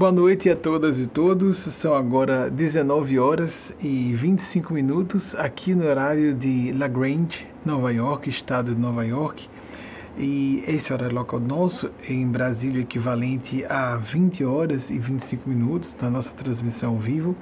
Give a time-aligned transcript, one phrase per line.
[0.00, 1.58] Boa noite a todas e todos.
[1.58, 8.30] São agora 19 horas e 25 minutos aqui no horário de La Grange, Nova York,
[8.30, 9.46] estado de Nova York.
[10.16, 16.08] E esse horário local nosso, em Brasília, equivalente a 20 horas e 25 minutos na
[16.08, 17.36] nossa transmissão ao vivo.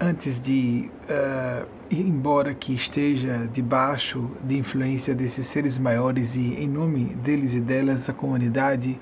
[0.00, 6.66] Antes de uh, ir embora que esteja debaixo de influência desses seres maiores e em
[6.66, 8.98] nome deles e delas a comunidade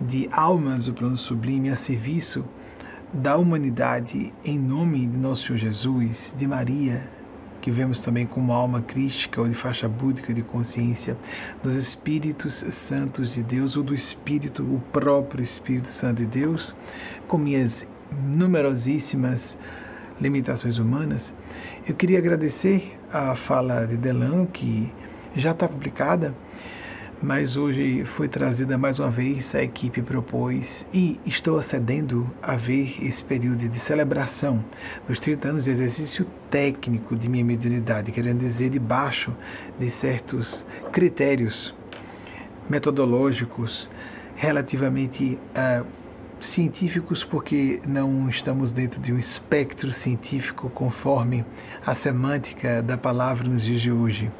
[0.00, 2.44] de almas do plano sublime a serviço
[3.12, 7.08] da humanidade em nome de nosso Senhor Jesus, de Maria,
[7.60, 11.16] que vemos também como alma crística ou de faixa búdica de consciência,
[11.62, 16.74] dos Espíritos Santos de Deus ou do Espírito, o próprio Espírito Santo de Deus,
[17.28, 19.56] com minhas numerosíssimas
[20.20, 21.32] limitações humanas,
[21.86, 24.92] eu queria agradecer a fala de Delano, que
[25.34, 26.34] já está publicada,
[27.22, 32.96] mas hoje foi trazida mais uma vez, a equipe propôs e estou acedendo a ver
[33.02, 34.64] esse período de celebração
[35.08, 39.32] dos 30 anos de exercício técnico de minha mediunidade, querendo dizer debaixo
[39.78, 41.74] de certos critérios
[42.68, 43.88] metodológicos
[44.36, 45.86] relativamente uh,
[46.40, 51.44] científicos, porque não estamos dentro de um espectro científico conforme
[51.84, 54.30] a semântica da palavra nos dias de hoje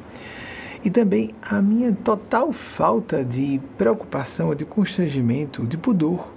[0.85, 6.35] e também a minha total falta de preocupação, de constrangimento, de pudor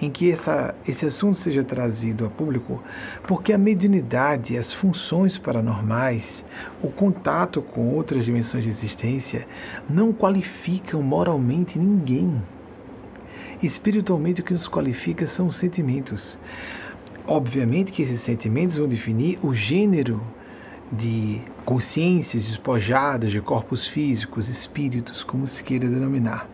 [0.00, 2.80] em que essa, esse assunto seja trazido a público,
[3.26, 6.44] porque a mediunidade, as funções paranormais,
[6.82, 9.46] o contato com outras dimensões de existência
[9.88, 12.40] não qualificam moralmente ninguém.
[13.60, 16.38] Espiritualmente, o que nos qualifica são os sentimentos.
[17.26, 20.22] Obviamente que esses sentimentos vão definir o gênero
[20.90, 26.48] de consciências despojadas de corpos físicos, espíritos, como se queira denominar.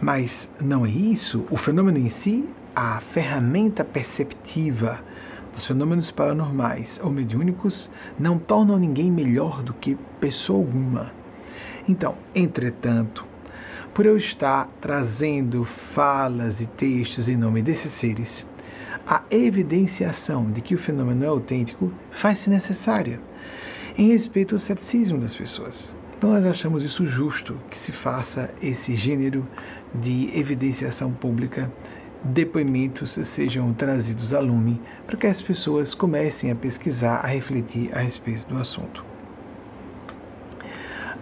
[0.00, 5.00] Mas não é isso, o fenômeno em si, a ferramenta perceptiva
[5.54, 7.88] dos fenômenos paranormais ou mediúnicos
[8.18, 11.12] não tornam ninguém melhor do que pessoa alguma.
[11.88, 13.24] Então, entretanto,
[13.94, 18.44] por eu estar trazendo falas e textos em nome desses seres,
[19.06, 23.20] a evidenciação de que o fenômeno é autêntico faz-se necessária
[23.96, 25.92] em respeito ao ceticismo das pessoas.
[26.16, 29.46] Então nós achamos isso justo que se faça esse gênero
[29.94, 31.70] de evidenciação pública,
[32.22, 38.00] depoimentos sejam trazidos a lume para que as pessoas comecem a pesquisar, a refletir a
[38.00, 39.04] respeito do assunto.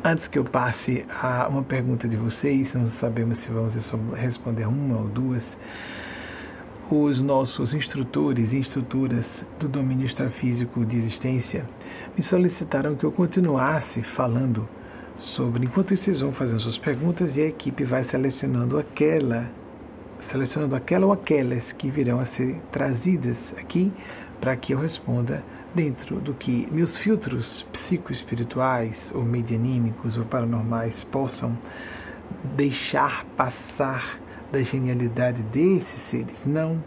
[0.04, 3.75] Antes que eu passe a uma pergunta de vocês, não sabemos se vamos
[4.15, 5.56] responder uma ou duas
[6.91, 11.65] os nossos instrutores e instrutoras do domínio extrafísico de existência
[12.16, 14.68] me solicitaram que eu continuasse falando
[15.16, 15.64] sobre.
[15.64, 19.50] Enquanto vocês vão fazendo suas perguntas e a equipe vai selecionando aquela,
[20.20, 23.92] selecionando aquela ou aquelas que virão a ser trazidas aqui
[24.40, 25.42] para que eu responda
[25.74, 31.56] dentro do que meus filtros psicoespirituais ou medianímicos ou paranormais possam
[32.56, 34.18] deixar passar
[34.50, 36.82] da genialidade desses seres, não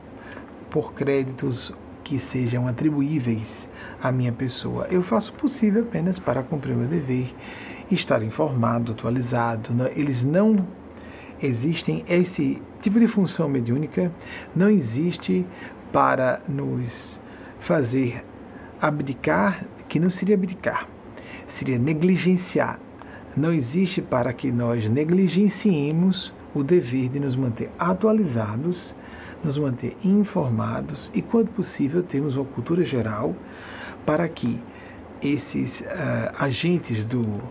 [0.69, 3.67] por créditos que sejam atribuíveis
[4.07, 4.87] à minha pessoa.
[4.89, 7.33] Eu faço o possível apenas para cumprir o meu dever,
[7.89, 9.73] estar informado, atualizado.
[9.95, 10.65] Eles não
[11.41, 14.11] existem, esse tipo de função mediúnica
[14.55, 15.45] não existe
[15.91, 17.19] para nos
[17.61, 18.23] fazer
[18.79, 20.87] abdicar, que não seria abdicar,
[21.47, 22.79] seria negligenciar.
[23.35, 28.95] Não existe para que nós negligenciemos o dever de nos manter atualizados,
[29.43, 33.35] nos manter informados e, quando possível, termos uma cultura geral
[34.05, 34.59] para que
[35.21, 35.85] esses uh,
[36.37, 37.41] agentes do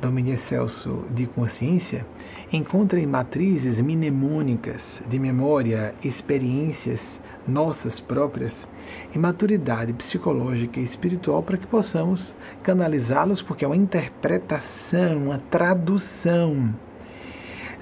[0.00, 2.06] domínio excelso de consciência
[2.52, 8.66] encontrem matrizes mnemônicas de memória, experiências nossas próprias
[9.14, 16.74] e maturidade psicológica e espiritual para que possamos canalizá-los, porque é uma interpretação, uma tradução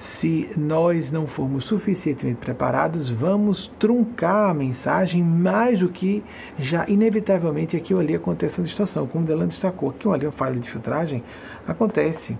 [0.03, 6.23] se nós não formos suficientemente preparados, vamos truncar a mensagem mais do que
[6.59, 9.07] já inevitavelmente aqui ou ali acontece uma distorção.
[9.07, 11.23] Como Delano destacou, aqui ou ali uma falha de filtragem
[11.65, 12.37] acontece.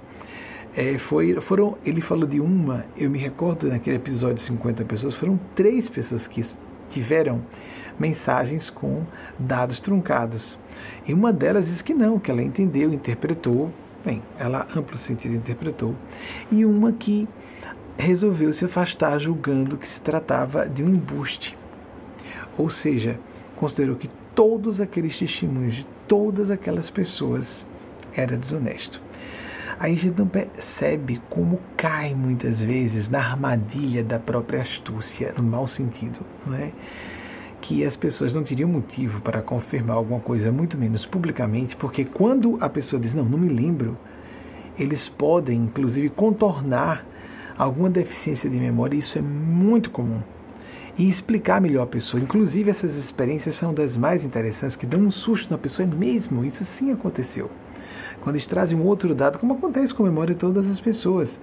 [0.75, 5.15] É, foi, foram, ele falou de uma, eu me recordo naquele episódio de 50 pessoas,
[5.15, 6.41] foram três pessoas que
[6.89, 7.41] tiveram
[7.97, 9.03] mensagens com
[9.39, 10.57] dados truncados.
[11.07, 13.71] E uma delas disse que não, que ela entendeu, interpretou,
[14.03, 15.95] bem, ela amplo sentido interpretou,
[16.51, 17.27] e uma que
[17.97, 21.57] resolveu se afastar, julgando que se tratava de um embuste.
[22.57, 23.19] Ou seja,
[23.55, 27.63] considerou que todos aqueles testemunhos de todas aquelas pessoas
[28.15, 29.01] era desonesto.
[29.79, 35.67] a gente não percebe como cai muitas vezes na armadilha da própria astúcia, no mau
[35.67, 36.71] sentido, não é?
[37.63, 42.57] que as pessoas não teriam motivo para confirmar alguma coisa, muito menos publicamente, porque quando
[42.59, 43.97] a pessoa diz, não, não me lembro,
[44.77, 47.05] eles podem, inclusive, contornar
[47.57, 50.21] alguma deficiência de memória, isso é muito comum.
[50.97, 52.21] E explicar melhor a pessoa.
[52.21, 56.45] Inclusive, essas experiências são das mais interessantes, que dão um susto na pessoa, é mesmo,
[56.45, 57.49] isso sim aconteceu.
[58.21, 61.39] Quando eles trazem um outro dado, como acontece com a memória de todas as pessoas.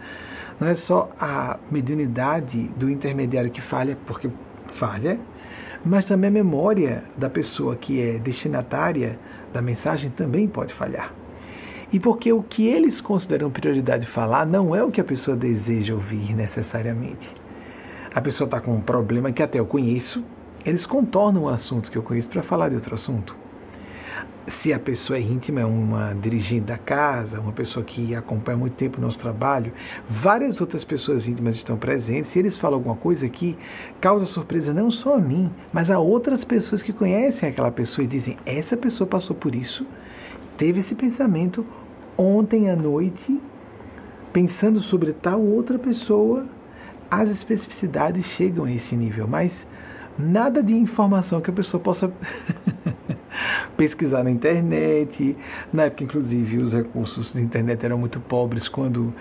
[0.59, 4.31] Não é só a mediunidade do intermediário que falha, porque
[4.67, 5.19] falha,
[5.85, 9.19] mas também a memória da pessoa que é destinatária
[9.53, 11.12] da mensagem também pode falhar.
[11.92, 15.94] E porque o que eles consideram prioridade falar não é o que a pessoa deseja
[15.94, 17.32] ouvir necessariamente.
[18.14, 20.25] A pessoa está com um problema que até eu conheço,
[20.64, 23.34] eles contornam o assunto que eu conheço para falar de outro assunto
[24.50, 28.75] se a pessoa é íntima, é uma dirigente da casa, uma pessoa que acompanha muito
[28.75, 29.72] tempo o nosso trabalho,
[30.08, 32.31] várias outras pessoas íntimas estão presentes.
[32.31, 33.56] Se eles falam alguma coisa que
[34.00, 38.08] causa surpresa não só a mim, mas a outras pessoas que conhecem aquela pessoa e
[38.08, 39.87] dizem: essa pessoa passou por isso,
[40.56, 41.64] teve esse pensamento
[42.20, 43.40] ontem à noite,
[44.31, 46.44] pensando sobre tal outra pessoa.
[47.11, 49.67] As especificidades chegam a esse nível, mas
[50.19, 52.12] nada de informação que a pessoa possa
[53.75, 55.34] pesquisar na internet.
[55.72, 59.14] Na época, inclusive, os recursos de internet eram muito pobres quando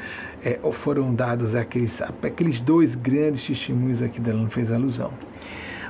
[0.44, 5.12] é, foram dados aqueles, aqueles dois grandes testemunhos aqui dela não fez alusão.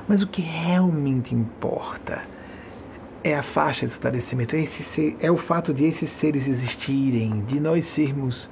[0.08, 2.22] Mas o que realmente importa
[3.22, 7.60] é a faixa de esclarecimento, é, esse é o fato de esses seres existirem, de
[7.60, 8.48] nós sermos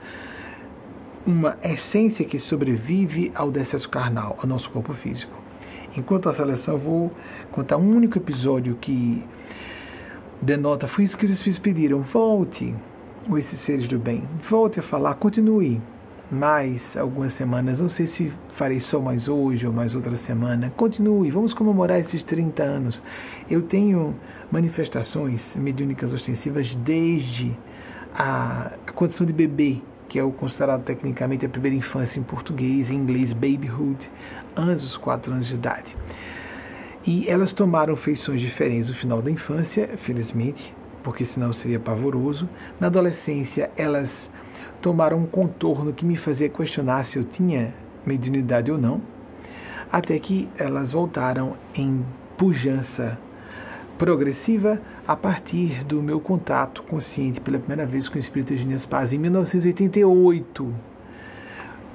[1.26, 5.32] uma essência que sobrevive ao decesso carnal, ao nosso corpo físico.
[5.96, 7.12] Enquanto a seleção, vou
[7.50, 9.22] contar um único episódio que
[10.40, 12.74] denota, foi isso que os Espíritos pediram, volte,
[13.36, 15.80] esses seres do bem, volte a falar, continue
[16.30, 21.30] mais algumas semanas, não sei se farei só mais hoje ou mais outra semana, continue,
[21.30, 23.02] vamos comemorar esses 30 anos.
[23.50, 24.14] Eu tenho
[24.50, 27.56] manifestações mediúnicas ostensivas desde
[28.14, 29.78] a condição de bebê,
[30.08, 34.10] que é o considerado tecnicamente a primeira infância em português, em inglês babyhood,
[34.56, 35.96] antes dos 4 anos de idade.
[37.06, 42.48] E elas tomaram feições diferentes no final da infância, felizmente, porque senão seria pavoroso.
[42.78, 44.30] Na adolescência, elas
[44.80, 47.74] tomaram um contorno que me fazia questionar se eu tinha
[48.06, 49.00] mediunidade ou não,
[49.90, 52.04] até que elas voltaram em
[52.36, 53.18] pujança
[53.98, 59.12] progressiva a partir do meu contato consciente pela primeira vez com o Espírito Eugênio Paz
[59.12, 60.74] em 1988,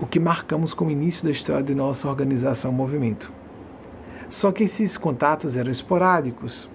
[0.01, 3.31] o que marcamos como início da história de nossa organização Movimento.
[4.30, 6.68] Só que esses contatos eram esporádicos.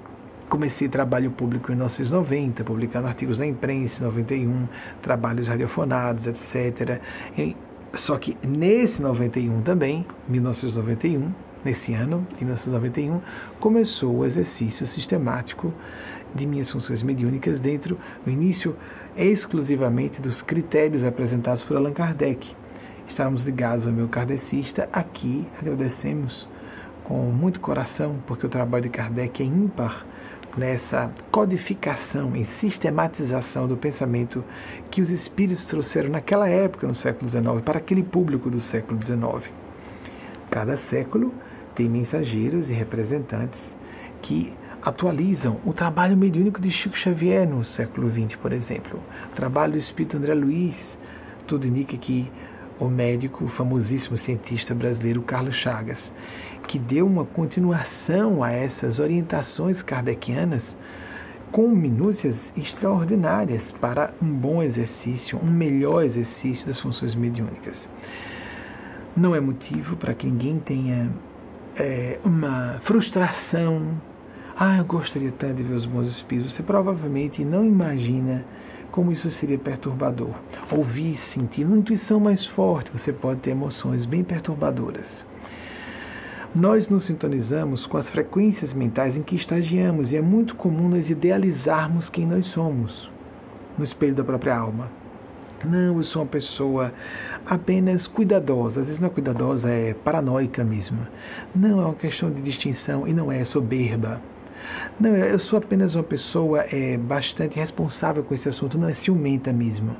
[0.48, 4.68] Comecei trabalho público em 1990, publicando artigos na imprensa em 91,
[5.02, 7.00] trabalhos radiofonados, etc.
[7.94, 11.32] Só que nesse 91 também, 1991,
[11.64, 13.20] nesse ano de 1991,
[13.60, 15.72] começou o exercício sistemático
[16.34, 18.76] de minhas funções mediúnicas dentro, no início,
[19.16, 22.54] exclusivamente dos critérios apresentados por Allan Kardec.
[23.08, 24.88] Estávamos ligados ao meu kardecista.
[24.92, 26.48] Aqui agradecemos
[27.04, 30.06] com muito coração, porque o trabalho de Kardec é ímpar
[30.58, 34.44] nessa codificação e sistematização do pensamento
[34.90, 39.50] que os espíritos trouxeram naquela época, no século XIX, para aquele público do século XIX.
[40.50, 41.32] Cada século
[41.74, 43.76] tem mensageiros e representantes
[44.20, 49.00] que atualizam o trabalho mediúnico de Chico Xavier no século XX, por exemplo.
[49.30, 50.98] O trabalho do espírito André Luiz,
[51.46, 52.30] tudo indica que
[52.78, 56.12] o médico, o famosíssimo cientista brasileiro Carlos Chagas,
[56.66, 60.76] que deu uma continuação a essas orientações kardecianas
[61.50, 67.88] com minúcias extraordinárias para um bom exercício, um melhor exercício das funções mediúnicas.
[69.16, 71.10] Não é motivo para que ninguém tenha
[71.76, 74.00] é, uma frustração.
[74.56, 76.52] Ah, eu gostaria tanto de ver os bons espíritos.
[76.52, 78.44] Você provavelmente não imagina
[78.90, 80.30] como isso seria perturbador.
[80.70, 85.24] Ouvir, sentir uma intuição mais forte, você pode ter emoções bem perturbadoras.
[86.54, 91.10] Nós nos sintonizamos com as frequências mentais em que estagiamos e é muito comum nós
[91.10, 93.10] idealizarmos quem nós somos
[93.76, 94.90] no espelho da própria alma.
[95.64, 96.92] Não, eu sou uma pessoa
[97.44, 98.80] apenas cuidadosa.
[98.80, 100.98] Às vezes não é cuidadosa, é paranoica mesmo.
[101.54, 104.20] Não, é uma questão de distinção e não é soberba.
[104.98, 109.52] Não, eu sou apenas uma pessoa é, bastante responsável com esse assunto, não é ciumenta
[109.52, 109.96] mesmo.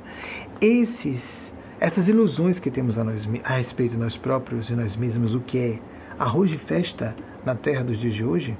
[0.59, 5.33] Esses, essas ilusões que temos a, nós, a respeito de nós próprios e nós mesmos,
[5.33, 5.79] o que é
[6.17, 8.57] arroz de festa na terra dos dias de hoje,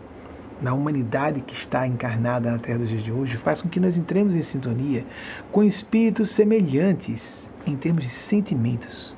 [0.61, 3.95] na humanidade que está encarnada na Terra dos dias de hoje, faz com que nós
[3.95, 5.05] entremos em sintonia
[5.51, 7.21] com espíritos semelhantes
[7.65, 9.15] em termos de sentimentos.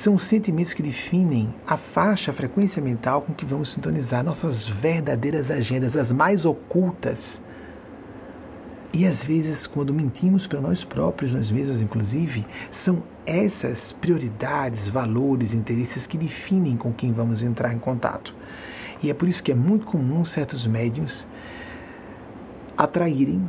[0.00, 4.66] São os sentimentos que definem a faixa, a frequência mental com que vamos sintonizar nossas
[4.66, 7.38] verdadeiras agendas, as mais ocultas.
[8.94, 15.52] E às vezes, quando mentimos para nós próprios, nós mesmos inclusive, são essas prioridades, valores,
[15.52, 18.34] interesses que definem com quem vamos entrar em contato.
[19.02, 21.28] E é por isso que é muito comum certos médiums
[22.74, 23.46] atraírem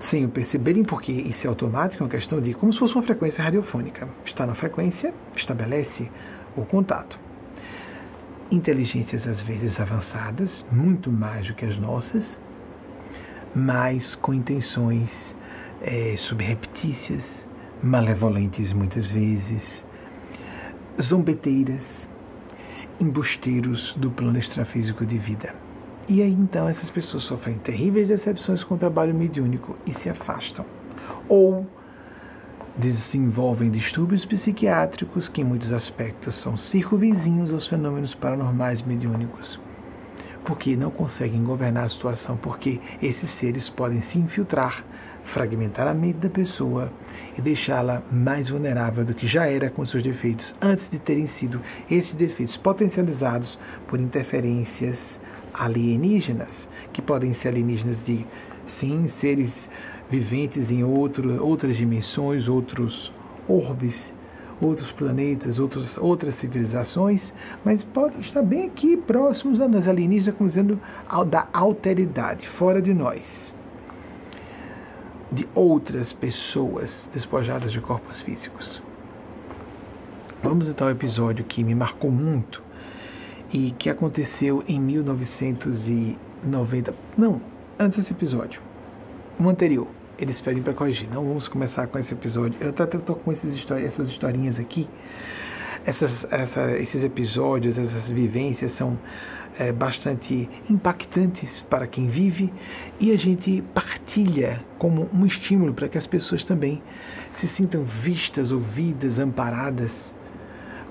[0.00, 3.02] sem o perceberem, porque isso é automático, é uma questão de como se fosse uma
[3.02, 4.08] frequência radiofônica.
[4.24, 6.10] Está na frequência, estabelece
[6.56, 7.18] o contato.
[8.50, 12.40] Inteligências às vezes avançadas, muito mais do que as nossas,
[13.54, 15.34] mas com intenções
[15.82, 17.46] é, subreptícias,
[17.82, 19.84] malevolentes muitas vezes,
[21.00, 22.08] zombeteiras,
[23.00, 25.67] embusteiros do plano extrafísico de vida.
[26.08, 30.64] E aí então essas pessoas sofrem terríveis decepções com o trabalho mediúnico e se afastam.
[31.28, 31.66] Ou
[32.78, 39.60] desenvolvem distúrbios psiquiátricos que em muitos aspectos são circunvizinhos aos fenômenos paranormais mediúnicos.
[40.46, 44.82] Porque não conseguem governar a situação, porque esses seres podem se infiltrar,
[45.24, 46.90] fragmentar a mente da pessoa
[47.36, 51.60] e deixá-la mais vulnerável do que já era com seus defeitos, antes de terem sido
[51.90, 55.20] esses defeitos potencializados por interferências
[55.58, 58.24] alienígenas, que podem ser alienígenas de,
[58.66, 59.68] sim, seres
[60.08, 63.12] viventes em outro, outras dimensões, outros
[63.48, 64.12] orbes,
[64.60, 67.32] outros planetas, outros, outras civilizações,
[67.64, 70.80] mas podem estar bem aqui próximos a nós, alienígenas, como dizendo,
[71.28, 73.54] da alteridade, fora de nós,
[75.30, 78.82] de outras pessoas despojadas de corpos físicos.
[80.42, 82.62] Vamos então ao episódio que me marcou muito
[83.52, 86.94] e que aconteceu em 1990.
[87.16, 87.40] Não,
[87.78, 88.60] antes desse episódio.
[89.38, 89.86] Um anterior.
[90.18, 91.08] Eles pedem para corrigir.
[91.08, 92.58] Não vamos começar com esse episódio.
[92.60, 94.88] Eu até estou com esses essas historinhas aqui.
[95.86, 98.98] Essas, essa, esses episódios, essas vivências são
[99.58, 102.52] é, bastante impactantes para quem vive
[103.00, 106.82] e a gente partilha como um estímulo para que as pessoas também
[107.32, 110.12] se sintam vistas, ouvidas, amparadas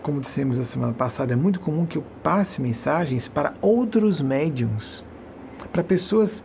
[0.07, 5.03] como dissemos na semana passada, é muito comum que eu passe mensagens para outros médiums,
[5.73, 6.41] para pessoas,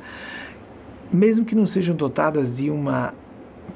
[1.12, 3.14] mesmo que não sejam dotadas de uma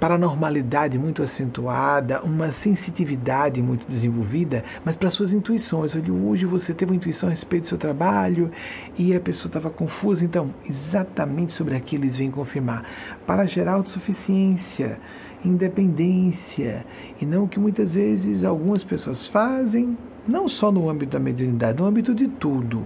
[0.01, 5.95] paranormalidade muito acentuada, uma sensitividade muito desenvolvida, mas para suas intuições.
[5.95, 8.51] Olha, hoje você teve uma intuição a respeito do seu trabalho
[8.99, 12.85] e a pessoa estava confusa, então, exatamente sobre aquilo eles vêm confirmar.
[13.25, 14.99] Para gerar autossuficiência,
[15.45, 16.85] independência
[17.21, 21.79] e não o que muitas vezes algumas pessoas fazem, não só no âmbito da mediunidade,
[21.79, 22.85] no âmbito de tudo.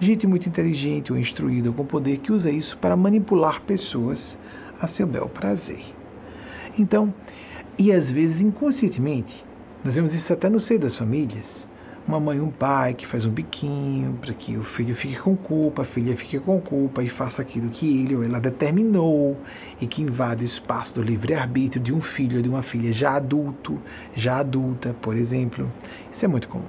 [0.00, 4.36] Gente muito inteligente ou instruída com poder que usa isso para manipular pessoas
[4.80, 5.84] a seu bel prazer.
[6.78, 7.14] Então,
[7.78, 9.44] e às vezes inconscientemente,
[9.84, 11.66] nós vemos isso até no seio das famílias
[12.06, 15.82] uma mãe um pai que faz um biquinho para que o filho fique com culpa,
[15.82, 19.36] a filha fique com culpa e faça aquilo que ele ou ela determinou
[19.84, 23.16] e que invade o espaço do livre-arbítrio de um filho ou de uma filha já
[23.16, 23.78] adulto,
[24.14, 25.70] já adulta, por exemplo.
[26.10, 26.64] Isso é muito comum.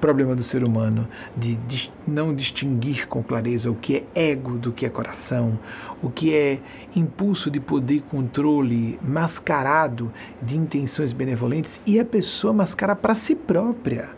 [0.00, 4.72] Problema do ser humano de, de não distinguir com clareza o que é ego do
[4.72, 5.58] que é coração,
[6.02, 6.58] o que é
[6.96, 13.34] impulso de poder e controle mascarado de intenções benevolentes e a pessoa mascara para si
[13.34, 14.08] própria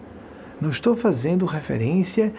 [0.61, 2.33] não estou fazendo referência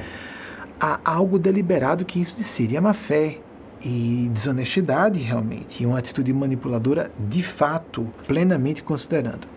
[0.80, 3.40] a algo deliberado que isso seria má fé
[3.84, 9.48] e desonestidade realmente, e uma atitude manipuladora de fato, plenamente considerando.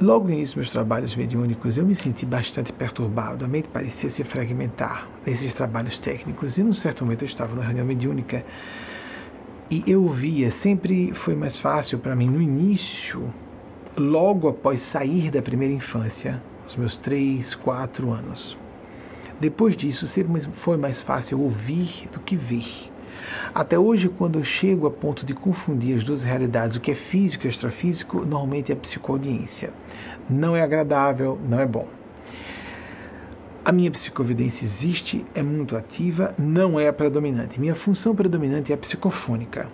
[0.00, 4.08] Logo no início dos meus trabalhos mediúnicos, eu me senti bastante perturbado, a mente parecia
[4.08, 8.44] se fragmentar nesses trabalhos técnicos, e num certo momento eu estava numa reunião mediúnica
[9.70, 13.28] e eu via, sempre foi mais fácil para mim no início
[13.96, 18.56] logo após sair da primeira infância, os meus três, quatro anos.
[19.40, 20.08] Depois disso,
[20.54, 22.90] foi mais fácil ouvir do que ver.
[23.54, 26.94] Até hoje, quando eu chego a ponto de confundir as duas realidades, o que é
[26.94, 29.70] físico e extrafísico, normalmente é psicoaudiência.
[30.28, 31.86] Não é agradável, não é bom.
[33.64, 37.60] A minha psicovidência existe, é muito ativa, não é a predominante.
[37.60, 39.68] Minha função predominante é a psicofônica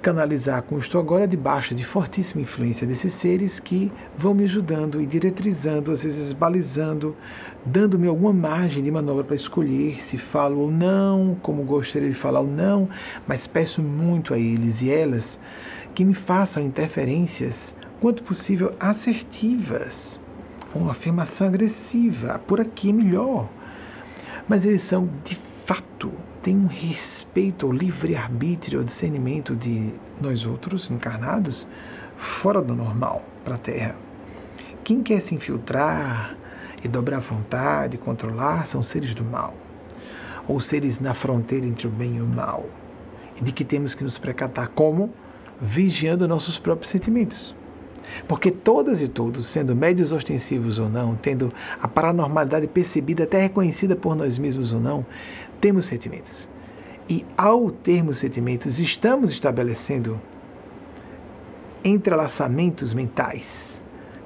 [0.00, 5.06] canalizar como estou agora debaixo de fortíssima influência desses seres que vão me ajudando e
[5.06, 7.14] diretrizando, às vezes balizando,
[7.64, 12.40] dando-me alguma margem de manobra para escolher se falo ou não, como gostaria de falar
[12.40, 12.88] ou não,
[13.26, 15.38] mas peço muito a eles e elas
[15.94, 20.18] que me façam interferências, quanto possível, assertivas,
[20.74, 23.48] uma afirmação agressiva, por aqui é melhor.
[24.48, 26.10] Mas eles são de fato
[26.42, 31.66] têm um respeito ao livre-arbítrio, ao discernimento de nós outros encarnados
[32.16, 33.96] fora do normal para a Terra.
[34.82, 36.36] Quem quer se infiltrar
[36.82, 39.54] e dobrar a vontade, controlar, são seres do mal,
[40.48, 42.66] ou seres na fronteira entre o bem e o mal,
[43.40, 45.12] e de que temos que nos precatar como
[45.60, 47.54] vigiando nossos próprios sentimentos.
[48.26, 53.94] Porque todas e todos, sendo médios ostensivos ou não, tendo a paranormalidade percebida, até reconhecida
[53.94, 55.06] por nós mesmos ou não,
[55.60, 56.48] temos sentimentos.
[57.08, 60.20] E ao termos sentimentos, estamos estabelecendo
[61.82, 63.80] entrelaçamentos mentais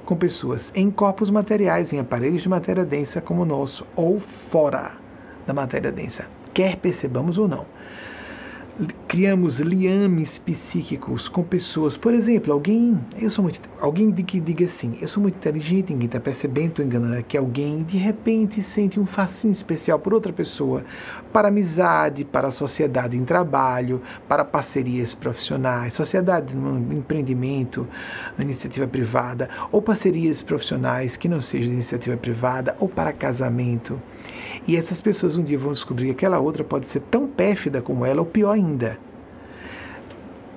[0.05, 4.91] com pessoas em corpos materiais, em aparelhos de matéria densa como o nosso, ou fora
[5.47, 7.65] da matéria densa, quer percebamos ou não
[9.07, 11.95] criamos liames psíquicos com pessoas.
[11.95, 16.07] Por exemplo, alguém, eu sou muito, alguém que diga assim, eu sou muito inteligente, ninguém
[16.07, 20.83] está percebendo, estou enganando que alguém de repente sente um fascínio especial por outra pessoa,
[21.35, 27.85] para amizade, para sociedade em trabalho, para parcerias profissionais, sociedade no empreendimento,
[28.37, 34.01] na iniciativa privada, ou parcerias profissionais que não sejam de iniciativa privada, ou para casamento.
[34.65, 38.05] E essas pessoas um dia vão descobrir que aquela outra pode ser tão pérfida como
[38.05, 38.97] ela, ou pior ainda.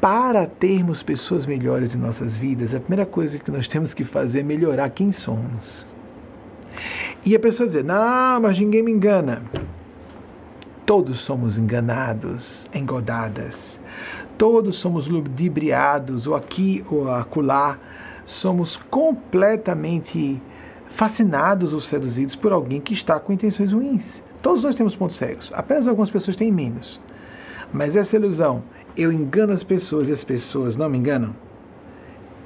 [0.01, 4.39] Para termos pessoas melhores em nossas vidas, a primeira coisa que nós temos que fazer
[4.39, 5.85] é melhorar quem somos.
[7.27, 9.43] E a pessoa dizer: Não, mas ninguém me engana.
[10.89, 13.79] Todos somos enganados, engodadas.
[14.39, 17.79] Todos somos ludibriados, ou aqui ou acolá.
[18.25, 20.41] Somos completamente
[20.89, 24.23] fascinados ou seduzidos por alguém que está com intenções ruins.
[24.41, 26.99] Todos nós temos pontos cegos, apenas algumas pessoas têm menos.
[27.71, 28.63] Mas essa ilusão,
[28.97, 31.37] eu engano as pessoas e as pessoas não me enganam,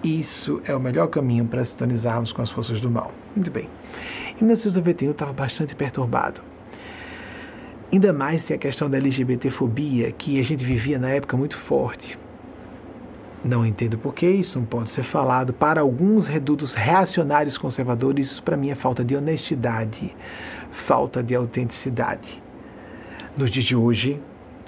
[0.03, 3.13] isso é o melhor caminho para sintonizarmos com as forças do mal.
[3.37, 3.69] Muito bem.
[4.33, 6.51] Em 1991 eu estava bastante perturbado.
[7.93, 12.19] Ainda mais se a questão da LGBTfobia, que a gente vivia na época muito forte.
[13.45, 15.53] Não entendo por que isso não pode ser falado.
[15.53, 20.17] Para alguns redutos reacionários conservadores, isso para mim é falta de honestidade,
[20.71, 22.43] falta de autenticidade.
[23.37, 24.19] Nos dias de hoje,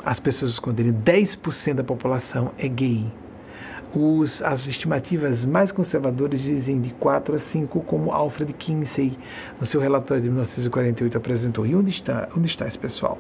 [0.04, 3.06] as pessoas esconderem 10% da população é gay.
[3.94, 9.16] Os, as estimativas mais conservadoras dizem de 4 a 5, como Alfred Kinsey,
[9.60, 11.64] no seu relatório de 1948, apresentou.
[11.64, 13.18] E onde está, onde está esse pessoal?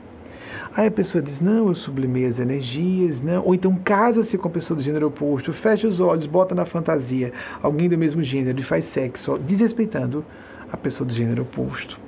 [0.74, 3.44] Aí a pessoa diz: Não, eu sublimei as energias, não.
[3.44, 7.32] Ou então casa-se com a pessoa do gênero oposto, fecha os olhos, bota na fantasia
[7.62, 10.24] alguém do mesmo gênero e faz sexo, desrespeitando
[10.72, 12.00] a pessoa do gênero oposto.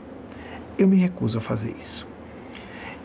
[0.77, 2.16] Eu me recuso a fazer isso.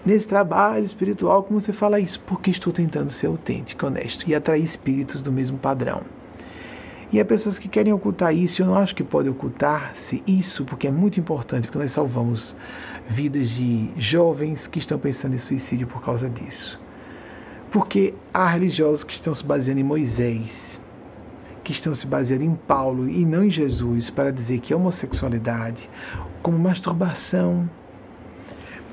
[0.03, 2.19] Nesse trabalho espiritual, como você fala isso?
[2.21, 6.01] Porque estou tentando ser autêntico, honesto e atrair espíritos do mesmo padrão.
[7.11, 10.87] E há pessoas que querem ocultar isso, eu não acho que pode ocultar-se isso, porque
[10.87, 12.55] é muito importante, porque nós salvamos
[13.07, 16.79] vidas de jovens que estão pensando em suicídio por causa disso.
[17.69, 20.81] Porque há religiosos que estão se baseando em Moisés,
[21.63, 25.87] que estão se baseando em Paulo e não em Jesus para dizer que a homossexualidade,
[26.41, 27.69] como masturbação,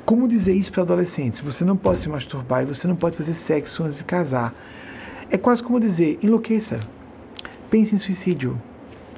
[0.08, 1.40] como dizer isso para adolescentes?
[1.40, 4.54] Você não pode se masturbar e você não pode fazer sexo antes de casar.
[5.30, 6.80] É quase como dizer, enlouqueça
[7.68, 8.58] Pense em suicídio.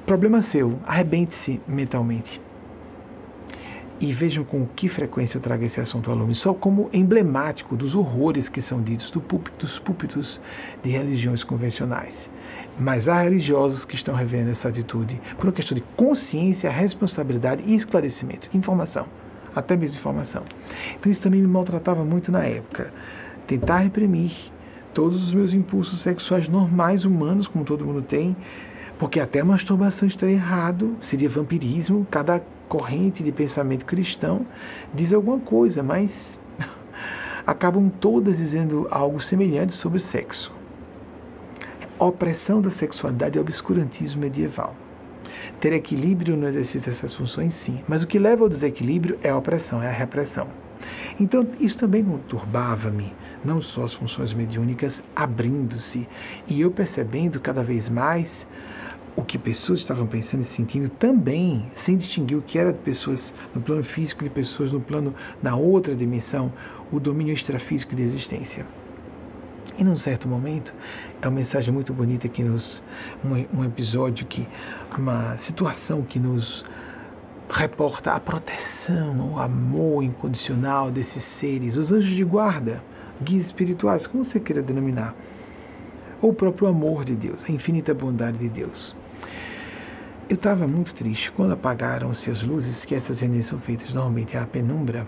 [0.05, 0.77] Problema seu.
[0.85, 2.41] Arrebente-se mentalmente.
[4.01, 7.95] E vejam com que frequência eu trago esse assunto ao lume, só como emblemático dos
[7.95, 10.41] horrores que são ditos do púlpito, dos púlpitos
[10.83, 12.29] de religiões convencionais.
[12.77, 17.75] Mas há religiosos que estão revendo essa atitude por uma questão de consciência, responsabilidade e
[17.75, 19.05] esclarecimento, informação,
[19.55, 20.43] até mesmo informação.
[20.99, 22.93] Então isso também me maltratava muito na época.
[23.47, 24.31] Tentar reprimir
[24.93, 28.35] todos os meus impulsos sexuais normais, humanos, como todo mundo tem,
[28.99, 34.45] porque até a masturbação está errado, seria vampirismo, cada corrente de pensamento cristão
[34.93, 36.39] diz alguma coisa, mas
[37.45, 40.53] acabam todas dizendo algo semelhante sobre sexo.
[41.99, 44.75] opressão da sexualidade é obscurantismo medieval.
[45.61, 49.37] Ter equilíbrio no exercício dessas funções, sim, mas o que leva ao desequilíbrio é a
[49.37, 50.47] opressão, é a repressão.
[51.19, 53.13] Então, isso também conturbava-me,
[53.45, 56.07] não só as funções mediúnicas abrindo-se,
[56.47, 58.45] e eu percebendo cada vez mais
[59.15, 63.33] o que pessoas estavam pensando e sentindo também, sem distinguir o que era de pessoas
[63.53, 66.51] no plano físico de pessoas no plano da outra dimensão,
[66.91, 68.65] o domínio extrafísico de existência.
[69.77, 70.73] E num certo momento,
[71.21, 72.83] é uma mensagem muito bonita que nos.
[73.23, 74.47] Um, um episódio que.
[74.99, 76.65] Uma situação que nos
[77.49, 82.81] reporta a proteção, o amor incondicional desses seres, os anjos de guarda,
[83.21, 85.13] guias espirituais, como você queira denominar,
[86.21, 88.95] ou o próprio amor de Deus, a infinita bondade de Deus.
[90.29, 94.45] Eu estava muito triste quando apagaram-se as luzes, que essas reuniões são feitas normalmente à
[94.45, 95.05] penumbra,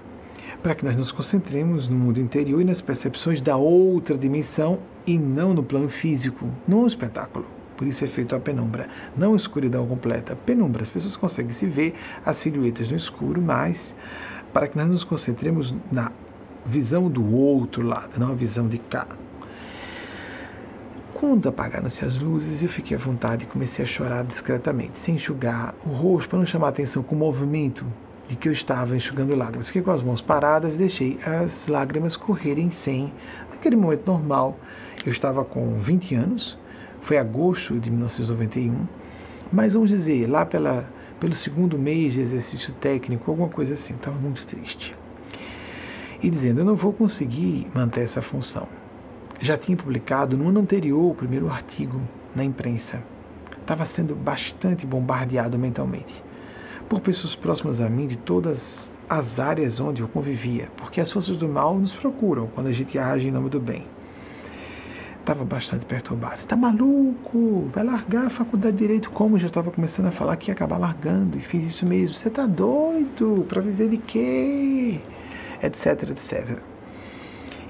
[0.61, 5.17] para que nós nos concentremos no mundo interior e nas percepções da outra dimensão e
[5.17, 7.62] não no plano físico, no espetáculo.
[7.83, 10.37] Por isso é feito a penumbra, não escuridão completa.
[10.37, 11.93] Penumbra, as pessoas conseguem se ver
[12.25, 13.93] as silhuetas no escuro, mas
[14.53, 16.09] para que nós nos concentremos na
[16.65, 19.05] visão do outro lado, não a visão de cá.
[21.13, 25.75] Quando apagaram-se as luzes, eu fiquei à vontade e comecei a chorar discretamente, sem enxugar
[25.85, 27.85] o rosto, para não chamar a atenção com o movimento
[28.29, 29.67] de que eu estava enxugando lágrimas.
[29.67, 33.11] Fiquei com as mãos paradas e deixei as lágrimas correrem sem,
[33.51, 34.57] naquele momento normal.
[35.05, 36.62] Eu estava com 20 anos,
[37.03, 38.87] foi agosto de 1991,
[39.51, 40.89] mas vamos dizer, lá pela,
[41.19, 44.95] pelo segundo mês de exercício técnico, alguma coisa assim, estava muito triste.
[46.21, 48.67] E dizendo, eu não vou conseguir manter essa função
[49.43, 52.01] já tinha publicado no ano anterior o primeiro artigo
[52.33, 53.03] na imprensa.
[53.59, 56.23] Estava sendo bastante bombardeado mentalmente
[56.87, 61.37] por pessoas próximas a mim de todas as áreas onde eu convivia, porque as forças
[61.37, 63.85] do mal nos procuram quando a gente age em nome do bem.
[65.23, 66.35] Estava bastante perturbado.
[66.35, 67.69] Está maluco?
[67.73, 69.39] Vai largar a faculdade de direito como?
[69.39, 72.13] Já estava começando a falar que ia acabar largando e fiz isso mesmo.
[72.13, 73.45] Você está doido?
[73.47, 74.99] Para viver de quê?
[75.63, 76.59] Etc, etc.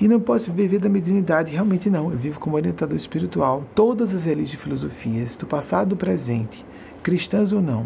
[0.02, 2.12] E não posso viver da mediunidade, realmente não.
[2.12, 3.64] Eu vivo como orientador espiritual.
[3.76, 6.66] Todas as religiões e filosofias, do passado do presente,
[7.04, 7.86] cristãs ou não,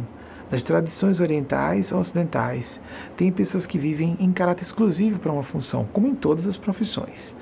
[0.49, 2.79] das tradições orientais ou ocidentais,
[3.17, 7.35] tem pessoas que vivem em caráter exclusivo para uma função, como em todas as profissões.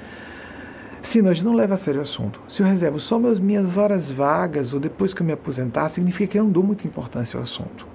[1.05, 4.11] Se nós não leva a sério o assunto, se eu reservo só meus, minhas horas
[4.11, 7.43] vagas ou depois que eu me aposentar, significa que eu não dou muita importância ao
[7.43, 7.87] assunto.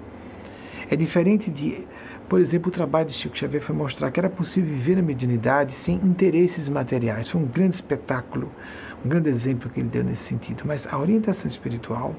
[0.89, 1.85] É diferente de
[2.31, 5.73] por exemplo, o trabalho de Chico Xavier foi mostrar que era possível viver a mediunidade
[5.73, 7.27] sem interesses materiais.
[7.27, 8.49] Foi um grande espetáculo,
[9.03, 10.63] um grande exemplo que ele deu nesse sentido.
[10.65, 12.15] Mas a orientação espiritual,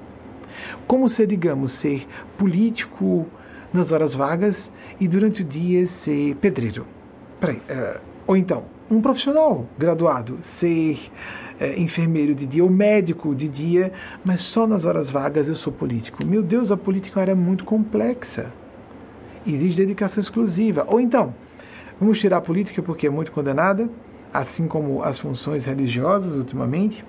[0.86, 3.26] como ser, digamos, ser político
[3.72, 6.86] nas horas vagas e durante o dia ser pedreiro.
[7.40, 10.98] Peraí, uh, ou então, um profissional graduado ser
[11.60, 13.92] uh, enfermeiro de dia ou médico de dia,
[14.24, 16.24] mas só nas horas vagas eu sou político.
[16.24, 18.52] Meu Deus, a política era muito complexa
[19.46, 20.86] exige dedicação exclusiva.
[20.88, 21.34] Ou então,
[21.98, 23.88] vamos tirar a política porque é muito condenada,
[24.32, 27.04] assim como as funções religiosas ultimamente.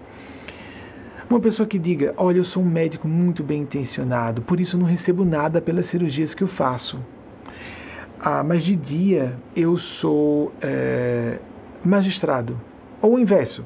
[1.30, 4.80] Uma pessoa que diga: Olha, eu sou um médico muito bem intencionado, por isso eu
[4.80, 7.00] não recebo nada pelas cirurgias que eu faço.
[8.20, 11.40] Ah, mas de dia eu sou é,
[11.84, 12.60] magistrado.
[13.02, 13.66] Ou o inverso.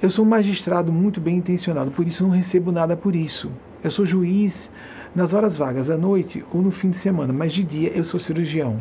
[0.00, 3.50] Eu sou um magistrado muito bem intencionado, por isso não recebo nada por isso.
[3.82, 4.70] Eu sou juiz
[5.14, 8.20] nas horas vagas, à noite ou no fim de semana, mas de dia eu sou
[8.20, 8.80] cirurgião.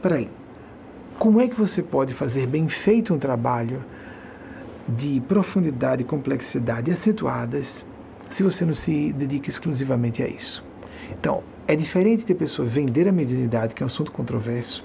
[0.00, 0.28] Peraí,
[1.18, 3.82] como é que você pode fazer bem feito um trabalho
[4.88, 7.84] de profundidade e complexidade acentuadas
[8.30, 10.62] se você não se dedica exclusivamente a isso?
[11.18, 14.84] Então, é diferente de pessoa vender a mediunidade, que é um assunto controverso,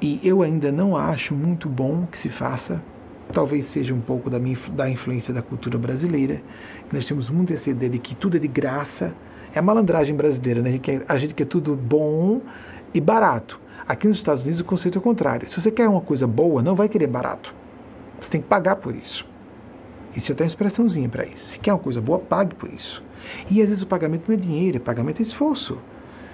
[0.00, 2.80] e eu ainda não acho muito bom que se faça,
[3.32, 6.40] talvez seja um pouco da, minha, da influência da cultura brasileira,
[6.92, 9.12] nós temos muito essa ideia de que tudo é de graça.
[9.54, 10.68] É a malandragem brasileira, né?
[10.68, 12.40] A gente, quer, a gente quer tudo bom
[12.94, 13.58] e barato.
[13.86, 15.48] Aqui nos Estados Unidos o conceito é o contrário.
[15.48, 17.54] Se você quer uma coisa boa, não vai querer barato.
[18.20, 19.26] Você tem que pagar por isso.
[20.14, 21.46] Isso até uma expressãozinha para isso.
[21.46, 23.02] Se quer uma coisa boa, pague por isso.
[23.50, 25.78] E às vezes o pagamento não é dinheiro, o pagamento é esforço.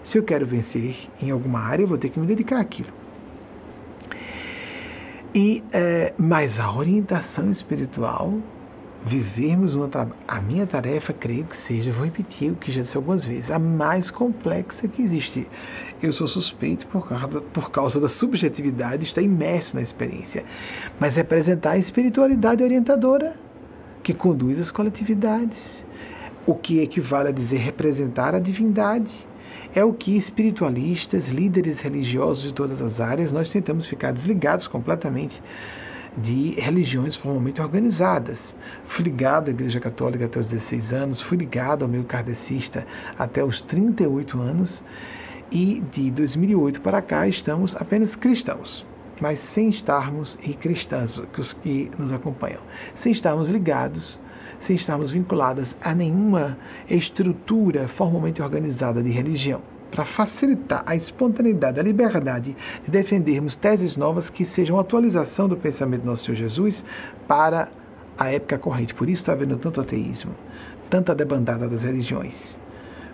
[0.02, 3.03] Se eu quero vencer em alguma área, eu vou ter que me dedicar àquilo.
[5.34, 8.38] E, é, mas a orientação espiritual
[9.04, 9.90] vivermos uma
[10.26, 13.58] a minha tarefa, creio que seja, vou repetir o que já disse algumas vezes, a
[13.58, 15.46] mais complexa que existe.
[16.02, 20.44] Eu sou suspeito por causa, por causa da subjetividade, estar imerso na experiência,
[20.98, 23.36] mas representar a espiritualidade orientadora
[24.02, 25.84] que conduz as coletividades,
[26.46, 29.12] o que equivale a dizer representar a divindade.
[29.74, 35.42] É o que espiritualistas, líderes religiosos de todas as áreas, nós tentamos ficar desligados completamente
[36.16, 38.54] de religiões formalmente organizadas.
[38.86, 42.86] Fui ligado à Igreja Católica até os 16 anos, fui ligado ao meio kardecista
[43.18, 44.80] até os 38 anos
[45.50, 48.86] e de 2008 para cá estamos apenas cristãos,
[49.20, 52.60] mas sem estarmos, e cristãs, que os que nos acompanham,
[52.94, 54.20] sem estarmos ligados,
[54.66, 61.82] sem estarmos vinculadas a nenhuma estrutura formalmente organizada de religião para facilitar a espontaneidade, a
[61.82, 66.84] liberdade de defendermos teses novas que sejam atualização do pensamento do nosso Senhor Jesus
[67.28, 67.68] para
[68.18, 68.92] a época corrente.
[68.92, 70.32] Por isso está havendo tanto ateísmo,
[70.90, 72.58] tanta debandada das religiões.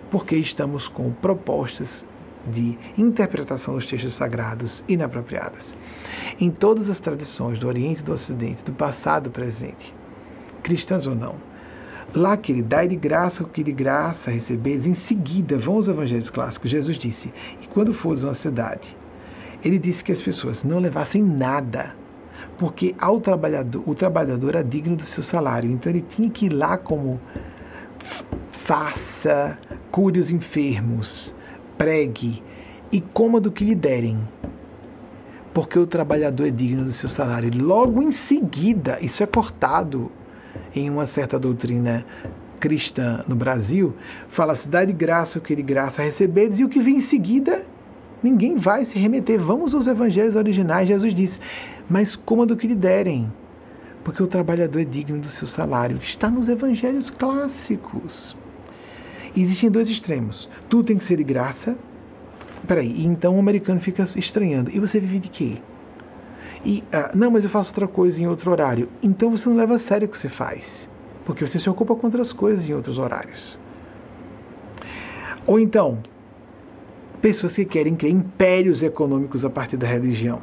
[0.09, 2.03] Porque estamos com propostas
[2.47, 5.75] de interpretação dos textos sagrados inapropriadas.
[6.39, 9.93] Em todas as tradições do Oriente e do Ocidente, do passado e presente,
[10.61, 11.35] cristãs ou não,
[12.13, 15.87] Lá que ele dá de graça o que de graça receberes, em seguida vão os
[15.87, 16.69] evangelhos clássicos.
[16.69, 18.97] Jesus disse: E quando fores uma cidade
[19.63, 21.95] ele disse que as pessoas não levassem nada,
[22.57, 26.49] porque ao trabalhador, o trabalhador era digno do seu salário, então ele tinha que ir
[26.49, 27.19] lá como
[28.65, 29.57] faça,
[29.91, 31.33] cure os enfermos,
[31.77, 32.41] pregue
[32.91, 34.19] e coma do que lhe derem.
[35.53, 37.51] Porque o trabalhador é digno do seu salário.
[37.53, 40.09] Logo em seguida, isso é cortado
[40.75, 42.05] em uma certa doutrina
[42.59, 43.93] cristã no Brasil,
[44.29, 47.65] fala-se, dá de graça o que de graça recebedes, e o que vem em seguida,
[48.21, 49.41] ninguém vai se remeter.
[49.41, 51.39] Vamos aos evangelhos originais, Jesus disse,
[51.89, 53.31] mas coma do que lhe derem,
[54.03, 55.97] porque o trabalhador é digno do seu salário.
[55.97, 58.35] Está nos evangelhos clássicos.
[59.35, 60.49] Existem dois extremos.
[60.69, 61.77] Tudo tem que ser de graça.
[62.67, 64.69] Peraí, então o americano fica estranhando.
[64.71, 65.57] E você vive de quê?
[66.63, 68.87] E, ah, não, mas eu faço outra coisa em outro horário.
[69.01, 70.89] Então você não leva a sério o que você faz
[71.25, 73.57] porque você se ocupa com outras coisas em outros horários.
[75.45, 75.99] Ou então,
[77.21, 80.41] pessoas que querem criar impérios econômicos a partir da religião.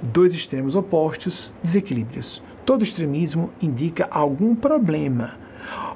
[0.00, 2.42] Dois extremos opostos, desequilíbrios.
[2.64, 5.34] Todo extremismo indica algum problema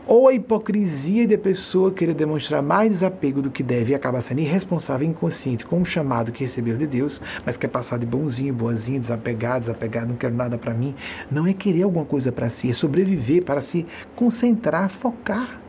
[0.07, 4.41] ou a hipocrisia de pessoa querer demonstrar mais desapego do que deve e acaba sendo
[4.41, 9.01] irresponsável inconsciente com o chamado que recebeu de Deus, mas quer passar de bonzinho, boazinho,
[9.01, 10.95] desapegado, desapegado, não quero nada para mim.
[11.31, 13.85] Não é querer alguma coisa para si, é sobreviver para se
[14.15, 15.61] concentrar, focar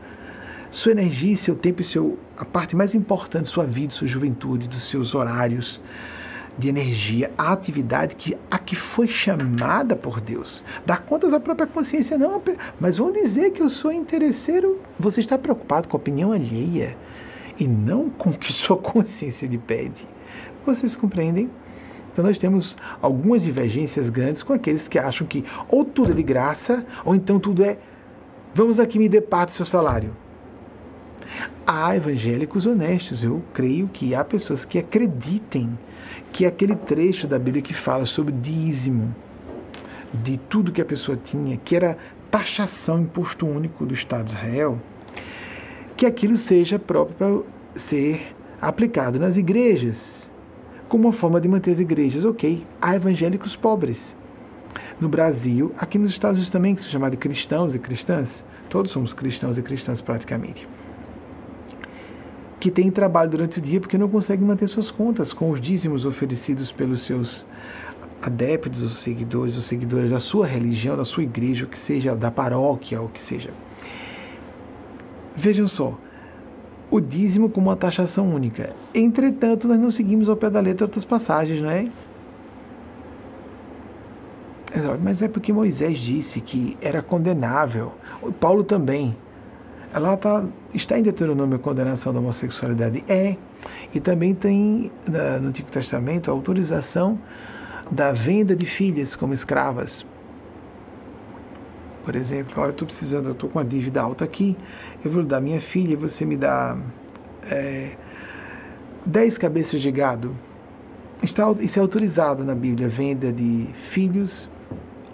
[0.70, 4.68] sua energia, seu tempo e seu, a parte mais importante de sua vida, sua juventude,
[4.68, 5.80] dos seus horários
[6.58, 10.62] de energia, a atividade que a que foi chamada por Deus.
[10.84, 12.42] Dar contas à própria consciência, não,
[12.80, 14.80] mas vão dizer que eu sou interesseiro.
[14.98, 16.96] Você está preocupado com a opinião alheia
[17.58, 20.04] e não com o que sua consciência lhe pede.
[20.66, 21.48] Vocês compreendem?
[22.12, 26.22] Então nós temos algumas divergências grandes com aqueles que acham que ou tudo é de
[26.24, 27.78] graça, ou então tudo é
[28.52, 30.16] vamos aqui me depar do seu salário.
[31.64, 35.78] Há evangélicos honestos, eu creio que há pessoas que acreditem
[36.38, 39.12] que é aquele trecho da Bíblia que fala sobre dízimo,
[40.14, 41.98] de tudo que a pessoa tinha, que era
[42.30, 44.78] taxação, imposto único do Estado de Israel,
[45.96, 49.96] que aquilo seja próprio para ser aplicado nas igrejas,
[50.88, 52.64] como uma forma de manter as igrejas, ok.
[52.80, 54.14] Há evangélicos pobres.
[55.00, 59.12] No Brasil, aqui nos Estados Unidos também, que são chamados cristãos e cristãs, todos somos
[59.12, 60.68] cristãos e cristãs praticamente
[62.60, 66.04] que têm trabalho durante o dia porque não conseguem manter suas contas com os dízimos
[66.04, 67.44] oferecidos pelos seus
[68.20, 72.30] adeptos, os seguidores, os seguidores da sua religião, da sua igreja, o que seja, da
[72.30, 73.50] paróquia, o que seja.
[75.36, 75.96] Vejam só,
[76.90, 78.74] o dízimo como uma taxação única.
[78.92, 81.88] Entretanto, nós não seguimos ao pé da letra outras passagens, não é?
[85.02, 87.92] Mas é porque Moisés disse que era condenável.
[88.40, 89.16] Paulo também
[89.92, 93.04] ela tá, está em Deuteronômio a condenação da homossexualidade?
[93.08, 93.36] É.
[93.94, 94.90] E também tem
[95.40, 97.18] no Antigo Testamento a autorização
[97.90, 100.04] da venda de filhas como escravas.
[102.04, 104.56] Por exemplo, olha, eu estou precisando, eu estou com uma dívida alta aqui,
[105.04, 106.76] eu vou dar minha filha e você me dá
[107.50, 107.92] é,
[109.04, 110.34] dez cabeças de gado.
[111.22, 114.48] Está, isso é autorizado na Bíblia, venda de filhos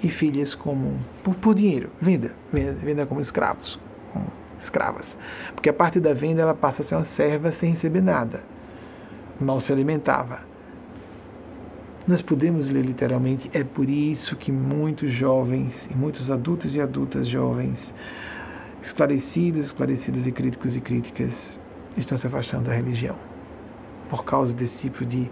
[0.02, 3.80] e filhas como por, por dinheiro, venda, venda, venda como escravos
[4.60, 5.16] escravas.
[5.54, 8.42] Porque a parte da venda ela passa a ser uma serva sem receber nada.
[9.40, 10.40] Mal se alimentava.
[12.06, 17.26] Nós podemos ler literalmente, é por isso que muitos jovens, e muitos adultos e adultas
[17.26, 17.94] jovens,
[18.82, 21.58] esclarecidos, esclarecidas e críticos e críticas,
[21.96, 23.16] estão se afastando da religião.
[24.10, 25.30] Por causa desse tipo de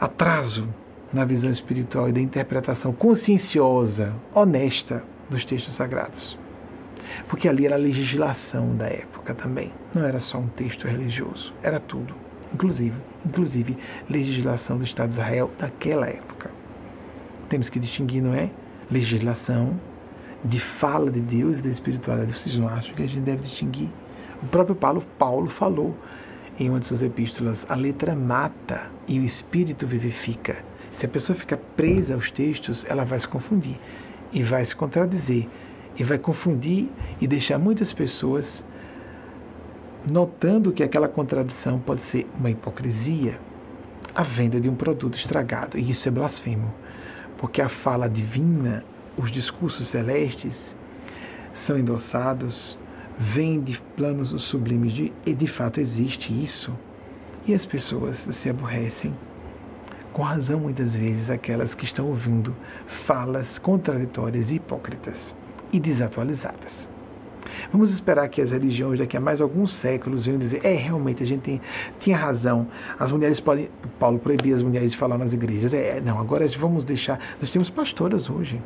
[0.00, 0.66] atraso
[1.12, 6.38] na visão espiritual e da interpretação conscienciosa, honesta dos textos sagrados
[7.28, 9.72] porque ali era a legislação da época também.
[9.94, 12.14] Não era só um texto religioso, era tudo,
[12.52, 13.76] inclusive, inclusive
[14.08, 16.50] legislação do Estado de Israel daquela época.
[17.48, 18.50] Temos que distinguir, não é?
[18.90, 19.78] Legislação
[20.44, 22.38] de fala de Deus e da espiritualidade.
[22.38, 23.88] Vocês não acham que a gente deve distinguir?
[24.42, 25.96] O próprio Paulo, Paulo falou
[26.58, 30.56] em uma de suas epístolas: a letra mata e o espírito vivifica.
[30.92, 33.78] Se a pessoa fica presa aos textos, ela vai se confundir
[34.32, 35.46] e vai se contradizer
[35.98, 36.88] e vai confundir
[37.20, 38.64] e deixar muitas pessoas
[40.06, 43.40] notando que aquela contradição pode ser uma hipocrisia,
[44.14, 46.72] a venda de um produto estragado, e isso é blasfemo,
[47.38, 48.84] porque a fala divina,
[49.16, 50.76] os discursos celestes
[51.52, 52.78] são endossados,
[53.18, 56.72] vêm de planos sublimes de, e de fato existe isso,
[57.46, 59.14] e as pessoas se aborrecem.
[60.12, 62.54] Com razão muitas vezes aquelas que estão ouvindo
[63.06, 65.34] falas contraditórias e hipócritas
[65.72, 66.88] e desatualizadas.
[67.72, 71.26] Vamos esperar que as religiões daqui a mais alguns séculos venham dizer, é, realmente a
[71.26, 71.60] gente tem,
[71.98, 76.18] tinha razão, as mulheres podem, Paulo proibia as mulheres de falar nas igrejas, é, não,
[76.18, 78.60] agora vamos deixar, nós temos pastoras hoje,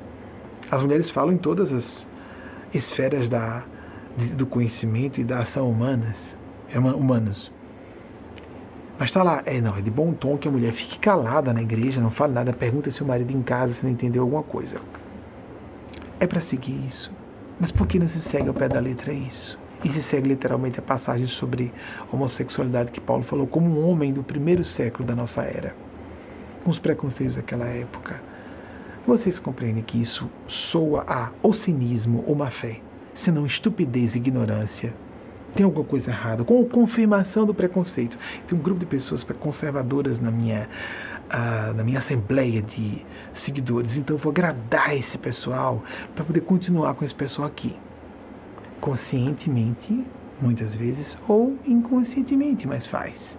[0.70, 2.06] as mulheres falam em todas as
[2.74, 3.64] esferas da,
[4.36, 6.36] do conhecimento e da ação humanas,
[6.72, 7.50] é humanos.
[8.98, 11.62] Mas está lá, é não, é de bom tom que a mulher fique calada na
[11.62, 14.78] igreja, não fale nada, pergunta se o marido em casa se não entendeu alguma coisa.
[16.20, 17.10] É para seguir isso.
[17.58, 19.58] Mas por que não se segue ao pé da letra isso?
[19.82, 21.72] E se segue literalmente a passagem sobre
[22.12, 25.74] homossexualidade que Paulo falou como um homem do primeiro século da nossa era,
[26.62, 28.20] com os preconceitos daquela época.
[29.06, 32.80] Vocês compreendem que isso soa a ou cinismo ou má fé,
[33.14, 34.92] senão estupidez e ignorância
[35.54, 38.16] tem alguma coisa errada, com confirmação do preconceito.
[38.46, 40.68] Tem um grupo de pessoas conservadoras na minha,
[41.26, 45.82] uh, na minha assembleia de seguidores, então eu vou agradar esse pessoal
[46.14, 47.76] para poder continuar com esse pessoal aqui.
[48.80, 50.04] Conscientemente,
[50.40, 53.38] muitas vezes, ou inconscientemente, mas faz.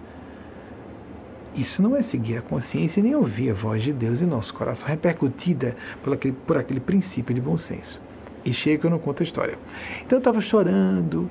[1.54, 4.88] Isso não é seguir a consciência nem ouvir a voz de Deus em nosso coração,
[4.88, 8.00] repercutida por aquele, por aquele princípio de bom senso.
[8.44, 9.58] E chega que eu não conto a história.
[10.04, 11.30] Então eu estava chorando,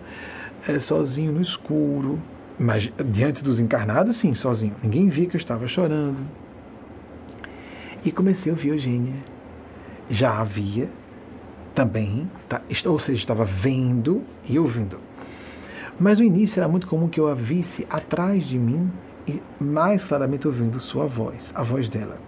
[0.68, 2.20] é, sozinho no escuro,
[2.60, 4.76] mas diante dos encarnados, sim, sozinho.
[4.84, 6.18] Ninguém via que eu estava chorando.
[8.04, 9.16] E comecei a ouvir Eugênia.
[10.10, 10.90] Já havia
[11.74, 15.00] também, tá, ou seja, estava vendo e ouvindo.
[16.00, 18.92] Mas no início era muito comum que eu a visse atrás de mim
[19.28, 22.20] e mais claramente ouvindo sua voz, a voz dela.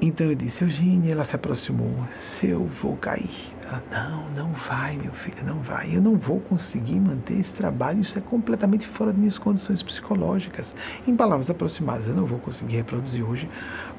[0.00, 1.94] Então eu disse, Eugênia, ela se aproximou,
[2.38, 3.52] se eu vou cair.
[3.70, 5.94] Ela, não, não vai, meu filho, não vai.
[5.94, 10.74] Eu não vou conseguir manter esse trabalho, isso é completamente fora de minhas condições psicológicas.
[11.06, 13.48] Em palavras aproximadas, eu não vou conseguir reproduzir hoje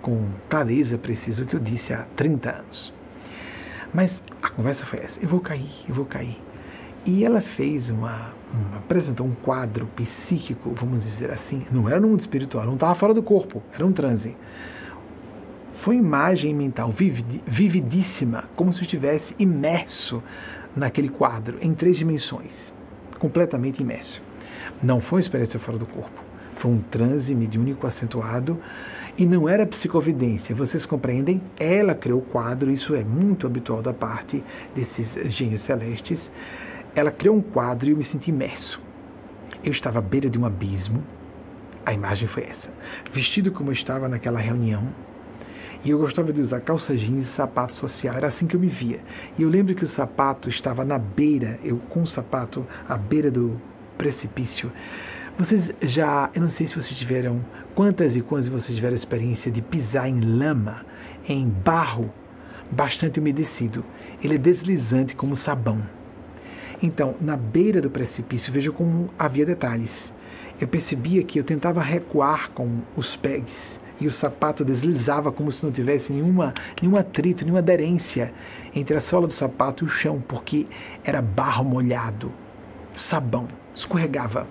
[0.02, 2.94] com clareza precisa o que eu disse há 30 anos.
[3.94, 6.38] Mas a conversa foi essa, eu vou cair, eu vou cair.
[7.06, 12.10] E ela fez uma, uma, apresentou um quadro psíquico, vamos dizer assim, não era no
[12.10, 14.36] mundo espiritual, não estava fora do corpo, era um transe
[15.82, 16.94] foi imagem mental
[17.48, 20.22] vividíssima, como se estivesse imerso
[20.76, 22.72] naquele quadro, em três dimensões,
[23.18, 24.22] completamente imerso.
[24.82, 26.24] Não foi uma experiência fora do corpo,
[26.58, 28.60] foi um transe mediúnico acentuado
[29.18, 30.54] e não era psicovidência.
[30.54, 31.42] Vocês compreendem?
[31.60, 34.44] Ela criou o quadro, isso é muito habitual da parte
[34.76, 36.32] desses gênios celestes.
[36.96, 38.80] Ela criou um quadro e eu me senti imerso.
[39.64, 41.04] Eu estava à beira de um abismo.
[41.84, 42.70] A imagem foi essa.
[43.12, 44.88] Vestido como eu estava naquela reunião,
[45.84, 48.16] e eu gostava de usar calça jeans e sapato social.
[48.16, 49.00] Era assim que eu me via.
[49.38, 53.32] E eu lembro que o sapato estava na beira, eu com o sapato à beira
[53.32, 53.60] do
[53.98, 54.72] precipício.
[55.38, 59.52] Vocês já, eu não sei se vocês tiveram, quantas e quantas vocês tiveram a experiência
[59.52, 60.86] de pisar em lama,
[61.28, 62.14] em barro
[62.70, 63.84] bastante umedecido.
[64.24, 65.82] Ele é deslizante como sabão.
[66.82, 70.14] Então, na beira do precipício, veja como havia detalhes.
[70.60, 75.64] Eu percebia que eu tentava recuar com os pés e o sapato deslizava como se
[75.64, 78.34] não tivesse nenhuma, nenhum atrito, nenhuma aderência
[78.76, 80.66] entre a sola do sapato e o chão, porque
[81.04, 82.32] era barro molhado,
[82.96, 84.48] sabão, escorregava.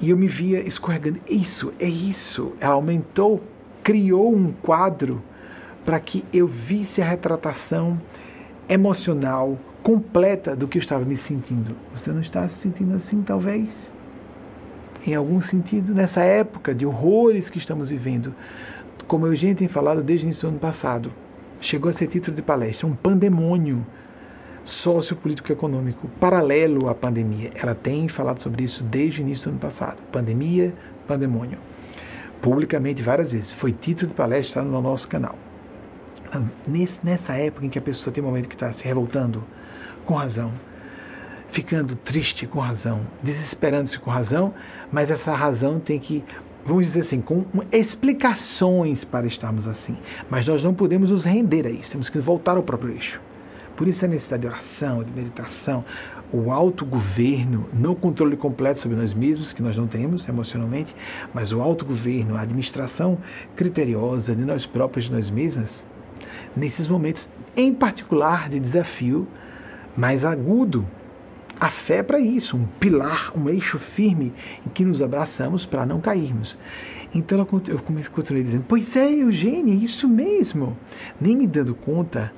[0.00, 1.20] E eu me via escorregando.
[1.28, 2.52] Isso, é isso.
[2.60, 3.42] Ela aumentou,
[3.82, 5.22] criou um quadro
[5.84, 8.00] para que eu visse a retratação
[8.68, 11.74] emocional completa do que eu estava me sentindo.
[11.96, 13.90] Você não está se sentindo assim, talvez?
[15.10, 18.34] Em algum sentido, nessa época de horrores que estamos vivendo,
[19.06, 21.12] como a Eugênia tem falado desde o início do ano passado,
[21.60, 23.86] chegou a ser título de palestra, um pandemônio
[24.64, 27.50] sociopolítico econômico paralelo à pandemia.
[27.54, 29.96] Ela tem falado sobre isso desde o início do ano passado.
[30.12, 30.74] Pandemia,
[31.06, 31.58] pandemônio.
[32.42, 33.52] Publicamente várias vezes.
[33.54, 35.36] Foi título de palestra no nosso canal.
[37.02, 39.42] Nessa época em que a pessoa tem um momento que está se revoltando,
[40.04, 40.52] com razão,
[41.50, 44.52] ficando triste com razão, desesperando-se com razão,
[44.92, 46.24] mas essa razão tem que,
[46.64, 49.96] vamos dizer assim, com explicações para estarmos assim.
[50.30, 53.20] Mas nós não podemos nos render a isso, temos que voltar ao próprio eixo.
[53.76, 55.84] Por isso a necessidade de oração, de meditação,
[56.32, 60.94] o autogoverno, não o controle completo sobre nós mesmos, que nós não temos emocionalmente,
[61.32, 63.18] mas o autogoverno, a administração
[63.56, 65.70] criteriosa de nós próprios, de nós mesmas,
[66.56, 69.26] nesses momentos, em particular de desafio
[69.96, 70.86] mais agudo
[71.60, 74.32] a fé é para isso, um pilar, um eixo firme
[74.64, 76.56] em que nos abraçamos para não cairmos.
[77.14, 77.78] Então eu
[78.10, 80.76] continuei dizendo: Pois é, Eugênia, isso mesmo.
[81.20, 82.32] Nem me dando conta,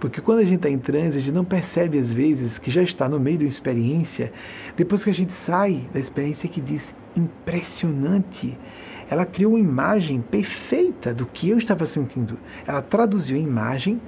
[0.00, 2.82] porque quando a gente está em transe, a gente não percebe às vezes que já
[2.82, 4.32] está no meio de uma experiência,
[4.76, 8.58] depois que a gente sai da experiência que diz impressionante.
[9.08, 12.36] Ela criou uma imagem perfeita do que eu estava sentindo.
[12.66, 14.00] Ela traduziu em imagem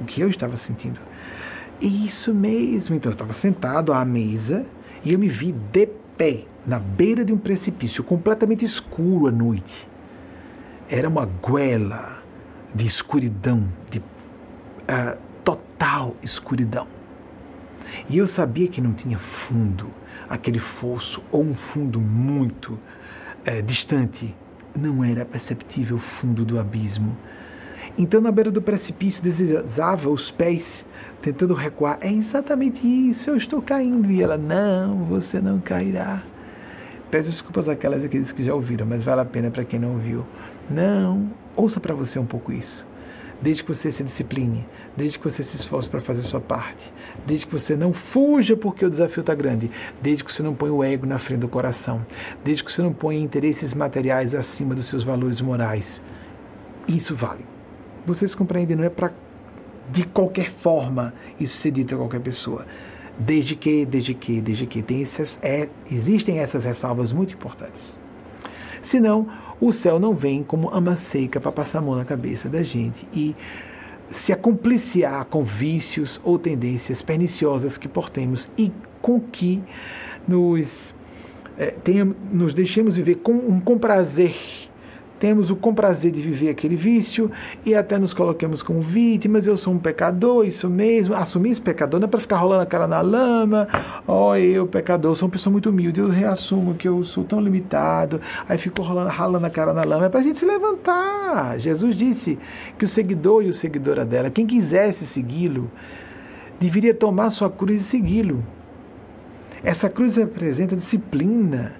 [0.00, 1.00] o que eu estava sentindo.
[1.80, 2.94] Isso mesmo.
[2.94, 4.66] Então eu estava sentado à mesa
[5.02, 9.88] e eu me vi de pé, na beira de um precipício, completamente escuro à noite.
[10.88, 12.18] Era uma goela
[12.74, 16.86] de escuridão, de uh, total escuridão.
[18.08, 19.86] E eu sabia que não tinha fundo,
[20.28, 24.34] aquele fosso, ou um fundo muito uh, distante.
[24.76, 27.16] Não era perceptível o fundo do abismo.
[28.00, 30.86] Então, na beira do precipício, deslizava os pés,
[31.20, 31.98] tentando recuar.
[32.00, 34.10] É exatamente isso, eu estou caindo.
[34.10, 36.22] E ela, não, você não cairá.
[37.10, 40.24] Peço desculpas àquelas aqueles que já ouviram, mas vale a pena para quem não ouviu.
[40.70, 42.86] Não, ouça para você um pouco isso.
[43.42, 46.90] Desde que você se discipline, desde que você se esforce para fazer sua parte,
[47.26, 49.70] desde que você não fuja porque o desafio está grande,
[50.00, 52.00] desde que você não põe o ego na frente do coração,
[52.42, 56.00] desde que você não põe interesses materiais acima dos seus valores morais.
[56.88, 57.59] Isso vale.
[58.06, 59.12] Vocês compreendem, não é para
[59.90, 62.66] de qualquer forma isso ser dito a qualquer pessoa.
[63.18, 64.82] Desde que, desde que, desde que.
[64.82, 67.98] Tem essas, é, existem essas ressalvas muito importantes.
[68.82, 69.28] Senão,
[69.60, 73.06] o céu não vem como ama seca para passar a mão na cabeça da gente
[73.12, 73.36] e
[74.10, 78.72] se acompliciar com vícios ou tendências perniciosas que portemos e
[79.02, 79.62] com que
[80.26, 80.94] nos,
[81.58, 81.74] é,
[82.32, 84.34] nos deixemos viver com, um, com prazer
[85.20, 87.30] temos o comprazer de viver aquele vício
[87.64, 89.46] e até nos coloquemos como vítimas.
[89.46, 91.14] Eu sou um pecador, isso mesmo.
[91.14, 93.68] Assumir esse pecador não é para ficar rolando a cara na lama.
[94.08, 96.00] Ó, oh, eu, pecador, sou uma pessoa muito humilde.
[96.00, 98.18] Eu reassumo que eu sou tão limitado.
[98.48, 100.06] Aí fico rolando, ralando a cara na lama.
[100.06, 101.58] É para a gente se levantar.
[101.58, 102.38] Jesus disse
[102.78, 105.70] que o seguidor e o seguidora dela, quem quisesse segui-lo,
[106.58, 108.42] deveria tomar sua cruz e segui-lo.
[109.62, 111.79] Essa cruz representa disciplina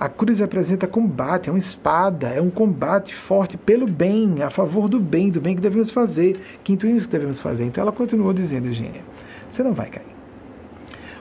[0.00, 4.88] a cruz representa combate, é uma espada, é um combate forte pelo bem, a favor
[4.88, 7.64] do bem, do bem que devemos fazer, que intuímos que devemos fazer.
[7.64, 9.02] Então ela continuou dizendo, Eugênia,
[9.50, 10.06] você não vai cair.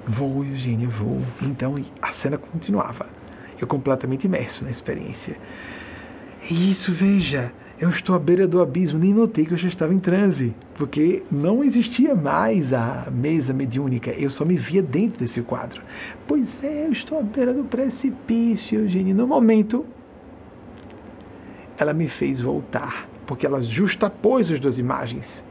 [0.07, 1.21] Vou, Eugênia, vou.
[1.41, 3.05] Então a cena continuava.
[3.59, 5.36] Eu completamente imerso na experiência.
[6.49, 9.99] Isso, veja, eu estou à beira do abismo, nem notei que eu já estava em
[9.99, 15.82] transe, porque não existia mais a mesa mediúnica, eu só me via dentro desse quadro.
[16.27, 19.15] Pois é, eu estou à beira do precipício, Eugênio.
[19.15, 19.86] No momento,
[21.77, 25.41] ela me fez voltar, porque ela justapôs as duas imagens.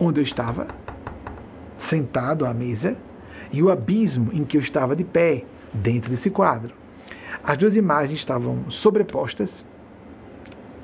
[0.00, 0.66] Onde eu estava,
[1.78, 2.96] sentado à mesa,
[3.52, 6.74] e o abismo em que eu estava de pé, dentro desse quadro.
[7.44, 9.64] As duas imagens estavam sobrepostas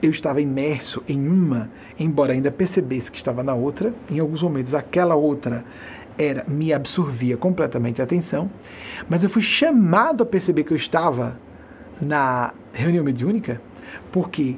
[0.02, 4.74] eu estava imerso em uma, embora ainda percebesse que estava na outra, em alguns momentos
[4.74, 5.64] aquela outra
[6.18, 8.50] era me absorvia completamente a atenção,
[9.08, 11.38] mas eu fui chamado a perceber que eu estava
[12.00, 13.60] na reunião mediúnica,
[14.12, 14.56] porque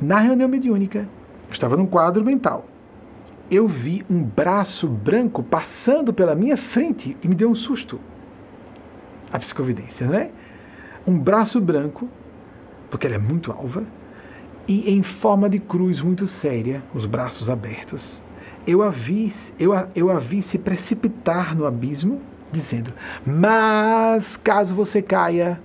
[0.00, 1.08] na reunião mediúnica,
[1.48, 2.66] eu estava num quadro mental.
[3.50, 7.98] Eu vi um braço branco passando pela minha frente e me deu um susto.
[9.32, 10.30] A psicovidência, né?
[11.06, 12.08] Um braço branco,
[12.90, 13.84] porque ela é muito alva,
[14.68, 18.22] e em forma de cruz muito séria, os braços abertos.
[18.66, 22.20] Eu a vi, eu a, eu a vi se precipitar no abismo,
[22.52, 22.92] dizendo:
[23.26, 25.58] Mas caso você caia,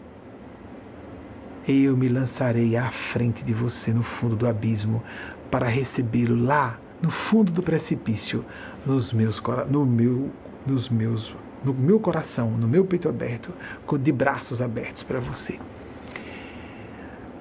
[1.68, 5.04] eu me lançarei à frente de você no fundo do abismo
[5.52, 8.46] para recebê-lo lá no fundo do precipício,
[8.86, 10.32] nos meus, no meu,
[10.66, 13.52] nos meus, no meu coração, no meu peito aberto,
[14.00, 15.60] de braços abertos para você.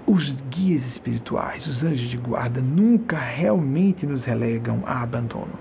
[0.06, 5.52] Os guias espirituais, os anjos de guarda, nunca realmente nos relegam a abandono.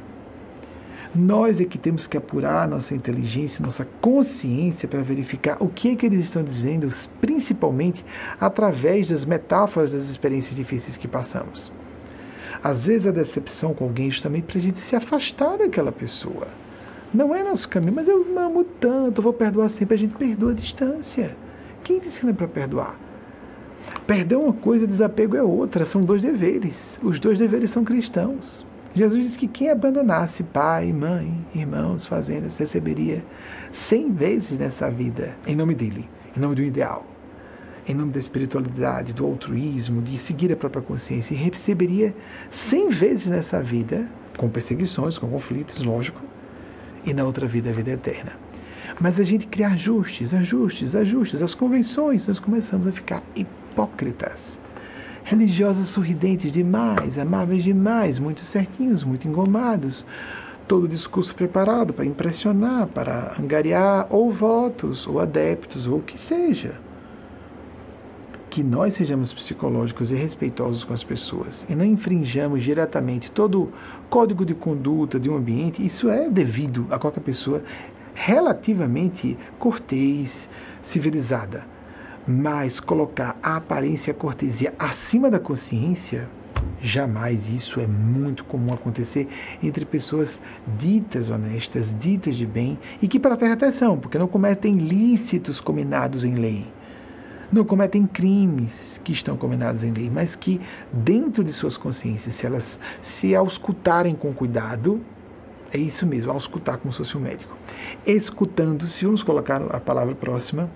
[1.13, 5.95] Nós é que temos que apurar nossa inteligência, nossa consciência para verificar o que é
[5.95, 6.89] que eles estão dizendo,
[7.19, 8.03] principalmente
[8.39, 11.71] através das metáforas das experiências difíceis que passamos.
[12.63, 16.47] Às vezes a decepção com alguém é justamente para a gente se afastar daquela pessoa.
[17.13, 19.95] Não é nosso caminho, mas eu amo tanto, vou perdoar sempre.
[19.95, 21.35] A gente perdoa a distância.
[21.83, 22.97] Quem te ensina para perdoar?
[24.05, 26.75] Perdão é uma coisa, desapego é outra, são dois deveres.
[27.01, 28.65] Os dois deveres são cristãos.
[28.93, 33.23] Jesus disse que quem abandonasse pai, mãe, irmãos, fazendas, receberia
[33.71, 37.05] cem vezes nessa vida, em nome dele, em nome do ideal,
[37.88, 42.13] em nome da espiritualidade, do altruísmo, de seguir a própria consciência, e receberia
[42.69, 46.21] cem vezes nessa vida, com perseguições, com conflitos, lógico,
[47.05, 48.34] e na outra vida, a vida eterna.
[48.99, 53.23] Mas a gente cria ajustes, ajustes, ajustes, as convenções, nós começamos a ficar
[53.72, 54.59] hipócritas.
[55.24, 60.05] Religiosos sorridentes demais, amáveis demais, muito certinhos, muito engomados.
[60.67, 66.74] Todo discurso preparado para impressionar, para angariar ou votos, ou adeptos, ou o que seja.
[68.49, 73.72] que nós sejamos psicológicos e respeitosos com as pessoas e não infringamos diretamente todo o
[74.09, 77.63] código de conduta de um ambiente, isso é devido a qualquer pessoa
[78.13, 80.49] relativamente cortês,
[80.84, 81.70] civilizada.
[82.32, 86.29] Mas colocar a aparência e a cortesia acima da consciência,
[86.82, 89.27] jamais isso é muito comum acontecer
[89.61, 90.39] entre pessoas
[90.79, 96.23] ditas honestas, ditas de bem e que para ter atenção, porque não cometem ilícitos combinados
[96.23, 96.65] em lei
[97.51, 102.45] não cometem crimes que estão combinados em lei, mas que dentro de suas consciências, se
[102.45, 105.01] elas se auscultarem com cuidado,
[105.69, 107.53] é isso mesmo, auscultar como se fosse um médico.
[108.07, 110.69] Escutando-se, vamos colocar a palavra próxima,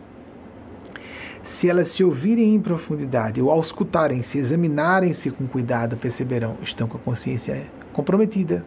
[1.46, 6.98] se elas se ouvirem em profundidade ou auscultarem, se examinarem-se com cuidado, perceberão, estão com
[6.98, 8.66] a consciência comprometida.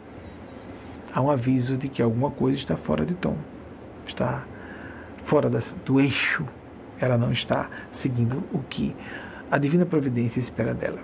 [1.13, 3.37] Há um aviso de que alguma coisa está fora de tom,
[4.07, 4.45] está
[5.25, 5.51] fora
[5.85, 6.45] do eixo
[7.01, 8.95] ela não está seguindo o que
[9.51, 10.99] a divina providência espera dela.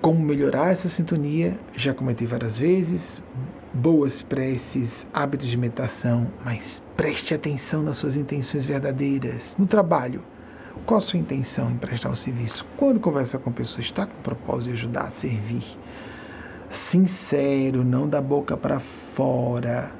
[0.00, 1.58] Como melhorar essa sintonia?
[1.74, 3.22] Já comentei várias vezes.
[3.72, 9.54] Boas preces, hábitos de meditação, mas preste atenção nas suas intenções verdadeiras.
[9.58, 10.22] No trabalho,
[10.86, 12.64] qual a sua intenção em prestar um serviço?
[12.76, 15.64] Quando conversa com a pessoa, está com o propósito de ajudar a servir?
[16.70, 18.80] Sincero, não da boca para
[19.14, 19.90] fora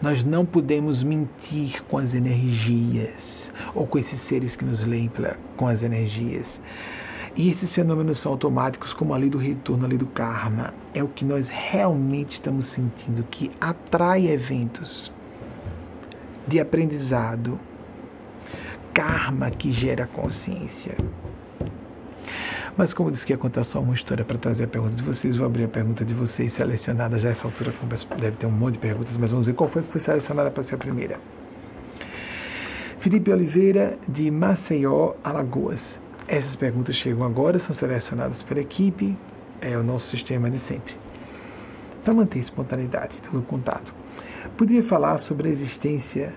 [0.00, 5.10] nós não podemos mentir com as energias ou com esses seres que nos leem
[5.56, 6.60] com as energias.
[7.36, 10.72] E esses fenômenos são automáticos, como a lei do retorno, a lei do karma.
[10.94, 15.12] É o que nós realmente estamos sentindo, que atrai eventos
[16.48, 17.60] de aprendizado,
[18.94, 20.96] karma que gera consciência.
[22.74, 25.36] Mas como disse que ia contar só uma história para trazer a pergunta de vocês,
[25.36, 27.74] vou abrir a pergunta de vocês selecionada já essa altura,
[28.18, 30.62] deve ter um monte de perguntas, mas vamos ver qual foi que foi selecionada para
[30.62, 31.18] ser a primeira.
[32.98, 35.98] Felipe Oliveira, de Maceió, Alagoas.
[36.28, 39.16] Essas perguntas chegam agora, são selecionadas pela equipe,
[39.60, 40.94] é o nosso sistema de sempre.
[42.04, 43.94] Para manter espontaneidade do contato,
[44.56, 46.32] poderia falar sobre a existência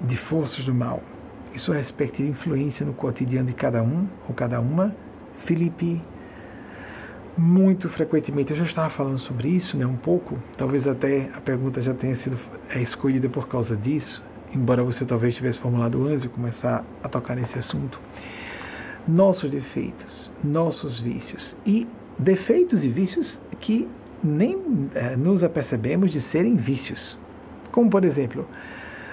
[0.00, 1.02] de forças do mal
[1.54, 4.94] e sua respectiva influência no cotidiano de cada um ou cada uma
[5.44, 6.00] Felipe,
[7.36, 11.82] muito frequentemente, eu já estava falando sobre isso, né, um pouco, talvez até a pergunta
[11.82, 12.38] já tenha sido
[12.70, 14.22] é, escolhida por causa disso,
[14.54, 18.00] embora você talvez tivesse formulado antes de começar a tocar nesse assunto.
[19.06, 21.86] Nossos defeitos, nossos vícios e
[22.18, 23.88] defeitos e vícios que
[24.22, 27.18] nem é, nos apercebemos de serem vícios.
[27.70, 28.46] Como, por exemplo,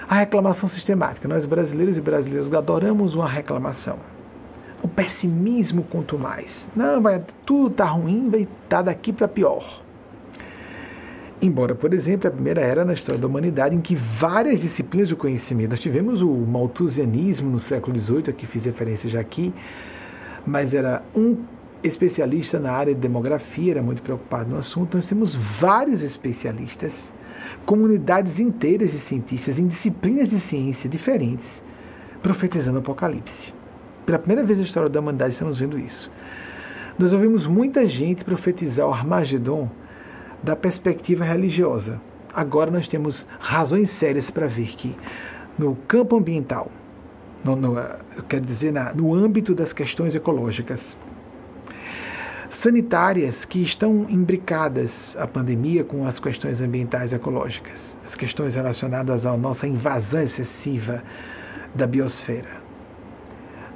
[0.08, 1.28] a reclamação sistemática.
[1.28, 3.98] Nós brasileiros e brasileiros adoramos uma reclamação
[4.82, 6.68] o pessimismo quanto mais.
[6.74, 9.81] Não, vai, tudo está ruim, vai tá daqui para pior.
[11.44, 15.16] Embora, por exemplo, a primeira era na história da humanidade em que várias disciplinas do
[15.16, 19.52] conhecimento, nós tivemos o malthusianismo no século XVIII, a que fiz referência já aqui,
[20.46, 21.38] mas era um
[21.82, 24.96] especialista na área de demografia, era muito preocupado no assunto.
[24.96, 27.12] Nós temos vários especialistas,
[27.66, 31.60] comunidades inteiras de cientistas em disciplinas de ciência diferentes,
[32.22, 33.52] profetizando o apocalipse.
[34.06, 36.08] Pela primeira vez na história da humanidade estamos vendo isso.
[36.96, 39.68] Nós ouvimos muita gente profetizar o Armagedon
[40.42, 42.00] da perspectiva religiosa.
[42.34, 44.96] Agora nós temos razões sérias para ver que
[45.58, 46.70] no campo ambiental,
[47.44, 50.96] no, no, eu quero dizer, na, no âmbito das questões ecológicas,
[52.50, 59.26] sanitárias que estão imbricadas a pandemia com as questões ambientais e ecológicas, as questões relacionadas
[59.26, 61.02] à nossa invasão excessiva
[61.74, 62.62] da biosfera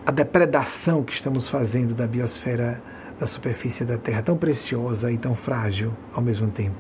[0.06, 2.80] a depredação que estamos fazendo da biosfera
[3.18, 6.76] da superfície da Terra, tão preciosa e tão frágil ao mesmo tempo.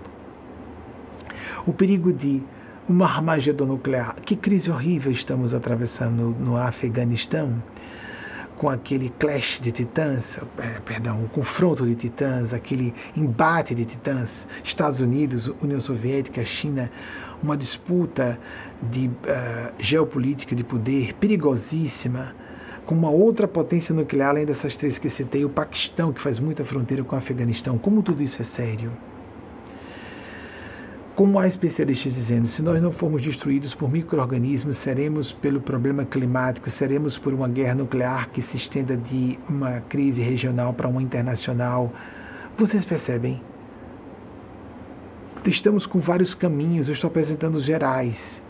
[1.66, 2.42] O perigo de
[2.88, 4.16] uma armagedon nuclear.
[4.24, 7.62] Que crise horrível estamos atravessando no, Afeganistão,
[8.56, 14.46] com aquele clash de titãs, é, perdão, o confronto de titãs, aquele embate de titãs,
[14.64, 16.90] Estados Unidos, União Soviética, China,
[17.42, 18.38] uma disputa
[18.82, 22.34] de uh, geopolítica de poder perigosíssima
[22.86, 26.64] com uma outra potência nuclear, além dessas três que citei, o Paquistão, que faz muita
[26.64, 27.76] fronteira com o Afeganistão.
[27.76, 28.92] Como tudo isso é sério?
[31.16, 36.70] Como há especialistas dizendo, se nós não formos destruídos por micro-organismos, seremos pelo problema climático,
[36.70, 41.92] seremos por uma guerra nuclear que se estenda de uma crise regional para uma internacional.
[42.56, 43.42] Vocês percebem?
[45.44, 48.45] Estamos com vários caminhos, eu estou apresentando os gerais.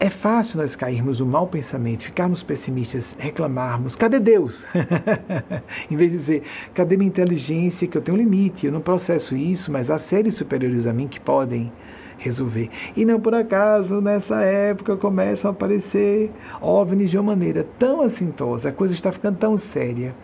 [0.00, 4.64] É fácil nós cairmos no mau pensamento, ficarmos pessimistas, reclamarmos: cadê Deus?
[5.90, 9.36] em vez de dizer: cadê minha inteligência, que eu tenho um limite, eu não processo
[9.36, 11.72] isso, mas há seres superiores a mim que podem.
[12.18, 12.68] resolver.
[12.96, 18.70] E não por acaso, nessa época, começam a aparecer OVNIs de uma maneira tão assintosa,
[18.70, 20.14] a coisa está ficando tão séria.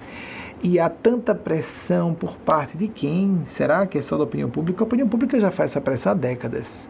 [0.62, 3.42] E há tanta pressão por parte de quem?
[3.46, 4.82] Será que é só da opinião pública?
[4.82, 6.88] A opinião pública já faz essa pressão há décadas.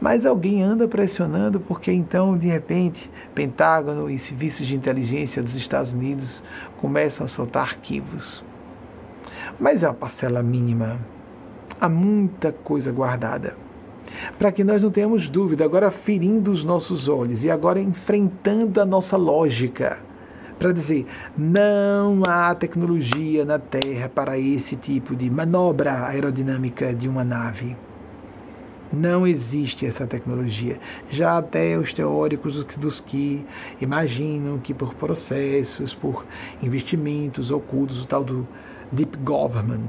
[0.00, 5.92] Mas alguém anda pressionando porque então, de repente, Pentágono e serviços de inteligência dos Estados
[5.92, 6.42] Unidos
[6.80, 8.44] começam a soltar arquivos.
[9.58, 10.98] Mas é uma parcela mínima.
[11.80, 13.56] Há muita coisa guardada.
[14.38, 18.84] Para que nós não tenhamos dúvida, agora ferindo os nossos olhos e agora enfrentando a
[18.84, 19.98] nossa lógica
[20.62, 21.06] para dizer
[21.36, 27.76] não há tecnologia na Terra para esse tipo de manobra aerodinâmica de uma nave.
[28.92, 30.78] Não existe essa tecnologia.
[31.10, 33.42] Já até os teóricos dos que
[33.80, 36.26] imaginam que por processos, por
[36.62, 38.46] investimentos ocultos, o tal do
[38.92, 39.88] deep government,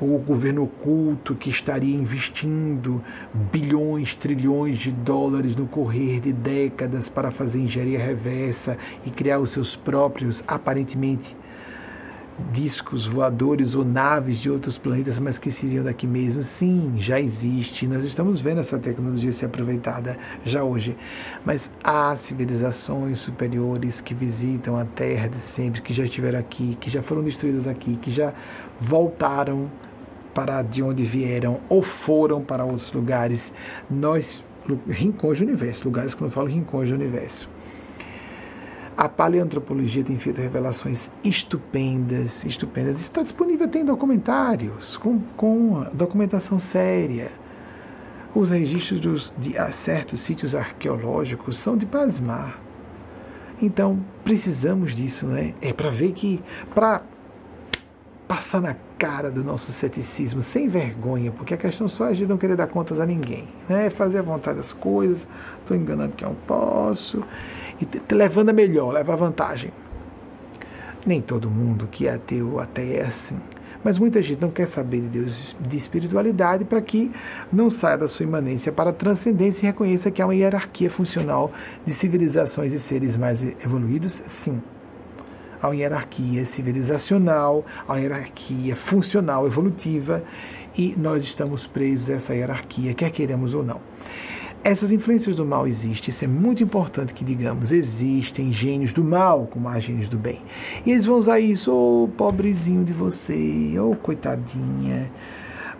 [0.00, 3.04] o governo oculto que estaria investindo
[3.52, 9.50] bilhões, trilhões de dólares no correr de décadas para fazer engenharia reversa e criar os
[9.50, 11.36] seus próprios, aparentemente,
[12.52, 16.42] discos voadores ou naves de outros planetas, mas que seriam daqui mesmo.
[16.42, 17.86] Sim, já existe.
[17.86, 20.96] Nós estamos vendo essa tecnologia ser aproveitada já hoje.
[21.44, 26.90] Mas há civilizações superiores que visitam a Terra de sempre, que já estiveram aqui, que
[26.90, 28.32] já foram destruídas aqui, que já
[28.80, 29.70] voltaram
[30.34, 33.52] para de onde vieram ou foram para outros lugares.
[33.90, 34.44] Nós,
[34.88, 37.48] rincões do universo, lugares quando eu falo rincões do universo
[39.00, 43.00] a paleantropologia tem feito revelações estupendas, estupendas.
[43.00, 47.32] Está disponível, tem documentários, com, com documentação séria.
[48.34, 52.60] Os registros dos, de certos sítios arqueológicos são de pasmar.
[53.62, 55.54] Então, precisamos disso, né?
[55.62, 56.38] É para ver que,
[56.74, 57.00] para
[58.28, 62.36] passar na cara do nosso ceticismo sem vergonha, porque a questão só é de não
[62.36, 63.88] querer dar contas a ninguém, né?
[63.88, 65.26] Fazer a vontade das coisas,
[65.62, 67.24] estou enganando que eu posso
[67.80, 69.72] e levando a melhor, leva vantagem.
[71.06, 73.38] Nem todo mundo que é ateu até é assim.
[73.82, 77.10] Mas muita gente não quer saber de Deus, de espiritualidade, para que
[77.50, 81.50] não saia da sua imanência para a transcendência e reconheça que há uma hierarquia funcional
[81.86, 84.60] de civilizações e seres mais evoluídos, sim.
[85.62, 90.22] Há uma hierarquia civilizacional, há uma hierarquia funcional, evolutiva,
[90.76, 93.80] e nós estamos presos a essa hierarquia, quer queiramos ou não.
[94.62, 97.72] Essas influências do mal existem, isso é muito importante que digamos.
[97.72, 100.42] Existem gênios do mal, como há gênios do bem.
[100.84, 105.10] E eles vão usar isso, ô oh, pobrezinho de você, ô oh, coitadinha.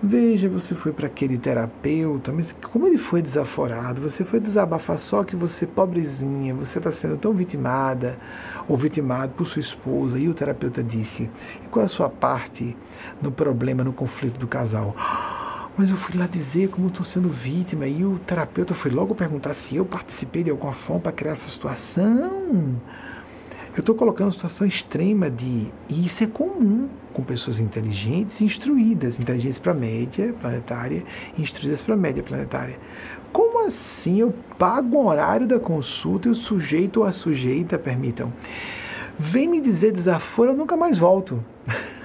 [0.02, 5.22] Veja, você foi para aquele terapeuta, mas como ele foi desaforado, você foi desabafar só
[5.24, 8.16] que você, pobrezinha, você está sendo tão vitimada
[8.66, 10.18] ou vitimado por sua esposa.
[10.18, 11.24] E o terapeuta disse:
[11.62, 12.74] e qual é a sua parte
[13.20, 14.96] no problema, no conflito do casal?
[15.80, 19.54] Mas eu fui lá dizer como estou sendo vítima e o terapeuta foi logo perguntar
[19.54, 22.78] se eu participei de alguma forma para criar essa situação.
[23.74, 25.68] Eu estou colocando uma situação extrema de.
[25.88, 31.02] E isso é comum com pessoas inteligentes e instruídas, inteligentes para média planetária,
[31.38, 32.78] instruídas para média planetária.
[33.32, 38.30] Como assim eu pago o horário da consulta e o sujeito ou a sujeita, permitam,
[39.18, 41.42] vem me dizer desaforo, eu nunca mais volto.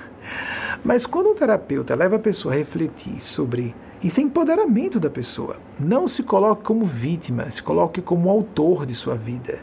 [0.83, 3.73] Mas quando o terapeuta leva a pessoa a refletir sobre
[4.03, 5.55] isso é empoderamento da pessoa.
[5.79, 9.57] Não se coloque como vítima, se coloque como autor de sua vida.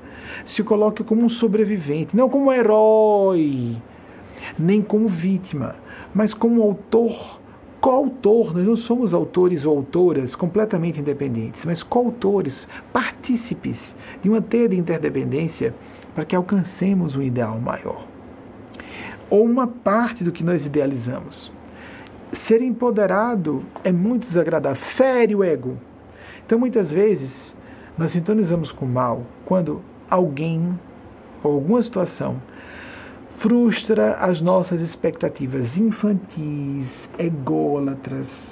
[0.44, 3.76] Se coloque como um sobrevivente, não como herói,
[4.58, 5.76] nem como vítima,
[6.12, 7.40] mas como autor.
[7.80, 13.92] Coautor, nós não somos autores ou autoras completamente independentes, mas coautores, partícipes
[14.22, 15.74] de uma teia de interdependência
[16.14, 18.11] para que alcancemos um ideal maior
[19.32, 21.50] ou uma parte do que nós idealizamos.
[22.34, 25.78] Ser empoderado é muito desagradável, fere o ego.
[26.44, 27.56] Então, muitas vezes,
[27.96, 29.80] nós sintonizamos com o mal quando
[30.10, 30.78] alguém
[31.42, 32.42] ou alguma situação
[33.38, 38.46] frustra as nossas expectativas infantis, ególatras,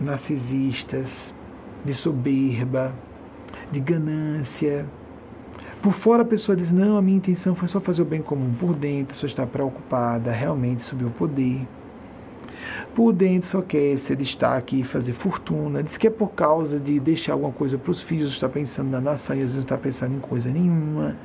[0.00, 1.32] narcisistas,
[1.84, 2.92] de soberba,
[3.70, 4.84] de ganância,
[5.82, 8.54] por fora a pessoa diz: não, a minha intenção foi só fazer o bem comum.
[8.58, 11.66] Por dentro, pessoa está preocupada realmente sobre o poder.
[12.94, 15.82] Por dentro só quer ser destaque e fazer fortuna.
[15.82, 19.00] Diz que é por causa de deixar alguma coisa para os filhos, está pensando na
[19.00, 21.16] nação e às vezes não está pensando em coisa nenhuma.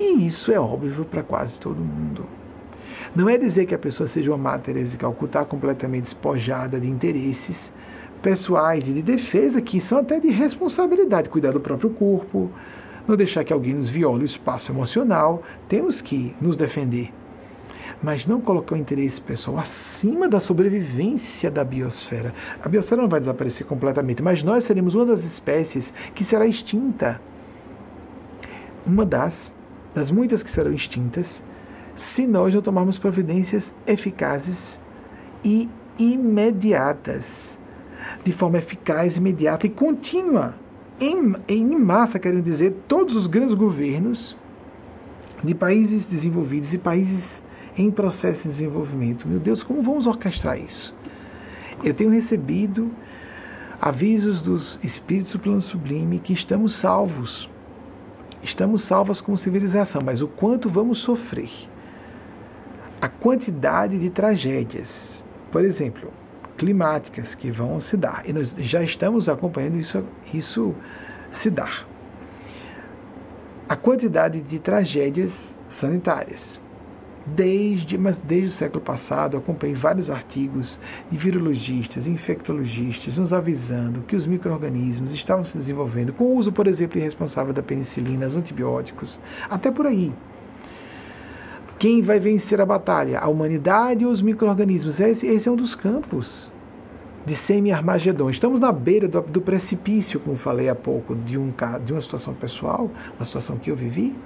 [0.00, 2.26] E isso é óbvio para quase todo mundo.
[3.14, 7.70] Não é dizer que a pessoa seja uma Má de Calcutá completamente despojada de interesses
[8.20, 12.50] pessoais e de defesa que são até de responsabilidade, cuidar do próprio corpo,
[13.06, 17.12] não deixar que alguém nos viole o espaço emocional, temos que nos defender.
[18.02, 22.34] mas não colocar o interesse pessoal acima da sobrevivência da biosfera.
[22.62, 27.18] A biosfera não vai desaparecer completamente, mas nós seremos uma das espécies que será extinta.
[28.86, 29.50] Uma das,
[29.94, 31.42] das muitas que serão extintas,
[31.96, 34.78] se nós não tomarmos providências eficazes
[35.42, 37.24] e imediatas,
[38.22, 40.54] de forma eficaz, imediata e contínua.
[41.00, 44.36] Em, em massa, querendo dizer, todos os grandes governos
[45.42, 47.42] de países desenvolvidos e países
[47.76, 49.26] em processo de desenvolvimento.
[49.26, 50.94] Meu Deus, como vamos orquestrar isso?
[51.82, 52.90] Eu tenho recebido
[53.80, 57.50] avisos dos espíritos do plano sublime que estamos salvos.
[58.42, 61.50] Estamos salvos como civilização, mas o quanto vamos sofrer?
[63.00, 66.10] A quantidade de tragédias, por exemplo,
[66.56, 68.22] climáticas que vão se dar.
[68.24, 70.74] E nós já estamos acompanhando isso, isso
[71.32, 71.86] se dar.
[73.68, 76.60] A quantidade de tragédias sanitárias
[77.26, 80.78] Desde, mas desde o século passado, acompanhei vários artigos
[81.10, 86.66] de virologistas, infectologistas, nos avisando que os micro-organismos estavam se desenvolvendo com o uso, por
[86.66, 90.12] exemplo, irresponsável da penicilina, os antibióticos, até por aí.
[91.84, 93.18] Quem vai vencer a batalha?
[93.18, 94.98] A humanidade ou os micro-organismos?
[94.98, 96.50] Esse, esse é um dos campos
[97.26, 98.30] de semi-armagedon.
[98.30, 101.52] Estamos na beira do, do, precipício, como falei há pouco, de, um,
[101.84, 104.16] de uma situação pessoal, uma situação que eu vivi.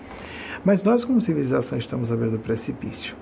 [0.65, 3.17] Mas nós, como civilização, estamos à beira do precipício.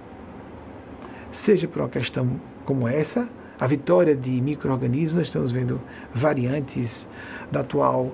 [1.32, 3.26] Seja por uma questão como essa,
[3.58, 5.80] a vitória de micro-organismos, nós estamos vendo
[6.14, 7.06] variantes
[7.50, 8.12] da atual,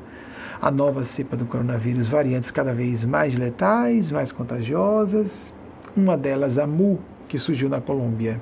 [0.61, 5.53] a nova cepa do coronavírus, variantes cada vez mais letais, mais contagiosas.
[5.95, 8.40] Uma delas, a MU, que surgiu na Colômbia.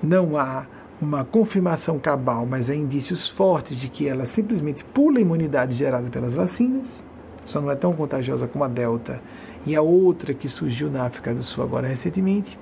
[0.00, 0.66] Não há
[1.00, 6.08] uma confirmação cabal, mas há indícios fortes de que ela simplesmente pula a imunidade gerada
[6.08, 7.02] pelas vacinas.
[7.44, 9.20] Só não é tão contagiosa como a Delta
[9.66, 12.56] e a outra que surgiu na África do Sul agora recentemente,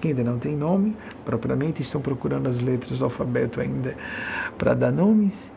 [0.00, 3.94] que ainda não tem nome propriamente, estão procurando as letras do alfabeto ainda
[4.58, 5.50] para dar nomes.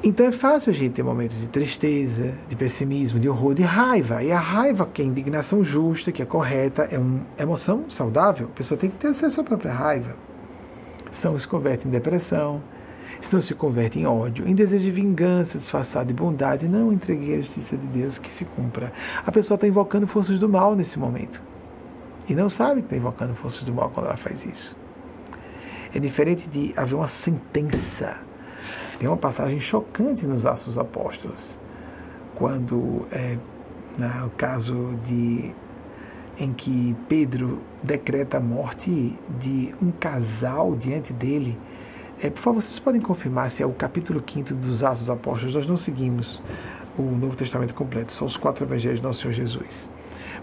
[0.00, 4.22] Então é fácil a gente ter momentos de tristeza, de pessimismo, de horror, de raiva.
[4.22, 8.46] E a raiva, que é a indignação justa, que é correta, é uma emoção saudável.
[8.46, 10.14] A pessoa tem que ter acesso à própria raiva.
[11.10, 12.62] Senão se converte em depressão,
[13.20, 16.68] senão se converte em ódio, em desejo de vingança disfarçado de bondade.
[16.68, 18.92] Não entreguei a justiça de Deus que se cumpra.
[19.26, 21.42] A pessoa está invocando forças do mal nesse momento.
[22.28, 24.76] E não sabe que está invocando forças do mal quando ela faz isso.
[25.92, 28.27] É diferente de haver uma sentença.
[28.98, 31.56] Tem uma passagem chocante nos Atos Apóstolos,
[32.34, 33.36] quando é
[33.96, 35.52] né, o caso de
[36.40, 41.58] em que Pedro decreta a morte de um casal diante dele
[42.20, 45.54] é, por favor, vocês podem confirmar se é o capítulo 5 dos Atos dos Apóstolos.
[45.54, 46.42] Nós não seguimos
[46.98, 49.88] o Novo Testamento completo, são os quatro evangelhos do nosso Senhor Jesus.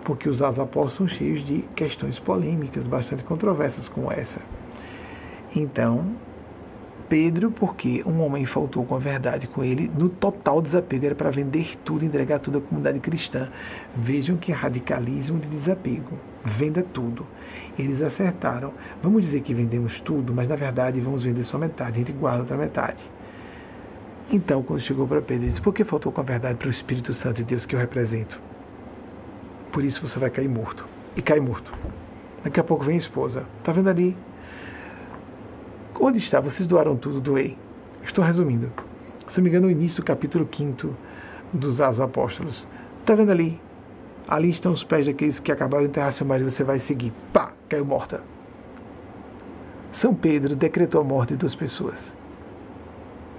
[0.06, 4.40] Porque os Atos dos Apóstolos são cheios de questões polêmicas, bastante controversas como essa.
[5.54, 6.16] Então,
[7.08, 11.30] Pedro, porque um homem faltou com a verdade com ele, no total desapego, era para
[11.30, 13.50] vender tudo, entregar tudo à comunidade cristã.
[13.96, 16.18] Vejam que radicalismo de desapego.
[16.44, 17.26] Venda tudo.
[17.78, 18.74] Eles acertaram.
[19.04, 22.40] Vamos dizer que vendemos tudo, mas na verdade vamos vender só metade, a gente guarda
[22.40, 23.04] outra metade.
[24.32, 26.72] Então, quando chegou para Pedro, ele disse: Por que faltou com a verdade para o
[26.72, 28.40] Espírito Santo de Deus que eu represento?
[29.72, 30.88] Por isso você vai cair morto.
[31.16, 31.72] E cai morto.
[32.44, 33.44] Daqui a pouco vem a esposa.
[33.60, 34.18] Está vendo ali?
[36.00, 36.40] Onde está?
[36.40, 37.58] Vocês doaram tudo, doei.
[38.04, 38.72] Estou resumindo.
[39.28, 40.96] Se não me engano, no início do capítulo 5
[41.54, 42.68] dos Atos Apóstolos.
[43.00, 43.60] Está vendo ali?
[44.28, 46.52] Ali estão os pés daqueles que acabaram de enterrar seu marido.
[46.52, 47.14] Você vai seguir.
[47.32, 47.54] Pá!
[47.70, 48.22] Caiu morta.
[49.92, 52.14] São Pedro decretou a morte de duas pessoas.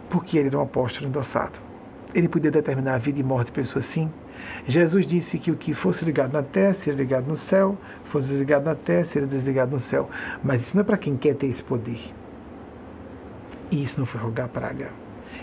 [0.09, 1.59] Porque ele era um apóstolo endossado.
[2.15, 4.11] Ele podia determinar a vida e morte de pessoas sim.
[4.67, 8.65] Jesus disse que o que fosse ligado na terra seria ligado no céu, fosse desligado
[8.65, 10.09] na terra seria desligado no céu.
[10.43, 12.01] Mas isso não é para quem quer ter esse poder.
[13.71, 14.91] E isso não foi rogar praga.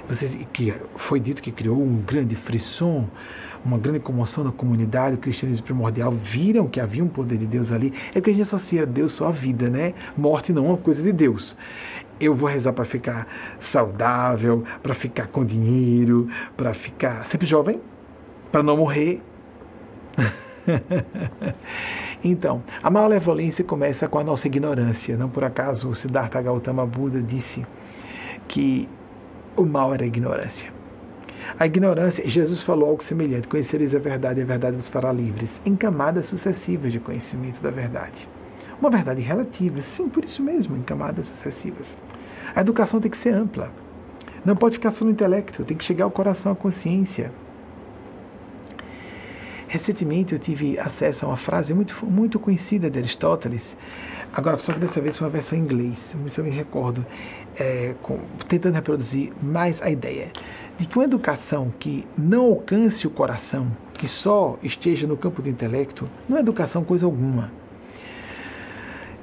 [0.08, 3.08] Você, que foi dito que criou um grande frisson,
[3.64, 7.72] uma grande comoção na comunidade, o cristianismo primordial, viram que havia um poder de Deus
[7.72, 7.94] ali.
[8.14, 9.94] É que a gente associa Deus só à vida, né?
[10.18, 11.56] Morte não é uma coisa de Deus.
[12.20, 13.28] Eu vou rezar para ficar
[13.60, 17.80] saudável, para ficar com dinheiro, para ficar sempre jovem,
[18.52, 19.22] para não morrer.
[22.24, 25.18] então, a malevolência começa com a nossa ignorância.
[25.18, 27.66] Não por acaso o Siddhartha Gautama Buda disse
[28.48, 28.88] que
[29.56, 30.72] o mal era a ignorância.
[31.60, 35.62] A ignorância, Jesus falou algo semelhante: conhecereis a verdade e a verdade vos fará livres,
[35.66, 38.28] em camadas sucessivas de conhecimento da verdade.
[38.80, 41.98] Uma verdade relativa, sim, por isso mesmo, em camadas sucessivas.
[42.56, 43.72] A educação tem que ser ampla.
[44.44, 47.32] Não pode ficar só no intelecto, tem que chegar ao coração, à consciência.
[49.68, 53.76] Recentemente eu tive acesso a uma frase muito, muito conhecida de Aristóteles,
[54.32, 57.04] agora só que dessa vez foi uma versão em inglês, se eu me recordo,
[57.58, 60.32] é, com, tentando reproduzir mais a ideia
[60.78, 65.50] de que uma educação que não alcance o coração, que só esteja no campo do
[65.50, 67.52] intelecto, não é educação coisa alguma.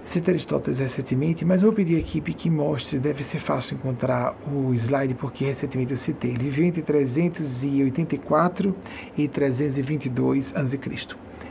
[0.06, 4.74] Citei Aristóteles recentemente, mas vou pedir à equipe que mostre, deve ser fácil encontrar o
[4.74, 6.32] slide, porque recentemente eu citei.
[6.32, 8.74] Ele viveu entre 384
[9.16, 10.78] e 322 a.C.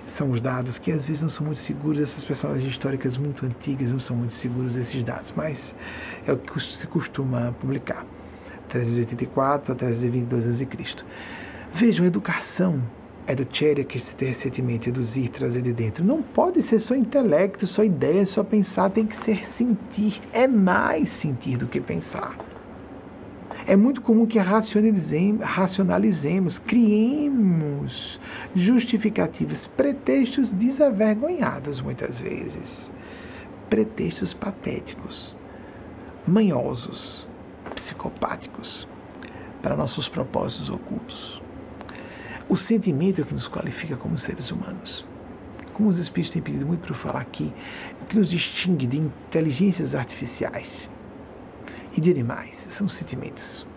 [0.09, 3.91] São os dados que às vezes não são muito seguros, essas personagens históricas muito antigas
[3.91, 5.73] não são muito seguros esses dados, mas
[6.27, 8.05] é o que se costuma publicar.
[8.69, 10.67] 384 a 322 a.C.
[11.73, 12.81] Vejam, educação
[13.27, 16.03] é do Tcheria que se tem recentemente, reduzir, trazer de dentro.
[16.03, 20.19] Não pode ser só intelecto, só ideia, só pensar, tem que ser sentir.
[20.33, 22.35] É mais sentir do que pensar.
[23.69, 28.19] É muito comum que racionalizemos, criemos
[28.55, 32.91] justificativas, pretextos desavergonhados muitas vezes,
[33.69, 35.35] pretextos patéticos,
[36.27, 37.27] manhosos,
[37.75, 38.87] psicopáticos
[39.61, 41.39] para nossos propósitos ocultos.
[42.49, 45.05] O sentimento é o que nos qualifica como seres humanos.
[45.75, 47.53] Como os espíritos têm pedido muito para eu falar aqui,
[48.01, 50.89] o que nos distingue de inteligências artificiais
[51.99, 53.67] e de animais são os sentimentos.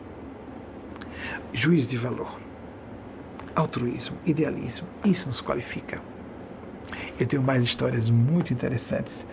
[1.52, 2.38] Juízo de valor,
[3.54, 6.00] altruísmo, idealismo, isso nos qualifica.
[7.18, 9.26] Eu tenho mais histórias muito interessantes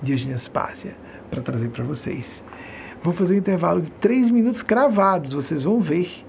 [0.00, 0.96] de Eugênia Spásia
[1.28, 2.42] para trazer para vocês.
[3.02, 6.24] Vou fazer um intervalo de três minutos cravados, vocês vão ver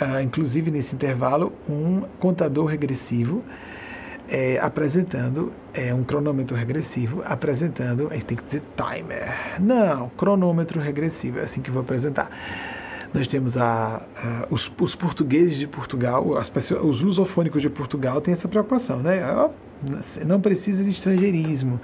[0.00, 3.44] uh, inclusive nesse intervalo, um contador regressivo
[4.30, 9.60] é, apresentando é, um cronômetro regressivo, apresentando, a gente tem que dizer timer.
[9.60, 12.30] Não, cronômetro regressivo, é assim que vou apresentar.
[13.12, 18.20] Nós temos a, a os, os, portugueses de Portugal, as pessoas, os lusofônicos de Portugal
[18.20, 19.20] têm essa preocupação, né?
[20.24, 21.80] Não precisa de estrangeirismo.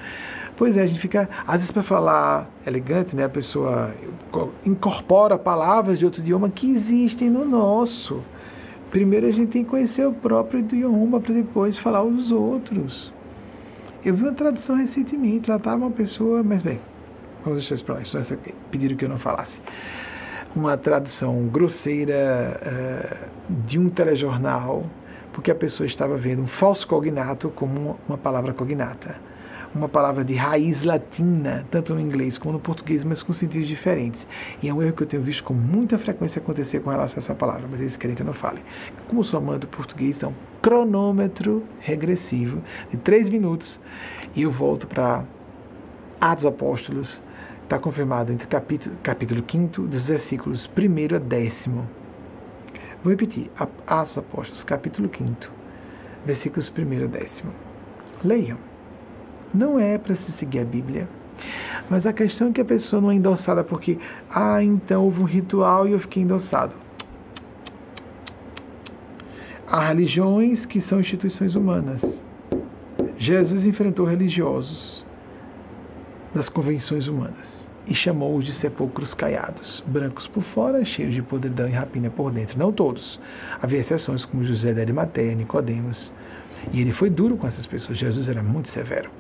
[0.57, 3.93] Pois é, a gente fica, às vezes, para falar elegante, né, a pessoa
[4.65, 8.23] incorpora palavras de outro idioma que existem no nosso.
[8.91, 13.12] Primeiro a gente tem que conhecer o próprio idioma para depois falar os outros.
[14.05, 16.80] Eu vi uma tradução recentemente, lá estava uma pessoa, mas bem,
[17.45, 18.39] vamos deixar isso para lá, isso essa
[18.70, 19.61] pediram que eu não falasse.
[20.55, 24.84] Uma tradução grosseira uh, de um telejornal,
[25.32, 29.16] porque a pessoa estava vendo um falso cognato como uma palavra cognata
[29.77, 34.27] uma palavra de raiz latina, tanto no inglês como no português, mas com sentidos diferentes.
[34.62, 37.24] E é um erro que eu tenho visto com muita frequência acontecer com relação a
[37.24, 38.61] essa palavra, mas eles querem que eu não fale.
[39.09, 43.79] Como sou amante do português, é um cronômetro regressivo de três minutos
[44.35, 45.24] e eu volto para
[46.20, 47.20] Atos Apóstolos,
[47.62, 51.89] está confirmado entre capítulo, capítulo 5 dos versículos 1 a décimo.
[53.03, 53.51] Vou repetir,
[53.87, 55.35] Atos Apóstolos, capítulo 5,
[56.24, 57.53] versículos 1 a décimo.
[58.24, 58.76] Leiam.
[59.57, 61.09] Não é para se seguir a Bíblia.
[61.89, 63.99] Mas a questão é que a pessoa não é endossada porque,
[64.29, 66.75] ah, então houve um ritual e eu fiquei endossado.
[69.67, 72.03] Há religiões que são instituições humanas.
[73.17, 75.07] Jesus enfrentou religiosos
[76.35, 81.73] das convenções humanas e chamou-os de sepulcros caiados, brancos por fora, cheios de podridão e
[81.73, 82.59] rapina por dentro.
[82.59, 83.19] Não todos.
[83.63, 86.13] Havia exceções como José de Arimateia, Nicodemos.
[86.73, 87.97] E ele foi duro com essas pessoas.
[87.97, 89.11] Jesus era muito severo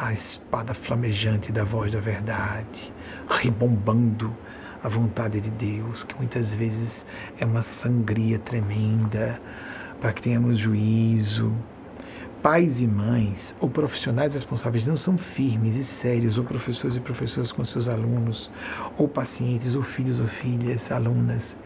[0.00, 2.92] a espada flamejante da voz da verdade,
[3.28, 4.32] rebombando
[4.80, 7.04] a vontade de Deus, que muitas vezes
[7.36, 9.40] é uma sangria tremenda,
[10.00, 11.52] para que tenhamos juízo.
[12.40, 17.50] Pais e mães ou profissionais responsáveis não são firmes e sérios, ou professores e professoras
[17.50, 18.48] com seus alunos,
[18.96, 21.56] ou pacientes, ou filhos ou filhas, alunas.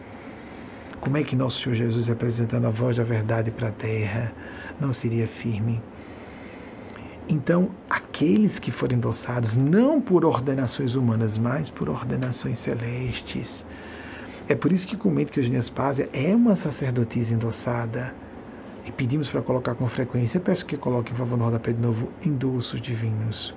[0.99, 4.31] Como é que nosso Senhor Jesus, representando a voz da verdade para a terra,
[4.81, 5.79] não seria firme?
[7.27, 13.65] Então, aqueles que forem endossados não por ordenações humanas, mas por ordenações celestes.
[14.47, 18.13] É por isso que comento que Eugênia Spásia é uma sacerdotisa endossada.
[18.85, 20.39] E pedimos para colocar com frequência.
[20.39, 23.55] Peço que coloque, por favor, no rodapé de novo, endossos divinos.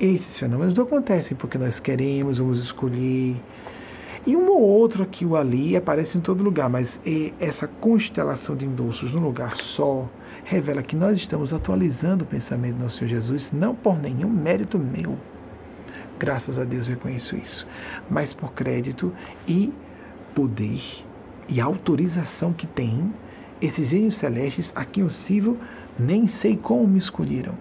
[0.00, 3.36] Esses fenômenos não acontecem porque nós queremos, vamos escolher.
[4.26, 6.98] E um ou outro aqui ou ali aparece em todo lugar, mas
[7.38, 10.08] essa constelação de endossos num lugar só,
[10.50, 14.80] revela que nós estamos atualizando o pensamento do nosso Senhor Jesus, não por nenhum mérito
[14.80, 15.16] meu.
[16.18, 17.64] Graças a Deus reconheço isso,
[18.10, 19.12] mas por crédito
[19.46, 19.72] e
[20.34, 20.82] poder
[21.48, 23.14] e autorização que tem
[23.60, 25.56] esses gênios celestes a quem eu sirvo,
[25.96, 27.54] nem sei como me escolheram.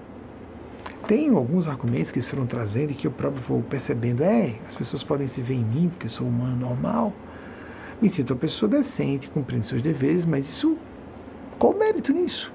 [1.08, 4.24] Tenho alguns argumentos que eles foram trazendo e que eu próprio vou percebendo.
[4.24, 7.14] É, as pessoas podem se ver em mim porque eu sou humano normal.
[8.02, 10.76] Me sinto uma pessoa decente, cumprindo seus deveres, mas isso
[11.60, 12.52] Qual mérito nisso?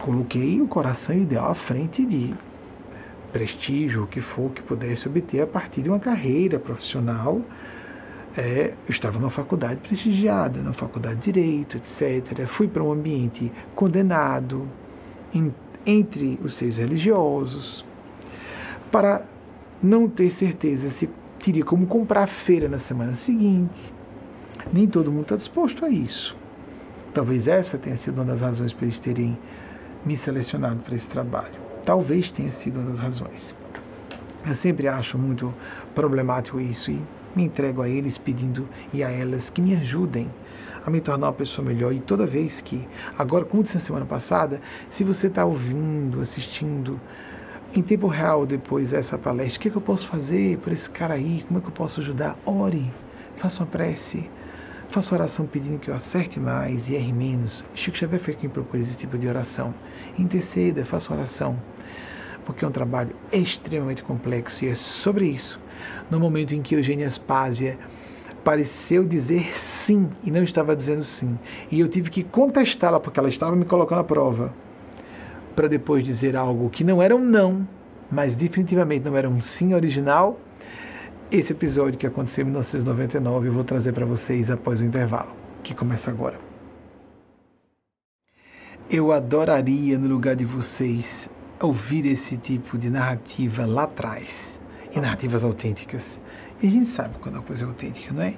[0.00, 2.34] Coloquei o coração ideal à frente de
[3.32, 7.40] prestígio, o que for que pudesse obter a partir de uma carreira profissional.
[8.36, 12.46] É, eu estava numa faculdade prestigiada, na faculdade de Direito, etc.
[12.46, 14.68] Fui para um ambiente condenado
[15.34, 15.54] em,
[15.86, 17.84] entre os seus religiosos,
[18.92, 19.24] para
[19.82, 21.08] não ter certeza se
[21.42, 23.80] teria como comprar a feira na semana seguinte.
[24.72, 26.36] Nem todo mundo está disposto a isso.
[27.14, 29.38] Talvez essa tenha sido uma das razões para eles terem
[30.06, 31.54] me selecionado para esse trabalho.
[31.84, 33.54] Talvez tenha sido uma das razões.
[34.46, 35.52] Eu sempre acho muito
[35.94, 37.02] problemático isso e
[37.34, 40.30] me entrego a eles pedindo e a elas que me ajudem
[40.86, 41.92] a me tornar uma pessoa melhor.
[41.92, 42.86] E toda vez que,
[43.18, 44.60] agora, como disse na semana passada,
[44.92, 47.00] se você está ouvindo, assistindo
[47.74, 50.88] em tempo real depois essa palestra, o que, é que eu posso fazer por esse
[50.88, 51.44] cara aí?
[51.48, 52.38] Como é que eu posso ajudar?
[52.46, 52.88] Ore,
[53.36, 54.30] faça uma prece,
[54.90, 57.64] faça oração pedindo que eu acerte mais e erre menos.
[57.74, 59.74] Chico Xavier foi quem propôs esse tipo de oração.
[60.18, 61.56] Interceda, faça oração,
[62.44, 65.60] porque é um trabalho extremamente complexo e é sobre isso.
[66.10, 67.78] No momento em que Eugênia Aspásia
[68.42, 69.52] pareceu dizer
[69.84, 71.36] sim e não estava dizendo sim,
[71.70, 74.54] e eu tive que contestá-la porque ela estava me colocando à prova
[75.56, 77.66] para depois dizer algo que não era um não,
[78.10, 80.38] mas definitivamente não era um sim original,
[81.30, 85.74] esse episódio que aconteceu em 1999 eu vou trazer para vocês após o intervalo, que
[85.74, 86.38] começa agora.
[88.88, 91.28] Eu adoraria, no lugar de vocês,
[91.60, 94.56] ouvir esse tipo de narrativa lá atrás,
[94.94, 96.20] e narrativas autênticas.
[96.62, 98.36] E a gente sabe quando a coisa é autêntica, não é?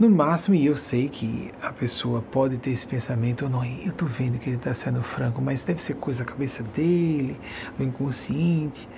[0.00, 4.08] No máximo, e eu sei que a pessoa pode ter esse pensamento, não, eu estou
[4.08, 7.38] vendo que ele está sendo franco, mas deve ser coisa da cabeça dele,
[7.76, 8.88] do inconsciente.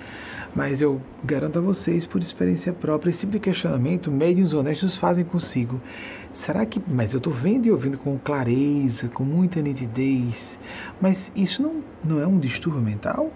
[0.57, 5.79] Mas eu garanto a vocês, por experiência própria, esse de questionamento, médiums honestos fazem consigo.
[6.33, 6.81] Será que.
[6.87, 10.57] Mas eu estou vendo e ouvindo com clareza, com muita nitidez.
[10.99, 13.31] Mas isso não, não é um distúrbio mental?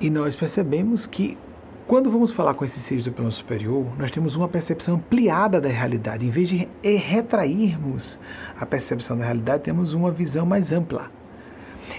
[0.00, 1.36] E nós percebemos que
[1.84, 5.68] quando vamos falar com esses seres do plano superior, nós temos uma percepção ampliada da
[5.68, 6.24] realidade.
[6.24, 8.16] Em vez de retrairmos
[8.56, 11.10] a percepção da realidade, temos uma visão mais ampla.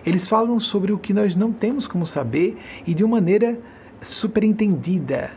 [0.05, 3.59] Eles falam sobre o que nós não temos como saber e de uma maneira
[4.01, 5.31] superentendida,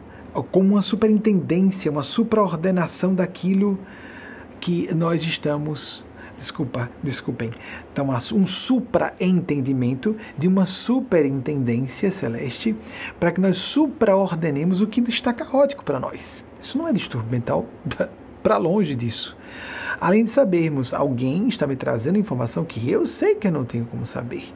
[0.51, 3.79] com uma superintendência, uma supraordenação daquilo
[4.61, 6.05] que nós estamos
[6.43, 7.53] desculpa, desculpem.
[7.93, 12.75] Então, um supraentendimento de uma superintendência celeste
[13.19, 16.45] para que nós supraordenemos o que está caótico para nós.
[16.61, 17.67] Isso não é distúrbio mental,
[18.43, 19.37] para longe disso.
[20.01, 23.85] Além de sabermos, alguém está me trazendo informação que eu sei que eu não tenho
[23.87, 24.53] como saber.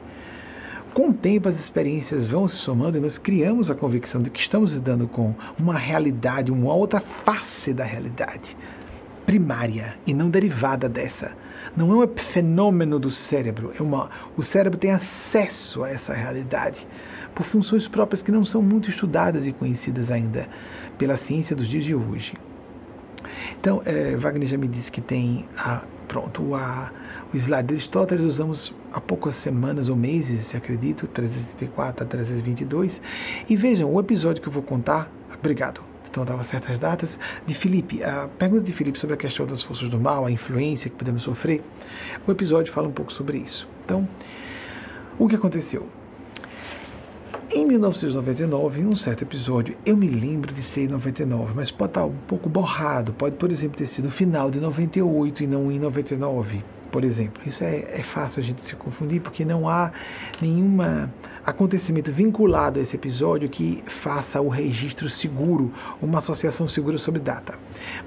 [0.97, 4.39] Com o tempo, as experiências vão se somando e nós criamos a convicção de que
[4.39, 8.57] estamos lidando com uma realidade, uma outra face da realidade
[9.23, 11.33] primária e não derivada dessa
[11.75, 16.87] não é um fenômeno do cérebro, é uma, o cérebro tem acesso a essa realidade
[17.35, 20.47] por funções próprias que não são muito estudadas e conhecidas ainda
[20.97, 22.33] pela ciência dos dias de hoje.
[23.59, 26.91] Então, é, Wagner já me disse que tem a, pronto, a,
[27.33, 33.01] o slide de Aristóteles, usamos há poucas semanas ou meses, se acredito, 334 a 322.
[33.49, 38.03] E vejam, o episódio que eu vou contar, obrigado, então dava certas datas, de Felipe.
[38.03, 41.23] A pergunta de Felipe sobre a questão das forças do mal, a influência que podemos
[41.23, 41.61] sofrer,
[42.25, 43.67] o episódio fala um pouco sobre isso.
[43.83, 44.07] Então,
[45.19, 45.87] o que aconteceu?
[47.49, 51.91] Em 1999, em um certo episódio, eu me lembro de ser em 99, mas pode
[51.91, 53.13] estar um pouco borrado.
[53.13, 56.63] Pode, por exemplo, ter sido final de 98 e não em 99
[56.97, 57.43] por exemplo.
[57.45, 59.91] Isso é, é fácil a gente se confundir porque não há
[60.41, 60.79] nenhum
[61.45, 65.71] acontecimento vinculado a esse episódio que faça o registro seguro,
[66.01, 67.53] uma associação segura sobre data.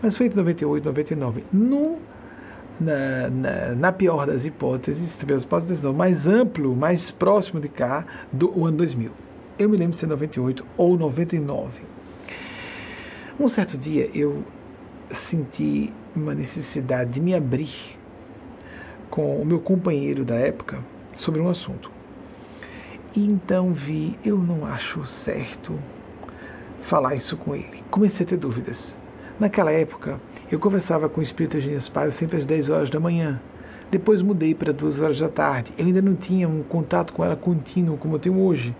[0.02, 1.44] Mas foi entre 98 e 99.
[1.52, 1.98] No,
[2.80, 8.04] na, na, na, pior das hipóteses, das hipóteses não, mais amplo, mais próximo de cá,
[8.32, 9.12] do ano 2000.
[9.56, 11.80] Eu me lembro de ser 98 ou 99.
[13.38, 14.42] Um certo dia eu
[15.12, 17.99] senti uma necessidade de me abrir
[19.10, 20.78] com o meu companheiro da época
[21.16, 21.90] sobre um assunto.
[23.14, 25.78] E então vi, eu não acho certo
[26.82, 27.82] falar isso com ele.
[27.90, 28.94] Comecei a ter dúvidas.
[29.38, 33.40] Naquela época, eu conversava com o espírito Eugênia Spaz sempre às 10 horas da manhã.
[33.90, 35.72] Depois mudei para 2 horas da tarde.
[35.76, 38.74] Eu ainda não tinha um contato com ela contínuo como eu tenho hoje.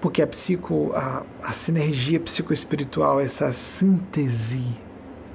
[0.00, 4.64] Porque a psico, a, a sinergia psicoespiritual, essa síntese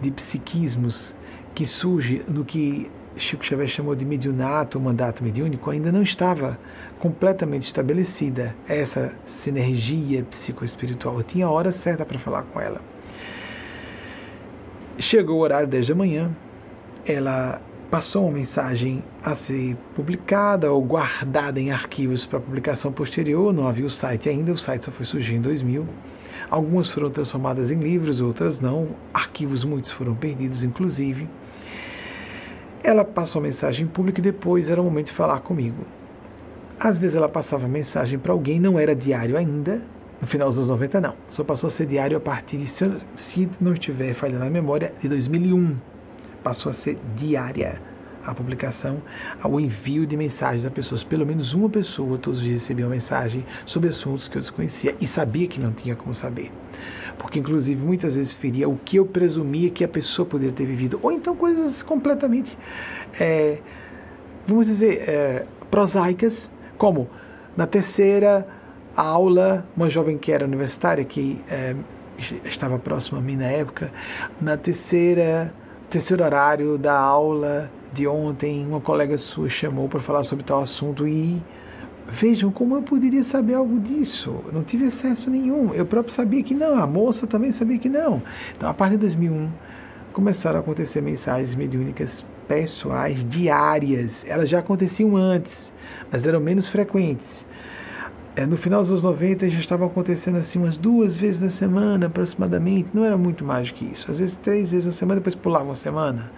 [0.01, 1.13] de psiquismos
[1.53, 6.57] que surge no que Chico Xavier chamou de mediunato, mandato mediúnico, ainda não estava
[6.99, 11.18] completamente estabelecida essa sinergia psicoespiritual.
[11.18, 12.82] Eu tinha a hora certa para falar com ela.
[14.97, 16.32] Chegou o horário 10 da manhã,
[17.05, 23.68] ela passou uma mensagem a ser publicada ou guardada em arquivos para publicação posterior, não
[23.68, 25.88] havia o site ainda, o site só foi surgir em 2000.
[26.49, 28.89] Algumas foram transformadas em livros, outras não.
[29.13, 31.28] Arquivos muitos foram perdidos, inclusive.
[32.86, 35.83] Ela passou a mensagem pública e depois era o momento de falar comigo.
[36.79, 39.81] Às vezes ela passava mensagem para alguém, não era diário ainda,
[40.21, 41.15] no final dos anos 90 não.
[41.31, 45.09] Só passou a ser diário a partir de, se não estiver falhando a memória, de
[45.09, 45.77] 2001.
[46.43, 47.81] Passou a ser diária
[48.23, 49.01] a publicação,
[49.43, 51.03] o envio de mensagens a pessoas.
[51.03, 54.95] Pelo menos uma pessoa todos os dias recebia uma mensagem sobre assuntos que eu desconhecia
[55.01, 56.51] e sabia que não tinha como saber.
[57.18, 60.99] Porque, inclusive, muitas vezes feria o que eu presumia que a pessoa poderia ter vivido,
[61.01, 62.57] ou então coisas completamente,
[63.20, 63.59] é,
[64.47, 67.09] vamos dizer, é, prosaicas, como
[67.55, 68.47] na terceira
[68.95, 71.76] aula, uma jovem que era universitária, que é,
[72.45, 73.91] estava próxima a mim na época,
[74.41, 75.53] na terceira
[75.89, 81.07] terceiro horário da aula de ontem, uma colega sua chamou para falar sobre tal assunto
[81.07, 81.41] e
[82.10, 84.43] vejam como eu poderia saber algo disso.
[84.45, 85.74] Eu não tive acesso nenhum.
[85.74, 88.22] Eu próprio sabia que não, a moça também sabia que não.
[88.56, 89.49] Então, a partir de 2001,
[90.14, 94.24] começaram a acontecer mensagens mediúnicas pessoais diárias.
[94.28, 95.72] Elas já aconteciam antes,
[96.12, 97.45] mas eram menos frequentes.
[98.36, 102.08] É, no final dos anos 90 já estavam acontecendo assim umas duas vezes na semana
[102.08, 104.12] aproximadamente, não era muito mais do que isso.
[104.12, 106.30] Às vezes três vezes na semana, depois pulava uma semana.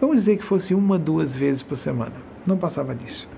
[0.00, 2.14] Vamos dizer que fosse uma, duas vezes por semana.
[2.44, 3.28] Não passava disso.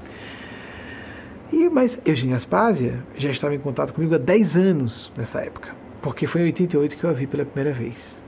[1.53, 5.71] E, mas Eugênia Aspásia já estava em contato comigo há 10 anos nessa época,
[6.03, 8.19] porque foi em 88 que eu a vi pela primeira vez.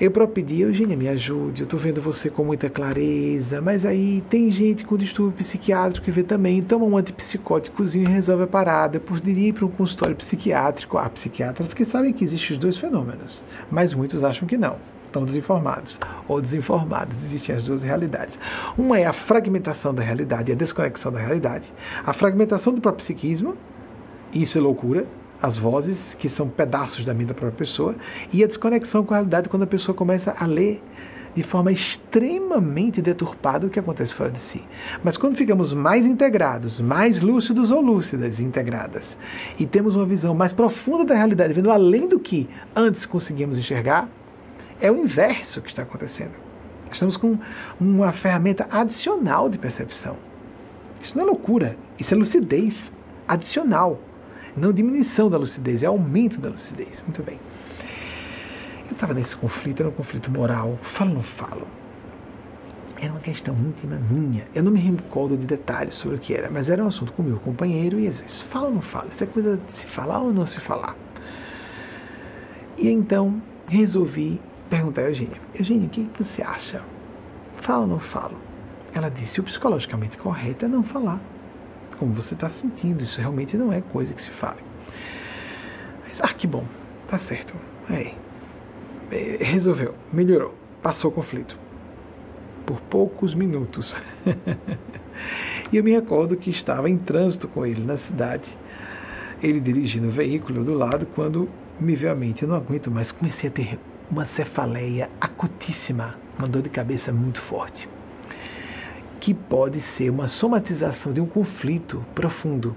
[0.00, 4.24] Eu próprio pedi, Eugênia, me ajude, eu estou vendo você com muita clareza, mas aí
[4.28, 8.98] tem gente com distúrbio psiquiátrico que vê também, toma um antipsicóticozinho e resolve a parada.
[8.98, 10.98] Poderia ir para um consultório psiquiátrico.
[10.98, 15.24] Há psiquiatras que sabem que existem os dois fenômenos, mas muitos acham que não estão
[15.24, 17.16] desinformados ou desinformados.
[17.22, 18.38] Existem as duas realidades.
[18.76, 21.72] Uma é a fragmentação da realidade a desconexão da realidade.
[22.04, 23.56] A fragmentação do próprio psiquismo,
[24.32, 25.06] isso é loucura,
[25.40, 27.94] as vozes, que são pedaços da mente da própria pessoa,
[28.32, 30.82] e a desconexão com a realidade quando a pessoa começa a ler
[31.34, 34.62] de forma extremamente deturpada o que acontece fora de si.
[35.02, 39.16] Mas quando ficamos mais integrados, mais lúcidos ou lúcidas integradas,
[39.58, 44.08] e temos uma visão mais profunda da realidade, vendo além do que antes conseguimos enxergar,
[44.80, 46.32] é o inverso que está acontecendo.
[46.92, 47.38] Estamos com
[47.80, 50.16] uma ferramenta adicional de percepção.
[51.00, 52.90] Isso não é loucura, isso é lucidez
[53.26, 54.00] adicional.
[54.56, 57.02] Não diminuição da lucidez, é aumento da lucidez.
[57.02, 57.38] Muito bem.
[58.86, 60.78] Eu estava nesse conflito, era um conflito moral.
[60.82, 61.66] Falo ou não falo?
[63.00, 64.46] Era uma questão íntima minha.
[64.54, 67.22] Eu não me recordo de detalhes sobre o que era, mas era um assunto com
[67.22, 69.08] o meu companheiro e às vezes, fala ou não fala?
[69.10, 70.96] Isso é coisa de se falar ou não se falar?
[72.78, 74.40] E então resolvi
[74.74, 76.82] perguntar a Eugênia: Eugênia, o que você acha?
[77.58, 78.36] Fala ou não falo?
[78.92, 81.20] Ela disse: o psicologicamente correto é não falar.
[81.98, 84.60] Como você está sentindo, isso realmente não é coisa que se fale.
[86.02, 86.64] Mas, ah, que bom,
[87.08, 87.54] tá certo.
[87.88, 88.14] Aí,
[89.12, 91.56] é, resolveu, melhorou, passou o conflito.
[92.66, 93.94] Por poucos minutos.
[95.70, 98.56] e eu me recordo que estava em trânsito com ele na cidade,
[99.40, 101.48] ele dirigindo o veículo do lado, quando
[101.78, 103.78] me veio à mente: eu não aguento mais, comecei a ter
[104.14, 107.88] uma cefaleia acutíssima, uma dor de cabeça muito forte,
[109.18, 112.76] que pode ser uma somatização de um conflito profundo.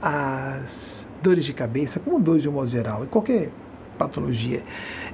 [0.00, 3.50] As dores de cabeça, como dores de um modo geral, e qualquer
[3.98, 4.62] patologia,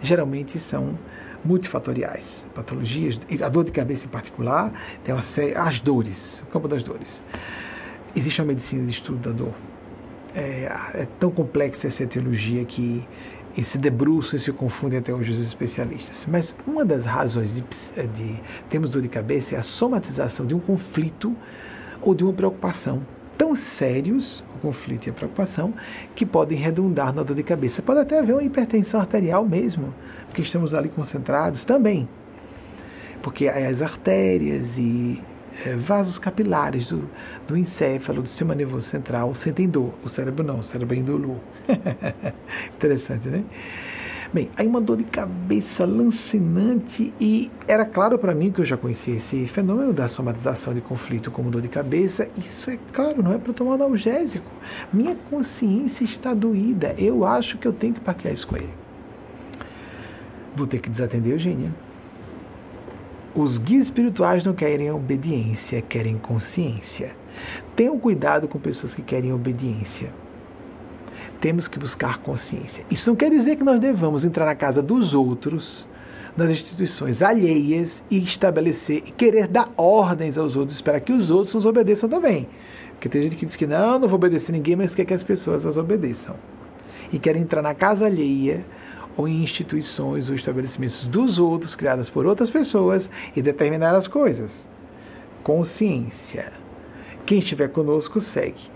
[0.03, 0.99] geralmente são
[1.43, 2.45] multifatoriais.
[2.55, 4.71] Patologias, a dor de cabeça em particular,
[5.03, 7.23] tem uma série, as dores, o campo das dores.
[8.15, 9.55] Existe uma medicina de estudo da dor.
[10.35, 13.09] É, é tão complexa essa etiologia que
[13.57, 16.27] e se debruçam e se confundem até hoje os especialistas.
[16.27, 20.61] Mas uma das razões de, de termos dor de cabeça é a somatização de um
[20.61, 21.35] conflito
[22.01, 23.03] ou de uma preocupação
[23.37, 25.73] tão sérios, o conflito e a preocupação,
[26.15, 27.81] que podem redundar na dor de cabeça.
[27.81, 29.95] Pode até haver uma hipertensão arterial mesmo,
[30.27, 32.09] porque estamos ali concentrados também.
[33.23, 35.23] Porque as artérias e
[35.65, 37.09] é, vasos capilares do,
[37.47, 39.93] do encéfalo, do sistema nervoso central, sentem dor.
[40.05, 42.35] O cérebro não, o cérebro é.
[42.77, 43.45] Interessante, né?
[44.33, 48.77] Bem, aí uma dor de cabeça lancinante e era claro para mim que eu já
[48.77, 52.29] conhecia esse fenômeno da somatização de conflito como dor de cabeça.
[52.39, 54.47] Isso é claro, não é para tomar analgésico.
[54.93, 56.95] Minha consciência está doída.
[56.97, 58.71] Eu acho que eu tenho que partilhar isso com ele.
[60.55, 61.73] Vou ter que desatender Eugênia.
[63.35, 67.13] Os guias espirituais não querem obediência, querem consciência.
[67.77, 70.11] Tenham cuidado com pessoas que querem obediência.
[71.41, 72.85] Temos que buscar consciência.
[72.91, 75.87] Isso não quer dizer que nós devamos entrar na casa dos outros,
[76.37, 81.55] nas instituições alheias e estabelecer e querer dar ordens aos outros para que os outros
[81.55, 82.49] nos obedeçam também.
[82.93, 85.23] Porque tem gente que diz que não, não vou obedecer ninguém, mas quer que as
[85.23, 86.35] pessoas as obedeçam.
[87.13, 88.65] E quer entrar na casa alheia
[89.17, 94.69] ou em instituições ou estabelecimentos dos outros, criadas por outras pessoas, e determinar as coisas.
[95.43, 96.53] Consciência.
[97.27, 98.71] Quem estiver conosco segue.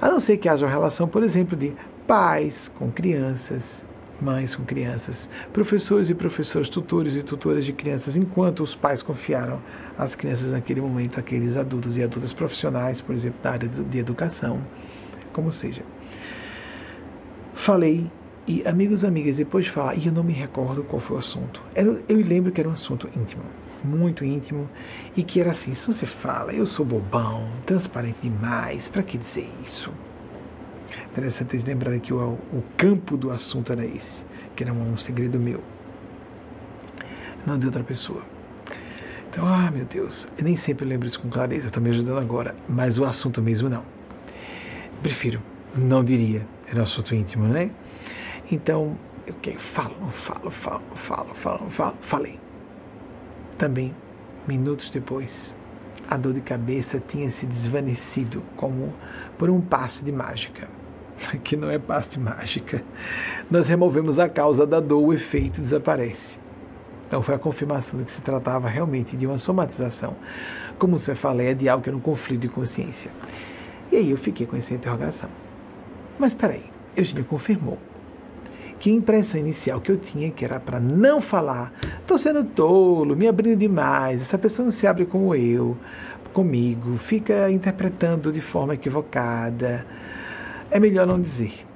[0.00, 1.72] A não ser que haja uma relação, por exemplo, de
[2.06, 3.84] pais com crianças,
[4.20, 9.60] mães com crianças, professores e professores, tutores e tutoras de crianças, enquanto os pais confiaram
[9.96, 14.60] as crianças naquele momento àqueles adultos e adultas profissionais, por exemplo, da área de educação,
[15.32, 15.82] como seja.
[17.54, 18.10] Falei
[18.50, 21.20] e amigos e amigas, depois de falar, e eu não me recordo qual foi o
[21.20, 21.62] assunto.
[21.72, 23.44] Era, eu lembro que era um assunto íntimo,
[23.84, 24.68] muito íntimo,
[25.16, 29.48] e que era assim: se você fala, eu sou bobão, transparente demais, para que dizer
[29.62, 29.92] isso?
[31.12, 32.18] Interessante lembrar que o,
[32.52, 34.24] o campo do assunto era esse,
[34.56, 35.62] que era um, um segredo meu,
[37.46, 38.22] não de outra pessoa.
[39.30, 42.56] Então, ah, meu Deus, eu nem sempre lembro isso com clareza, estou me ajudando agora,
[42.68, 43.84] mas o assunto mesmo não.
[45.00, 45.40] Prefiro,
[45.72, 47.70] não diria, era um assunto íntimo, né?
[48.50, 48.96] Então,
[49.26, 52.36] eu que falo, falo, falo, falo, falo, falo, falei.
[53.56, 53.94] Também,
[54.44, 55.54] minutos depois,
[56.08, 58.92] a dor de cabeça tinha se desvanecido como
[59.38, 60.68] por um passe de mágica.
[61.44, 62.82] Que não é passe de mágica.
[63.48, 66.38] Nós removemos a causa da dor, o efeito desaparece.
[67.06, 70.16] Então foi a confirmação de que se tratava realmente de uma somatização.
[70.78, 73.10] Como você fala, é de algo que era um conflito de consciência.
[73.92, 75.28] E aí eu fiquei com essa interrogação.
[76.18, 76.64] Mas peraí,
[76.96, 77.78] Eugênio confirmou
[78.80, 81.70] que impressão inicial que eu tinha, que era para não falar,
[82.00, 85.76] estou sendo tolo, me abrindo demais, essa pessoa não se abre como eu,
[86.32, 89.86] comigo, fica interpretando de forma equivocada,
[90.70, 91.66] é melhor não dizer.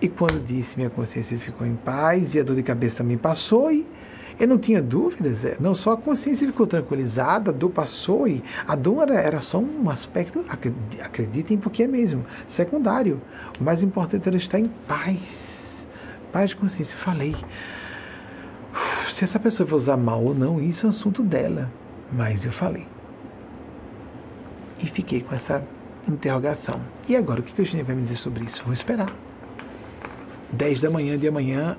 [0.00, 3.72] E quando disse, minha consciência ficou em paz e a dor de cabeça também passou
[3.72, 3.86] e
[4.38, 8.44] eu não tinha dúvidas, é, não só a consciência ficou tranquilizada, a dor passou e
[8.66, 10.44] a dor era, era só um aspecto,
[11.02, 13.20] acreditem porque é mesmo, secundário.
[13.58, 15.57] O mais importante era estar em paz
[16.32, 16.96] paz de consciência.
[16.98, 17.34] Falei,
[19.12, 21.70] se essa pessoa vai usar mal ou não, isso é assunto dela.
[22.12, 22.86] Mas eu falei.
[24.80, 25.62] E fiquei com essa
[26.08, 26.80] interrogação.
[27.08, 28.62] E agora, o que, o Eugênio vai me dizer sobre isso?
[28.64, 29.12] Vou esperar.
[30.52, 31.76] 10 da manhã de amanhã,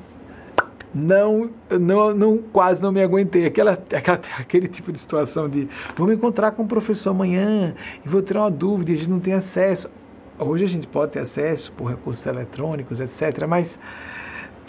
[0.94, 3.46] não, não, não, quase não me aguentei.
[3.46, 7.74] Aquela, aquela, aquele tipo de situação de vou me encontrar com o professor amanhã
[8.06, 9.90] e vou ter uma dúvida, a gente não tem acesso.
[10.38, 13.46] Hoje a gente pode ter acesso por recursos eletrônicos, etc.
[13.48, 13.78] Mas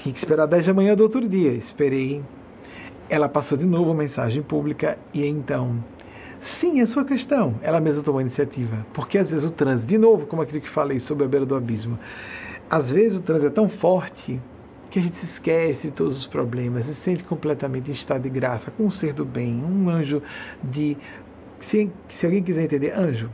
[0.02, 1.52] tinha que esperar 10 da manhã do outro dia.
[1.52, 2.22] Esperei.
[3.09, 5.82] Ela passou de novo a mensagem pública e então.
[6.40, 7.56] Sim, é sua questão.
[7.62, 8.86] Ela mesma tomou a iniciativa.
[8.94, 11.55] Porque às vezes o trânsito, de novo, como aquilo que falei sobre a beira do
[11.55, 11.98] abismo,
[12.68, 14.40] às vezes o trânsito é tão forte
[14.90, 18.31] que a gente se esquece de todos os problemas, se sente completamente em estado de
[18.31, 20.22] graça, com um ser do bem, um anjo
[20.62, 20.97] de.
[21.60, 23.31] Se, se alguém quiser entender, anjo,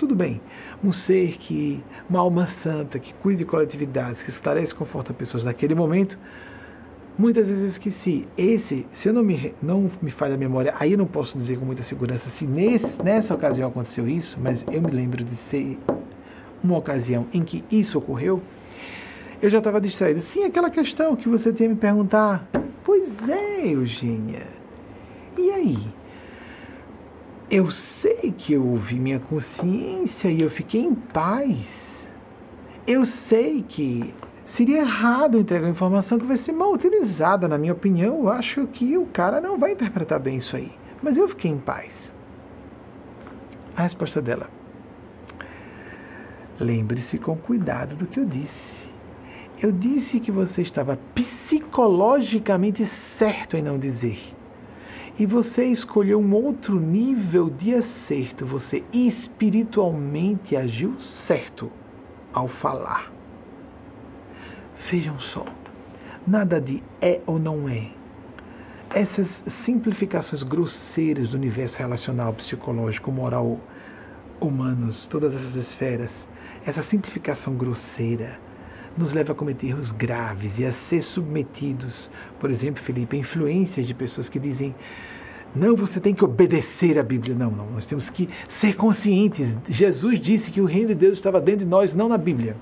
[0.00, 0.40] tudo bem
[0.82, 5.44] um ser que, uma alma santa, que cuida de coletividades, que esclarece e conforta pessoas
[5.44, 6.18] naquele momento,
[7.18, 8.26] muitas vezes esqueci.
[8.36, 11.58] Esse, se eu não me, não me falha a memória, aí eu não posso dizer
[11.58, 15.78] com muita segurança se nesse, nessa ocasião aconteceu isso, mas eu me lembro de ser
[16.64, 18.40] uma ocasião em que isso ocorreu.
[19.42, 20.22] Eu já estava distraído.
[20.22, 22.46] Sim, aquela questão que você tinha me perguntar.
[22.84, 24.46] Pois é, Eugênia.
[25.36, 25.99] E aí?
[27.50, 32.06] Eu sei que eu ouvi minha consciência e eu fiquei em paz.
[32.86, 34.14] Eu sei que
[34.46, 38.20] seria errado entregar informação que vai ser mal utilizada, na minha opinião.
[38.20, 40.70] Eu acho que o cara não vai interpretar bem isso aí.
[41.02, 42.14] Mas eu fiquei em paz.
[43.76, 44.48] A resposta dela.
[46.58, 48.88] Lembre-se com cuidado do que eu disse.
[49.60, 54.39] Eu disse que você estava psicologicamente certo em não dizer
[55.18, 61.70] e você escolheu um outro nível de acerto, você espiritualmente agiu certo
[62.32, 63.12] ao falar.
[64.90, 65.44] Vejam só,
[66.26, 67.90] nada de é ou não é.
[68.92, 73.60] Essas simplificações grosseiras do universo relacional, psicológico, moral,
[74.40, 76.26] humanos, todas essas esferas,
[76.64, 78.38] essa simplificação grosseira
[78.96, 82.10] nos leva a cometer erros graves e a ser submetidos,
[82.40, 84.74] por exemplo, Felipe, influências de pessoas que dizem
[85.54, 87.34] não, você tem que obedecer à Bíblia.
[87.34, 87.66] Não, não.
[87.72, 89.58] Nós temos que ser conscientes.
[89.68, 92.56] Jesus disse que o reino de Deus estava dentro de nós, não na Bíblia.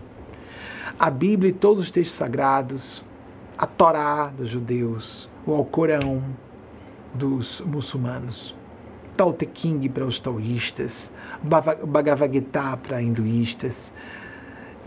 [0.99, 3.05] A Bíblia e todos os textos sagrados,
[3.57, 6.23] a Torá dos judeus, o Alcorão
[7.15, 8.55] dos muçulmanos,
[9.17, 9.49] Tao Te
[9.89, 11.11] para os taoístas,
[11.43, 13.93] Bhagavad Gita para hinduístas,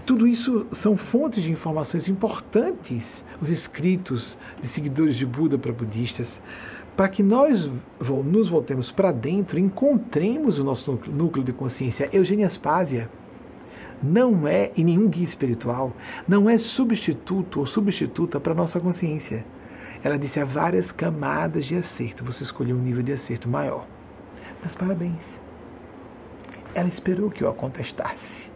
[0.05, 6.41] tudo isso são fontes de informações importantes, os escritos de seguidores de Buda para budistas,
[6.95, 7.69] para que nós
[8.25, 12.09] nos voltemos para dentro, encontremos o nosso núcleo de consciência.
[12.11, 13.09] Eugênia Aspásia
[14.03, 15.93] não é, e nenhum guia espiritual,
[16.27, 19.45] não é substituto ou substituta para a nossa consciência.
[20.03, 22.25] Ela disse há várias camadas de acerto.
[22.25, 23.85] Você escolheu um nível de acerto maior.
[24.63, 25.23] Mas parabéns.
[26.73, 28.50] Ela esperou que eu a contestasse.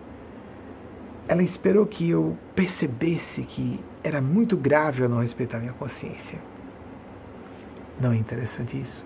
[1.27, 6.37] Ela esperou que eu percebesse que era muito grave eu não respeitar minha consciência.
[7.99, 9.03] Não é interessante isso?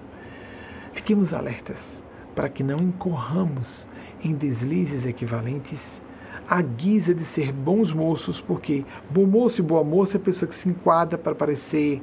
[0.93, 2.03] Fiquemos alertas
[2.35, 3.85] para que não incorramos
[4.21, 6.01] em deslizes equivalentes
[6.49, 10.49] à guisa de ser bons moços, porque bom moço e boa moça é a pessoa
[10.49, 12.01] que se enquadra para parecer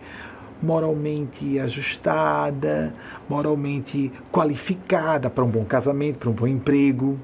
[0.62, 2.94] moralmente ajustada,
[3.28, 7.18] moralmente qualificada para um bom casamento, para um bom emprego.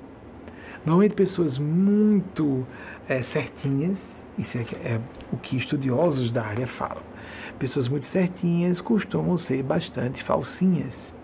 [0.84, 2.66] Normalmente pessoas muito
[3.08, 5.00] é, certinhas, isso é, é
[5.32, 7.02] o que estudiosos da área falam.
[7.58, 11.14] Pessoas muito certinhas costumam ser bastante falsinhas.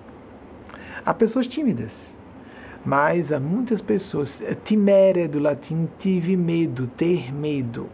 [1.05, 2.15] Há pessoas tímidas,
[2.85, 4.41] mas há muitas pessoas.
[4.65, 7.89] Timere do latim tive medo, ter medo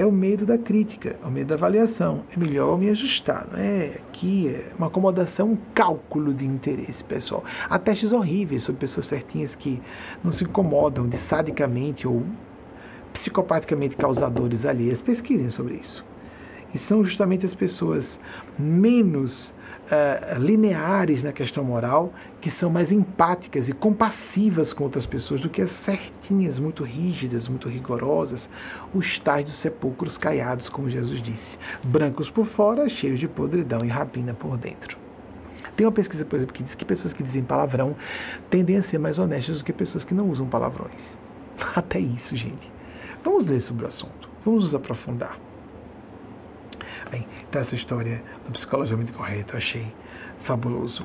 [0.00, 2.22] é o medo da crítica, é o medo da avaliação.
[2.34, 3.98] É melhor me ajustar, é?
[4.08, 7.44] Aqui é uma acomodação, um cálculo de interesse pessoal.
[7.68, 9.80] Há testes horríveis sobre pessoas certinhas que
[10.22, 12.22] não se incomodam de sadicamente ou
[13.12, 15.02] psicopaticamente causadores alheias.
[15.02, 16.04] Pesquisem sobre isso.
[16.74, 18.18] E são justamente as pessoas
[18.58, 19.52] menos
[19.90, 25.48] uh, lineares na questão moral, que são mais empáticas e compassivas com outras pessoas do
[25.48, 28.48] que as certinhas, muito rígidas, muito rigorosas,
[28.94, 33.88] os tais dos sepulcros caiados, como Jesus disse, brancos por fora, cheios de podridão e
[33.88, 34.96] rapina por dentro.
[35.76, 37.96] Tem uma pesquisa, por exemplo, que diz que pessoas que dizem palavrão
[38.48, 41.00] tendem a ser mais honestas do que pessoas que não usam palavrões.
[41.74, 42.70] Até isso, gente.
[43.22, 44.28] Vamos ler sobre o assunto.
[44.44, 45.38] Vamos nos aprofundar.
[47.10, 49.92] Bem, então essa história do psicologicamente correto eu achei
[50.42, 51.04] fabuloso.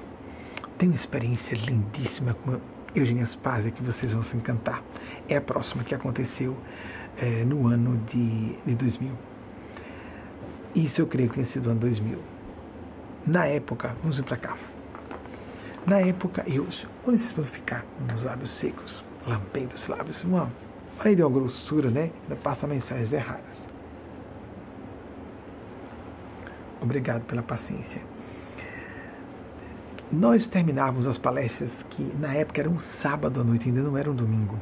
[0.78, 2.60] Tem uma experiência lindíssima com
[2.94, 4.84] Eugênia Spazia que vocês vão se encantar.
[5.28, 6.56] É a próxima que aconteceu
[7.18, 9.12] é, no ano de, de 2000.
[10.76, 12.20] Isso eu creio que tenha sido ano 2000.
[13.26, 14.58] Na época, vamos ir para cá.
[15.86, 16.68] Na época, eu,
[17.04, 20.52] quando vocês vão ficar com os lábios secos, lambendo os lábios, uma,
[21.00, 22.12] aí deu uma grossura, né?
[22.24, 23.64] Ainda passa mensagens erradas.
[26.82, 28.02] Obrigado pela paciência.
[30.12, 34.10] Nós terminávamos as palestras que na época era um sábado à noite, ainda não era
[34.10, 34.58] um domingo.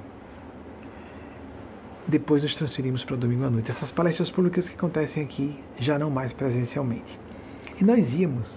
[2.08, 3.70] Depois nos transferimos para domingo à noite.
[3.70, 7.20] Essas palestras públicas que acontecem aqui, já não mais presencialmente.
[7.80, 8.48] E nós íamos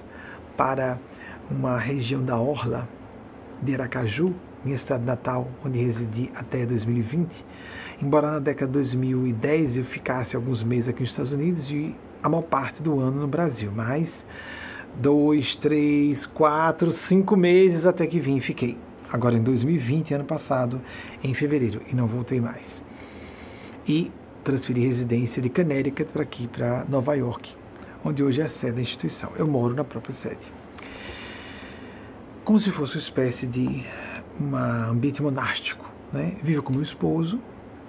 [0.56, 0.98] para
[1.50, 2.88] uma região da Orla
[3.62, 4.34] de Aracaju,
[4.66, 7.30] minha cidade natal, onde residi até 2020.
[8.02, 12.28] Embora na década de 2010 eu ficasse alguns meses aqui nos Estados Unidos e a
[12.28, 14.24] maior parte do ano no Brasil, mas
[14.96, 18.76] dois, três, quatro, cinco meses até que vim e fiquei.
[19.10, 20.80] Agora em 2020, ano passado,
[21.22, 22.82] em fevereiro, e não voltei mais.
[23.86, 24.10] E
[24.42, 27.54] transferi residência de Connecticut para aqui, para Nova York,
[28.04, 29.30] onde hoje é a sede da instituição.
[29.36, 30.52] Eu moro na própria sede.
[32.44, 33.84] Como se fosse uma espécie de
[34.40, 35.84] um ambiente monástico.
[36.12, 36.36] Né?
[36.42, 37.40] Vivo com meu esposo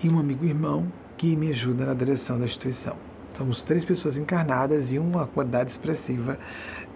[0.02, 2.96] e um amigo irmão que me ajuda na direção da instituição.
[3.36, 6.40] Somos três pessoas encarnadas e uma quantidade expressiva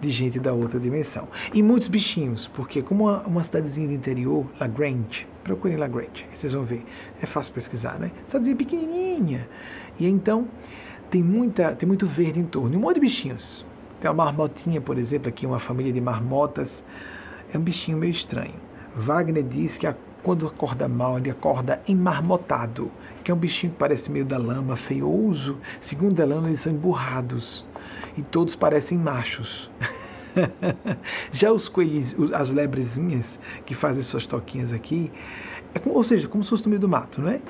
[0.00, 1.28] de gente da outra dimensão.
[1.54, 6.84] E muitos bichinhos, porque como uma, cidadezinha do interior, Lagrange, procurem Lagrange, vocês vão ver,
[7.20, 8.10] é fácil pesquisar, né?
[8.26, 9.48] Cidadezinha pequenininha.
[10.00, 10.48] E então
[11.10, 13.64] tem, muita, tem muito verde em torno, um monte de bichinhos.
[14.00, 16.82] Tem uma marmotinha, por exemplo, aqui uma família de marmotas,
[17.54, 18.54] é um bichinho meio estranho.
[18.96, 22.90] Wagner diz que a quando acorda mal, ele acorda enmarmotado,
[23.24, 25.58] que é um bichinho que parece meio da lama, feioso.
[25.80, 27.64] Segundo a lama, eles são emburrados.
[28.16, 29.68] E todos parecem machos.
[31.32, 33.26] Já os coelhos, as lebrezinhas
[33.66, 35.10] que fazem suas toquinhas aqui,
[35.74, 37.40] é ou seja, como se fosse no meio do mato, não é?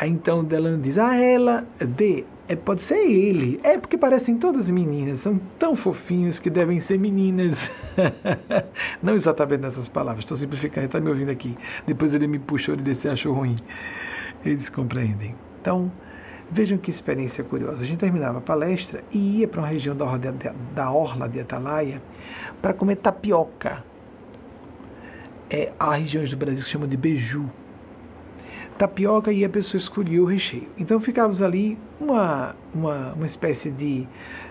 [0.00, 3.58] Então Delan diz, ah, ela, D, é, pode ser ele.
[3.62, 7.58] É porque parecem todas meninas, são tão fofinhos que devem ser meninas.
[9.02, 11.56] Não exatamente nessas palavras, estou simplificando, está me ouvindo aqui.
[11.86, 13.56] Depois ele me puxou, ele disse, achou ruim.
[14.44, 15.34] Eles compreendem.
[15.60, 15.90] Então,
[16.50, 17.82] vejam que experiência curiosa.
[17.82, 21.28] A gente terminava a palestra e ia para uma região da orla de, da orla
[21.28, 22.02] de Atalaia
[22.60, 23.82] para comer tapioca.
[25.48, 27.50] É, há regiões do Brasil que chamam de beiju
[28.78, 30.68] tapioca e a pessoa escolhia o recheio.
[30.76, 34.06] Então ficávamos ali uma, uma, uma espécie de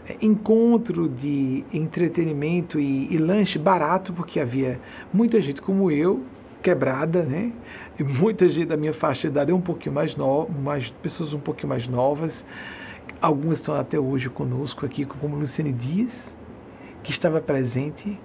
[0.08, 4.80] eh, encontro de entretenimento e, e, lanche barato, porque havia
[5.14, 6.24] muita gente como eu,
[6.62, 7.52] quebrada, né?
[8.00, 11.34] E muita gente da minha faixa de idade é um pouquinho mais nova, mais, pessoas
[11.34, 12.44] um pouquinho mais novas.
[13.22, 16.14] Algumas estão até hoje conosco aqui, como Luciane Dias,
[17.04, 18.18] que estava presente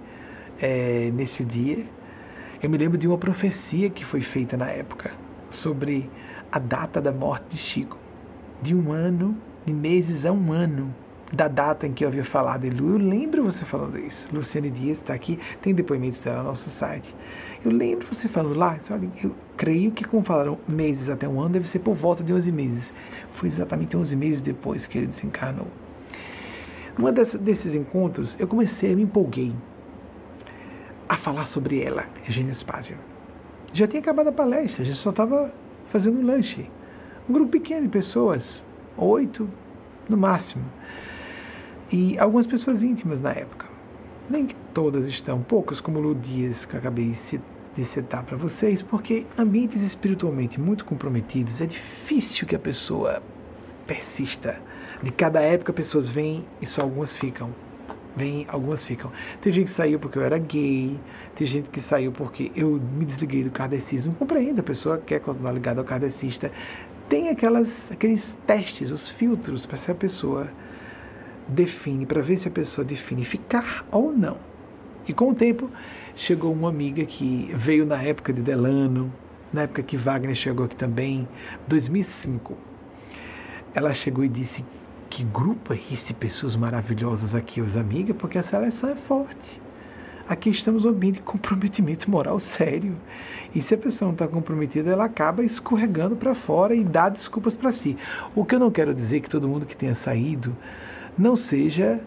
[0.61, 1.85] é, nesse dia.
[2.63, 6.11] Eu me lembro de uma profecia que foi feita na época sobre
[6.51, 7.97] a data da morte de Chico,
[8.63, 10.95] de um ano, de meses a um ano
[11.33, 12.95] da data em que eu havia falado de Lu.
[12.95, 14.29] Eu lembro você falando isso.
[14.33, 17.15] Luciane Dias está aqui, tem depoimentos dela no nosso site.
[17.65, 21.51] Eu lembro você falando lá, olha, eu creio que como falaram meses até um ano,
[21.51, 22.93] deve ser por volta de 11 meses.
[23.35, 25.69] Foi exatamente 11 meses depois que ele desencarnou.
[26.97, 29.55] Num desses encontros, eu comecei, a me empolguei
[31.09, 32.97] a falar sobre ela, Eugênia Spazio.
[33.73, 35.53] Já tinha acabado a palestra, gente só estava
[35.87, 36.69] fazendo um lanche.
[37.29, 38.63] Um grupo pequeno de pessoas,
[38.97, 39.49] oito
[40.09, 40.65] no máximo.
[41.93, 43.67] E algumas pessoas íntimas na época.
[44.29, 47.15] Nem todas estão, poucas como Lu Dias, que eu acabei
[47.77, 53.23] de citar para vocês, porque ambientes espiritualmente muito comprometidos é difícil que a pessoa
[53.87, 54.61] persista.
[55.03, 57.51] De cada época, pessoas vêm e só algumas ficam.
[58.17, 59.13] Vêm, algumas ficam.
[59.41, 60.99] Tem gente que saiu porque eu era gay,
[61.37, 64.15] tem gente que saiu porque eu me desliguei do kardecismo.
[64.15, 66.51] Compreenda, a pessoa quer continuar ligada ao kardecista.
[67.09, 70.49] Tem aquelas, aqueles testes, os filtros para se a pessoa
[71.47, 74.37] define, para ver se a pessoa define ficar ou não.
[75.07, 75.71] E com o tempo,
[76.15, 79.11] chegou uma amiga que veio na época de Delano,
[79.53, 81.27] na época que Wagner chegou aqui também,
[81.67, 82.55] 2005.
[83.75, 84.65] Ela chegou e disse:
[85.11, 86.13] Que grupo é esse?
[86.13, 89.61] Pessoas maravilhosas aqui, os amigas, porque a seleção é forte.
[90.29, 92.95] Aqui estamos de comprometimento moral sério.
[93.55, 97.57] E se a pessoa não está comprometida, ela acaba escorregando para fora e dá desculpas
[97.57, 97.97] para si.
[98.35, 100.55] O que eu não quero dizer que todo mundo que tenha saído
[101.17, 101.99] não seja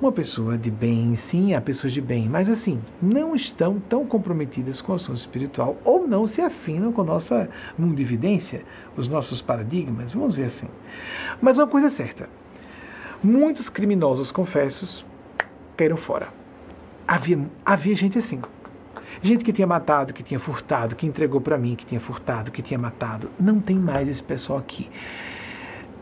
[0.00, 4.80] uma pessoa de bem, sim, há pessoas de bem, mas assim, não estão tão comprometidas
[4.80, 7.48] com o assunto espiritual ou não se afinam com a nossa
[7.78, 8.62] mundividência,
[8.96, 10.68] os nossos paradigmas, vamos ver assim.
[11.40, 12.28] Mas uma coisa é certa,
[13.24, 15.04] muitos criminosos confessos
[15.76, 16.28] caíram fora.
[17.08, 18.40] Havia, havia gente assim.
[19.22, 22.62] Gente que tinha matado, que tinha furtado, que entregou para mim, que tinha furtado, que
[22.62, 23.30] tinha matado.
[23.40, 24.90] Não tem mais esse pessoal aqui.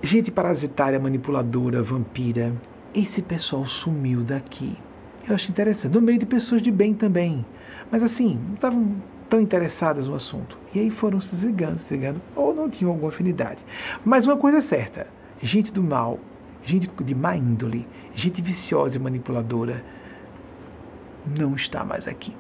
[0.02, 2.52] Gente parasitária, manipuladora, vampira,
[2.92, 4.76] esse pessoal sumiu daqui.
[5.28, 5.94] Eu acho interessante.
[5.94, 7.46] No meio de pessoas de bem também.
[7.90, 8.96] Mas assim, não estavam
[9.30, 10.58] tão interessadas no assunto.
[10.74, 13.64] E aí foram se desligando, se desligando, ou não tinham alguma afinidade.
[14.04, 15.06] Mas uma coisa é certa:
[15.40, 16.18] gente do mal,
[16.64, 19.84] gente de má índole, gente viciosa e manipuladora,
[21.26, 22.34] não está mais aqui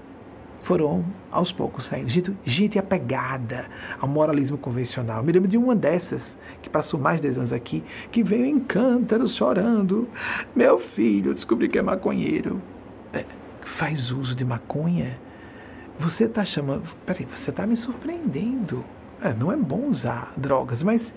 [0.62, 2.08] foram aos poucos saindo.
[2.08, 3.66] Gente, gente apegada
[4.00, 5.22] ao moralismo convencional.
[5.22, 8.58] Me lembro de uma dessas, que passou mais de 10 anos aqui, que veio em
[8.58, 10.08] cântaros chorando.
[10.54, 12.60] Meu filho, descobri que é maconheiro.
[13.12, 13.24] É,
[13.62, 15.18] faz uso de maconha?
[15.98, 16.84] Você está chamando.
[17.04, 18.84] Peraí, você está me surpreendendo.
[19.20, 21.12] É, não é bom usar drogas, mas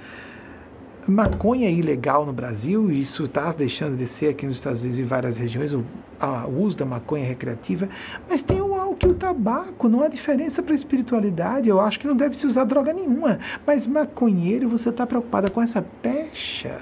[1.08, 5.04] maconha é ilegal no Brasil, isso está deixando de ser aqui nos Estados Unidos em
[5.04, 5.84] várias regiões, o,
[6.20, 7.88] a, o uso da maconha recreativa,
[8.30, 12.00] mas tem o álcool e o tabaco, não há diferença para a espiritualidade, eu acho
[12.00, 16.80] que não deve se usar droga nenhuma, mas maconheiro, você está preocupada com essa pecha?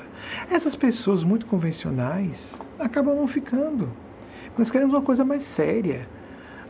[0.49, 3.89] Essas pessoas muito convencionais acabam não ficando.
[4.57, 6.07] Nós queremos uma coisa mais séria.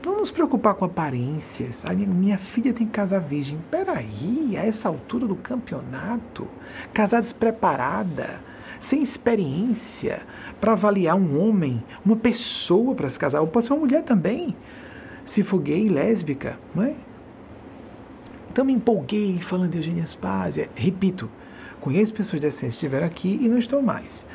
[0.06, 1.80] Não nos preocupar com aparências.
[1.86, 3.58] A minha filha tem casa virgem.
[3.72, 6.46] Peraí, a essa altura do campeonato,
[6.94, 8.42] casada despreparada,
[8.82, 10.22] sem experiência
[10.60, 14.56] para avaliar um homem, uma pessoa para se casar, ou pode ser uma mulher também,
[15.26, 16.96] se for gay, lésbica, não é?
[18.52, 20.70] Então me empolguei falando de Eugênia Spazia.
[20.76, 21.30] Repito,
[21.80, 24.26] conheço pessoas decentes que estiveram aqui e não estão mais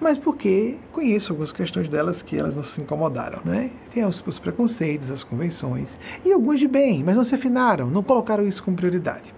[0.00, 3.70] mas porque conheço algumas questões delas que elas não se incomodaram, né?
[3.92, 5.88] Tem os, os preconceitos, as convenções,
[6.24, 9.32] e alguns de bem, mas não se afinaram, não colocaram isso como prioridade.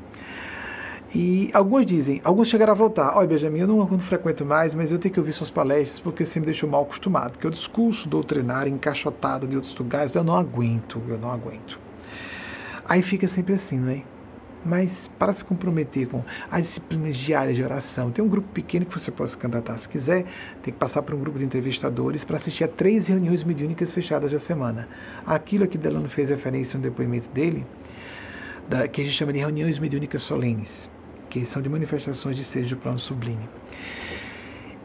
[1.14, 3.16] E alguns dizem, alguns chegaram a voltar.
[3.16, 6.26] Olha, Benjamin, eu não, não frequento mais, mas eu tenho que ouvir suas palestras porque
[6.26, 7.32] você me deixou mal acostumado.
[7.32, 11.78] Porque o discurso doutrinário encaixotado de outros lugares, eu não aguento, eu não aguento.
[12.84, 14.02] Aí fica sempre assim, né?
[14.64, 18.98] Mas para se comprometer com as disciplinas diárias de oração, tem um grupo pequeno que
[18.98, 20.24] você pode se candidatar se quiser,
[20.62, 24.32] tem que passar por um grupo de entrevistadores para assistir a três reuniões mediúnicas fechadas
[24.32, 24.88] da semana.
[25.24, 27.64] Aquilo que Delano fez referência no depoimento dele,
[28.68, 30.90] da, que a gente chama de reuniões mediúnicas solenes,
[31.30, 33.48] que são de manifestações de seres do plano sublime.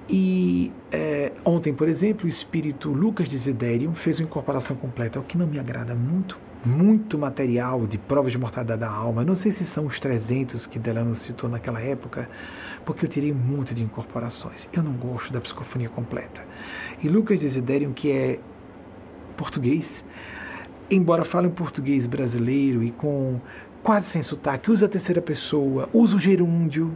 [0.10, 5.23] E é, ontem, por exemplo, o espírito Lucas de Zedério fez uma incorporação completa, o
[5.23, 9.24] que não me agrada muito, muito material de provas de mortalidade da alma.
[9.24, 12.30] Não sei se são os 300 que Delano citou naquela época,
[12.86, 14.68] porque eu tirei muito de incorporações.
[14.72, 16.44] Eu não gosto da psicofonia completa.
[17.04, 18.40] E Lucas Desiderium, que é
[19.36, 19.88] português,
[20.90, 23.40] embora fale um português brasileiro e com
[23.82, 26.96] quase sem sotaque, usa a terceira pessoa, usa o gerúndio.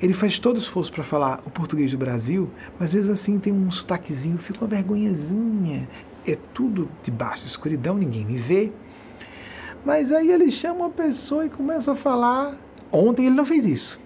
[0.00, 2.48] Ele faz todo o esforço para falar o português do Brasil,
[2.78, 5.88] mas vezes assim tem um sotaquezinho, fica uma vergonhazinha.
[6.28, 8.70] É tudo debaixo de escuridão, ninguém me vê.
[9.82, 12.54] Mas aí ele chama uma pessoa e começa a falar.
[12.92, 13.98] Ontem ele não fez isso.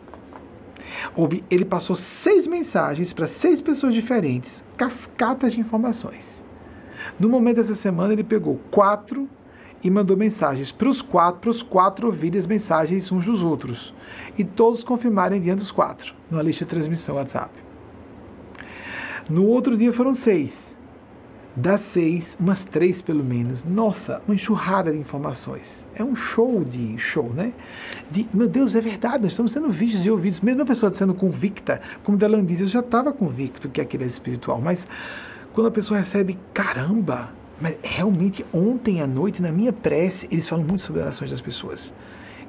[1.51, 6.24] Ele passou seis mensagens para seis pessoas diferentes, cascatas de informações.
[7.19, 9.28] No momento dessa semana, ele pegou quatro
[9.82, 13.93] e mandou mensagens para os quatro, para os quatro ouvirem as mensagens uns dos outros.
[14.39, 17.51] E todos confirmarem diante dos quatro, numa lista de transmissão WhatsApp.
[19.28, 20.72] No outro dia foram seis
[21.55, 23.65] das seis, umas três pelo menos.
[23.65, 25.87] Nossa, uma enxurrada de informações.
[25.95, 27.53] É um show de show, né?
[28.11, 30.41] De, meu Deus, é verdade, nós estamos sendo vistos e ouvidos.
[30.41, 34.07] Mesmo a pessoa sendo convicta, como Delan diz, eu já estava convicto que aquilo é
[34.07, 34.87] espiritual, mas
[35.53, 37.31] quando a pessoa recebe, caramba,
[37.61, 41.93] mas realmente ontem à noite, na minha prece, eles falam muito sobre orações das pessoas.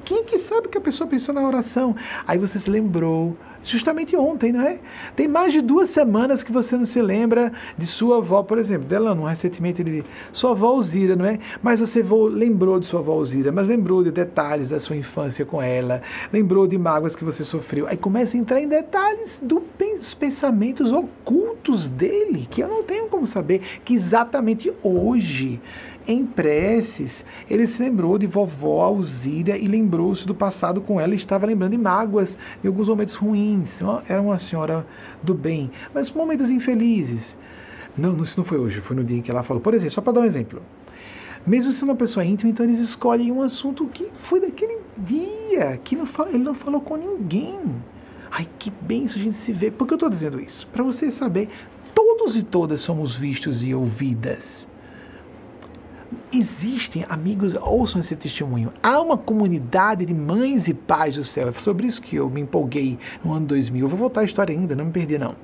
[0.05, 1.95] Quem que sabe que a pessoa pensou na oração?
[2.27, 4.79] Aí você se lembrou justamente ontem, não é?
[5.15, 8.87] Tem mais de duas semanas que você não se lembra de sua avó, por exemplo.
[8.87, 11.39] Delano, recentemente ele sua avó Alzira, não é?
[11.61, 15.61] Mas você lembrou de sua avó Alzira, mas lembrou de detalhes da sua infância com
[15.61, 16.01] ela,
[16.31, 17.87] lembrou de mágoas que você sofreu.
[17.87, 23.25] Aí começa a entrar em detalhes dos pensamentos ocultos dele, que eu não tenho como
[23.25, 25.61] saber que exatamente hoje
[26.07, 31.17] em preces, ele se lembrou de vovó Alzira e lembrou-se do passado com ela e
[31.17, 33.79] estava lembrando de mágoas, de alguns momentos ruins.
[34.07, 34.85] Era uma senhora
[35.21, 37.35] do bem, mas momentos infelizes.
[37.97, 39.61] Não, isso não foi hoje, foi no dia em que ela falou.
[39.61, 40.61] Por exemplo, só para dar um exemplo.
[41.45, 45.95] Mesmo sendo uma pessoa íntima, então eles escolhem um assunto que foi daquele dia, que
[45.95, 47.59] não, ele não falou com ninguém.
[48.31, 49.69] Ai, que bem isso a gente se vê.
[49.69, 50.67] Por que eu estou dizendo isso?
[50.67, 51.49] Para você saber,
[51.93, 54.67] todos e todas somos vistos e ouvidas
[56.31, 58.71] existem, amigos, ouçam esse testemunho.
[58.81, 61.49] Há uma comunidade de mães e pais do céu.
[61.49, 63.85] É sobre isso que eu me empolguei no ano 2000.
[63.85, 65.35] Eu vou voltar a história ainda, não me perdi não.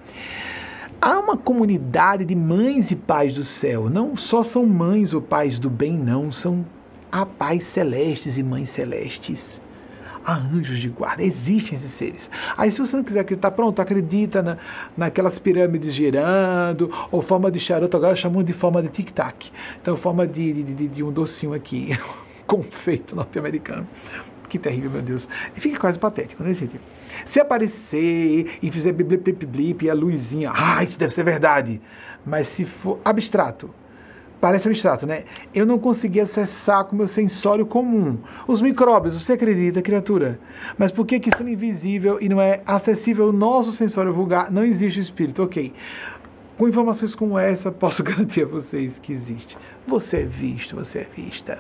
[1.02, 3.90] Há uma comunidade de mães e pais do céu.
[3.90, 6.32] Não só são mães ou pais do bem, não.
[6.32, 6.66] São
[7.12, 9.62] há pais celestes e mães celestes
[10.26, 12.30] há anjos de guarda, existem esses seres.
[12.58, 14.58] Aí, se você não quiser acreditar, pronto, acredita na,
[14.96, 19.52] naquelas pirâmides girando, ou forma de charuto, agora chamam de forma de tic-tac.
[19.82, 21.98] Então, forma de, de, de, um docinho aqui,
[22.46, 23.88] confeito norte-americano.
[24.48, 25.30] Que terrível, meu Deus.
[25.56, 26.80] E fica quase patético, né, gente?
[27.28, 31.80] Se aparecer e fizer blip, blip, blip, e a luzinha, ah, isso deve ser verdade.
[32.26, 33.70] Mas se for abstrato,
[34.40, 35.24] parece abstrato, né?
[35.54, 38.18] Eu não consegui acessar com o meu sensório comum.
[38.48, 40.40] Os micróbios, você acredita, criatura?
[40.78, 44.64] Mas por que que sendo invisível e não é acessível ao nosso sensório vulgar, não
[44.64, 45.44] existe espírito?
[45.44, 45.74] Ok.
[46.58, 49.58] Com informações como essa, posso garantir a vocês que existe.
[49.88, 51.60] Você é visto, você é vista.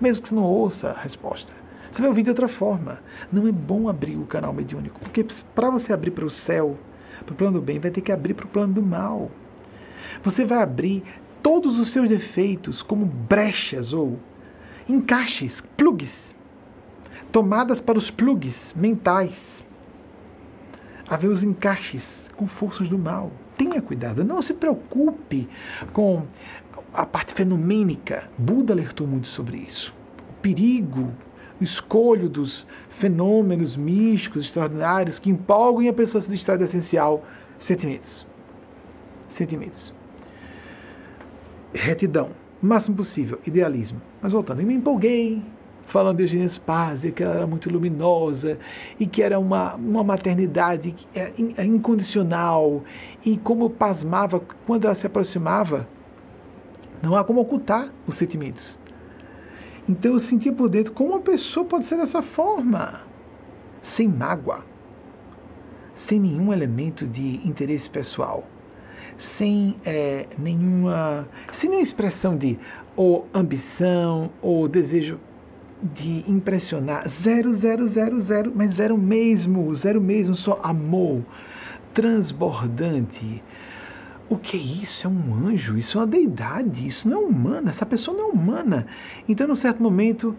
[0.00, 1.52] Mesmo que você não ouça a resposta.
[1.90, 3.00] Você vai ouvir de outra forma.
[3.32, 6.76] Não é bom abrir o canal mediúnico, porque para você abrir para o céu,
[7.24, 9.30] para o plano do bem, vai ter que abrir para o plano do mal.
[10.22, 11.02] Você vai abrir
[11.42, 14.18] todos os seus defeitos como brechas ou
[14.88, 16.34] encaixes, plugs,
[17.30, 19.64] tomadas para os plugs mentais.
[21.08, 22.02] Haver os encaixes
[22.36, 23.30] com forças do mal.
[23.56, 25.48] Tenha cuidado, não se preocupe
[25.92, 26.22] com
[26.92, 28.30] a parte fenomênica.
[28.36, 29.92] Buda alertou muito sobre isso.
[30.30, 31.12] O perigo,
[31.60, 37.24] o escolho dos fenômenos místicos extraordinários que empolgam a pessoa se distrai do essencial,
[37.58, 38.26] sentimentos.
[39.30, 39.97] Sentimentos
[41.72, 42.30] retidão,
[42.62, 44.00] o máximo possível, idealismo.
[44.20, 45.42] Mas voltando, eu me empolguei
[45.86, 48.58] falando de Eugênia Spazia, que ela era muito luminosa
[49.00, 52.84] e que era uma, uma maternidade é, é incondicional
[53.24, 55.88] e como pasmava quando ela se aproximava,
[57.02, 58.78] não há como ocultar os sentimentos.
[59.88, 63.00] Então eu sentia por dentro como uma pessoa pode ser dessa forma,
[63.82, 64.64] sem mágoa,
[65.94, 68.44] sem nenhum elemento de interesse pessoal
[69.18, 72.58] sem é, nenhuma, sem nenhuma expressão de
[72.96, 75.18] ou ambição ou desejo
[75.82, 77.08] de impressionar.
[77.08, 81.22] Zero, zero, zero, zero, mas zero mesmo, zero mesmo, só amor
[81.94, 83.42] transbordante.
[84.28, 85.06] O que é isso?
[85.06, 88.32] É um anjo, isso é uma deidade, isso não é humana, essa pessoa não é
[88.32, 88.86] humana.
[89.28, 90.36] Então, num certo momento,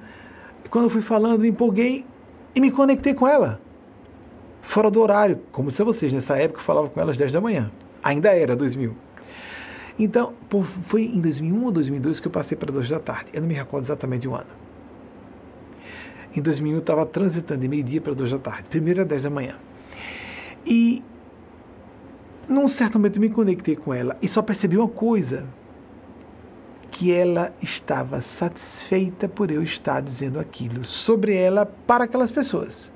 [0.69, 2.05] quando eu fui falando, me empolguei
[2.53, 3.59] e me conectei com ela.
[4.61, 7.41] Fora do horário, como se vocês, nessa época eu falava com ela às 10 da
[7.41, 7.71] manhã.
[8.03, 8.95] Ainda era 2000.
[9.97, 10.33] Então,
[10.87, 13.29] foi em 2001 ou 2002 que eu passei para 2 da tarde.
[13.33, 14.47] Eu não me recordo exatamente o ano.
[16.35, 18.63] Em 2001 eu estava transitando de meio-dia para 2 da tarde.
[18.69, 19.55] Primeiro a 10 da manhã.
[20.65, 21.03] E
[22.47, 25.45] num certo momento eu me conectei com ela e só percebi uma coisa.
[26.91, 32.91] que ela estava satisfeita por eu estar dizendo aquilo sobre ela para aquelas pessoas.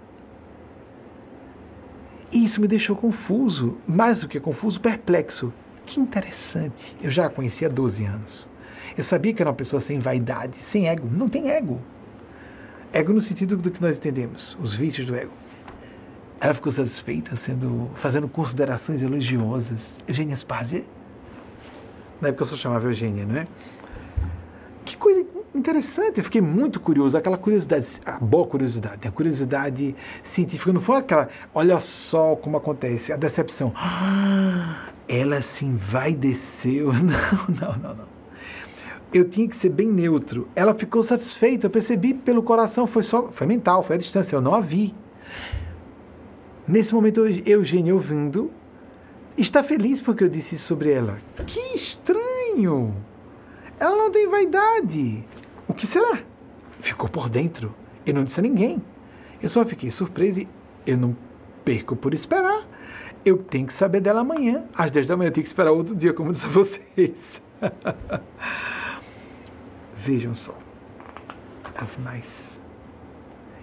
[2.33, 5.53] E isso me deixou confuso, mais do que confuso, perplexo.
[5.85, 6.95] Que interessante.
[7.01, 8.49] Eu já a conhecia há 12 anos.
[8.97, 11.07] Eu sabia que era uma pessoa sem vaidade, sem ego.
[11.11, 11.79] Não tem ego.
[12.91, 15.31] Ego no sentido do que nós entendemos, os vícios do ego.
[16.39, 19.95] Ela ficou satisfeita sendo, fazendo considerações elogiosas.
[20.07, 20.83] Eugênia Spazia?
[22.19, 23.47] Na época eu só chamava Eugênia, não é?
[24.85, 25.23] Que coisa
[25.55, 30.97] interessante, eu fiquei muito curioso, aquela curiosidade, a boa curiosidade, a curiosidade científica, não foi
[30.97, 33.71] aquela, olha só como acontece, a decepção.
[33.75, 35.41] Ah, ela
[35.91, 36.93] vai descer, não,
[37.49, 38.13] não, não, não.
[39.13, 40.47] Eu tinha que ser bem neutro.
[40.55, 44.41] Ela ficou satisfeita, eu percebi pelo coração, foi só, foi mental, foi a distância, eu
[44.41, 44.95] não a vi.
[46.67, 48.49] Nesse momento, Eugênia ouvindo,
[49.37, 51.19] está feliz porque eu disse sobre ela.
[51.45, 52.95] Que estranho!
[53.79, 55.23] Ela não tem vaidade.
[55.73, 56.19] O que será?
[56.81, 57.73] Ficou por dentro.
[58.05, 58.79] Eu não disse a ninguém.
[59.41, 60.47] Eu só fiquei surpreso e
[60.85, 61.17] eu não
[61.65, 62.67] perco por esperar.
[63.25, 64.65] Eu tenho que saber dela amanhã.
[64.75, 67.41] Às 10 da manhã eu tenho que esperar outro dia, como disse a vocês.
[69.95, 70.53] Vejam só.
[71.75, 72.59] As mais.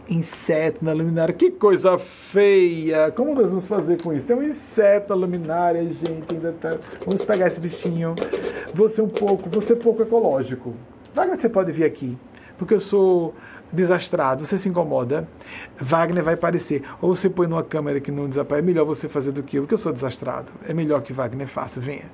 [0.08, 1.32] Inseto na luminária.
[1.32, 3.12] Que coisa feia!
[3.12, 4.26] Como nós vamos fazer com isso?
[4.26, 6.34] Tem um inseto na luminária, gente.
[6.34, 6.76] Ainda tá...
[7.06, 8.16] Vamos pegar esse bichinho.
[8.74, 10.74] Você um pouco, você pouco ecológico.
[11.14, 12.16] Wagner, você pode vir aqui,
[12.56, 13.34] porque eu sou
[13.72, 15.28] desastrado, você se incomoda,
[15.80, 16.82] Wagner vai aparecer.
[17.00, 19.62] Ou você põe numa câmera que não desaparece, é melhor você fazer do que eu,
[19.62, 20.48] porque eu sou desastrado.
[20.66, 22.06] É melhor que Wagner faça, venha.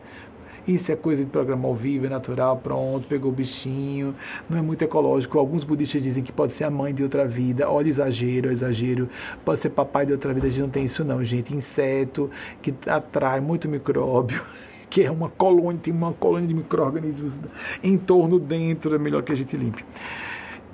[0.67, 4.17] Isso é coisa de programa ao vivo, é natural, pronto, pegou o bichinho,
[4.51, 5.39] não é muito ecológico.
[5.39, 7.71] Alguns budistas dizem que pode ser a mãe de outra vida.
[7.71, 9.09] Olha, exagero, exagero.
[9.45, 11.55] Pode ser papai de outra vida, a gente não tem isso não, gente.
[11.55, 12.29] Inseto
[12.61, 14.43] que atrai muito micróbio
[14.89, 17.39] que é uma colônia, tem uma colônia de micro-organismos
[17.83, 19.85] em torno, dentro, é melhor que a gente limpe.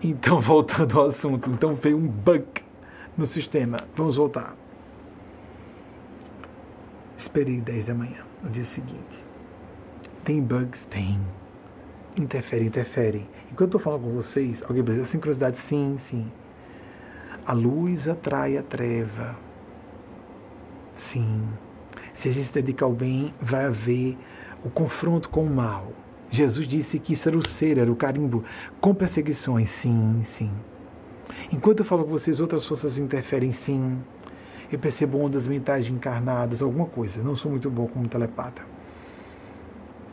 [0.03, 2.47] Então, voltando ao assunto, então veio um bug
[3.17, 3.79] no sistema.
[3.95, 4.55] Vamos voltar.
[7.17, 9.23] Esperei 10 da manhã, no dia seguinte.
[10.25, 10.85] Tem bugs?
[10.87, 11.19] Tem.
[12.17, 13.29] Interfere, interfere.
[13.51, 15.59] Enquanto eu falando com vocês, alguém precisa sincronicidade?
[15.61, 16.31] Sim, sim.
[17.45, 19.37] A luz atrai a treva.
[20.95, 21.49] Sim.
[22.23, 24.17] Se a gente se dedicar ao bem, vai haver
[24.65, 25.93] o confronto com o mal.
[26.31, 28.45] Jesus disse que isso era o ser, era o carimbo,
[28.81, 30.49] com perseguições, sim, sim.
[31.51, 33.99] Enquanto eu falo com vocês, outras forças interferem, sim.
[34.71, 37.21] Eu percebo ondas mentais encarnadas, alguma coisa.
[37.21, 38.63] Não sou muito bom como telepata.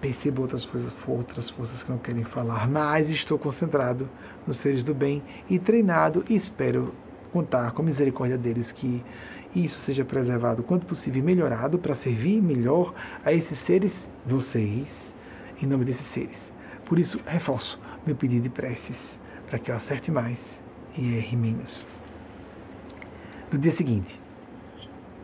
[0.01, 4.09] Percebo outras coisas, outras forças que não querem falar, mas estou concentrado
[4.47, 6.91] nos seres do bem e treinado e espero
[7.31, 9.03] contar com a misericórdia deles que
[9.55, 12.93] isso seja preservado quanto possível e melhorado para servir melhor
[13.23, 15.13] a esses seres, vocês,
[15.61, 16.51] em nome desses seres.
[16.85, 20.39] Por isso, reforço meu pedido de preces para que eu acerte mais
[20.95, 21.85] e erre menos.
[23.51, 24.19] No dia seguinte,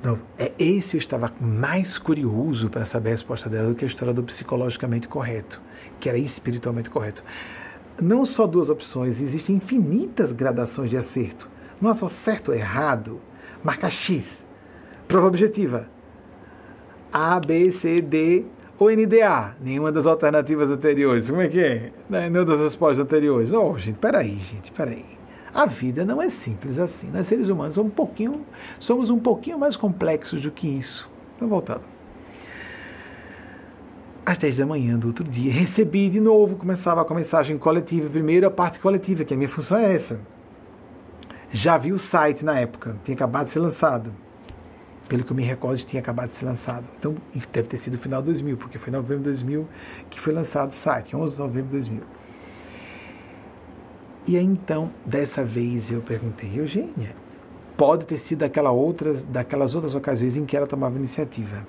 [0.03, 3.87] não, é esse eu estava mais curioso para saber a resposta dela do que a
[3.87, 5.61] história do psicologicamente correto,
[5.99, 7.23] que era espiritualmente correto.
[8.01, 11.47] Não só duas opções, existem infinitas gradações de acerto.
[11.79, 13.21] Não é só certo ou errado
[13.65, 14.45] marca X.
[15.07, 15.87] Prova objetiva.
[17.11, 18.45] A, B, C, D
[18.77, 19.55] ou NDA.
[19.59, 21.27] Nenhuma das alternativas anteriores.
[21.27, 21.91] Como é que é?
[22.07, 23.51] Né, nenhuma das respostas anteriores.
[23.51, 25.03] Oh, gente, peraí, gente, peraí.
[25.51, 27.09] A vida não é simples assim.
[27.11, 28.45] Nós seres humanos somos um pouquinho,
[28.79, 31.09] somos um pouquinho mais complexos do que isso.
[31.35, 31.81] Então, voltando.
[34.25, 38.09] Às 10 da manhã do outro dia, recebi de novo, começava com a mensagem coletiva.
[38.09, 40.19] Primeiro a parte coletiva, que a minha função é essa
[41.55, 44.11] já vi o site na época, tinha acabado de ser lançado.
[45.07, 46.83] Pelo que eu me recordo, tinha acabado de ser lançado.
[46.99, 47.15] Então,
[47.53, 49.65] deve ter sido no final de 2000, porque foi em novembro de 2000
[50.09, 52.03] que foi lançado o site, 11 de novembro de 2000.
[54.27, 57.15] E aí, então, dessa vez eu perguntei, Eugênia,
[57.77, 61.65] pode ter sido daquela outra, daquelas outras ocasiões em que ela tomava iniciativa.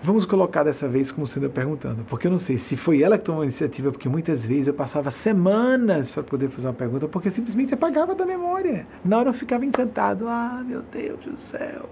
[0.00, 3.24] Vamos colocar dessa vez como sendo perguntando, porque eu não sei se foi ela que
[3.24, 7.30] tomou a iniciativa, porque muitas vezes eu passava semanas para poder fazer uma pergunta, porque
[7.30, 8.86] simplesmente apagava da memória.
[9.04, 11.88] Na hora eu ficava encantado, ah, meu Deus do céu,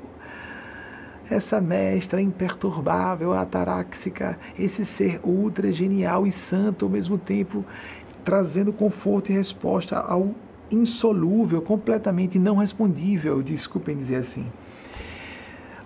[1.28, 7.64] essa mestra imperturbável, ataráxica, esse ser ultra genial e santo ao mesmo tempo,
[8.24, 10.32] trazendo conforto e resposta ao
[10.70, 14.46] insolúvel, completamente não respondível, desculpem dizer assim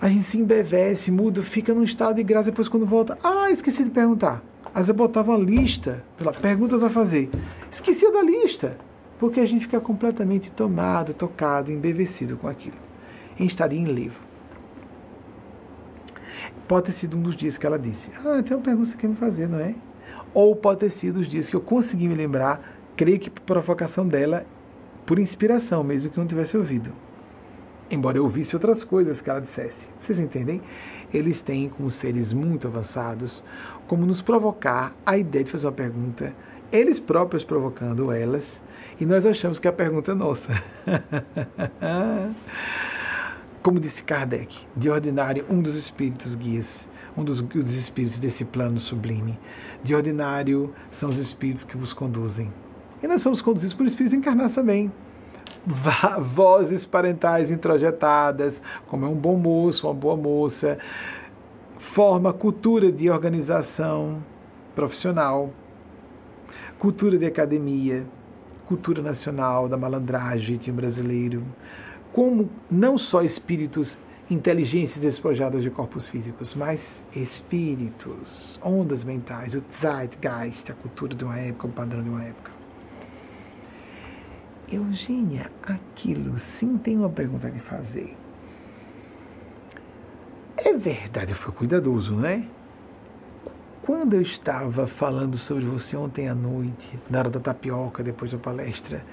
[0.01, 3.85] a gente se embevece, muda, fica num estado de graça, depois quando volta, ah, esqueci
[3.85, 4.43] de perguntar.
[4.66, 6.02] Às vezes botava uma lista,
[6.40, 7.28] perguntas a fazer.
[7.70, 8.78] Esquecia da lista,
[9.18, 12.77] porque a gente fica completamente tomado, tocado, embevecido com aquilo.
[13.39, 14.31] Em estado em livro.
[16.66, 18.97] Pode ter sido um dos dias que ela disse, ah, tem uma pergunta que você
[18.97, 19.74] quer me fazer, não é?
[20.32, 22.60] ou pode ter sido os dias que eu consegui me lembrar,
[22.97, 24.47] creio que por provocação dela,
[25.06, 26.93] por inspiração, mesmo que eu não tivesse ouvido.
[27.91, 29.89] Embora eu ouvisse outras coisas que ela dissesse.
[29.99, 30.62] Vocês entendem?
[31.12, 33.43] Eles têm, como seres muito avançados,
[33.89, 36.33] como nos provocar a ideia de fazer uma pergunta,
[36.71, 38.62] eles próprios provocando elas,
[39.01, 40.62] e nós achamos que a pergunta é nossa.
[43.61, 48.79] como disse Kardec, de ordinário, um dos espíritos guias, um dos, dos espíritos desse plano
[48.79, 49.37] sublime,
[49.83, 52.53] de ordinário são os espíritos que vos conduzem.
[53.03, 54.93] E nós somos conduzidos por espíritos encarnados também.
[56.20, 60.78] Vozes parentais introjetadas, como é um bom moço, uma boa moça,
[61.78, 64.23] forma cultura de organização
[64.74, 65.51] profissional,
[66.78, 68.07] cultura de academia,
[68.66, 71.43] cultura nacional da malandragem brasileiro,
[72.12, 73.99] como não só espíritos
[74.31, 81.37] inteligências despojadas de corpos físicos, mas espíritos, ondas mentais, o zeitgeist, a cultura de uma
[81.37, 82.60] época, o padrão de uma época.
[84.71, 88.17] Eugênia, aquilo sim tem uma pergunta a fazer.
[90.57, 92.47] É verdade, eu fui cuidadoso, né?
[93.83, 98.39] Quando eu estava falando sobre você ontem à noite, na hora da tapioca, depois da
[98.39, 99.05] palestra,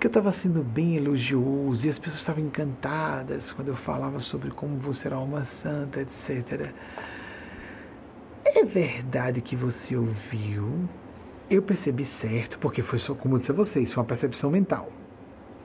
[0.00, 4.50] que eu estava sendo bem elogioso e as pessoas estavam encantadas quando eu falava sobre
[4.50, 6.72] como você era uma santa, etc.
[8.44, 10.88] É verdade que você ouviu?
[11.52, 14.90] Eu percebi certo, porque foi só, como eu disse a vocês, foi uma percepção mental,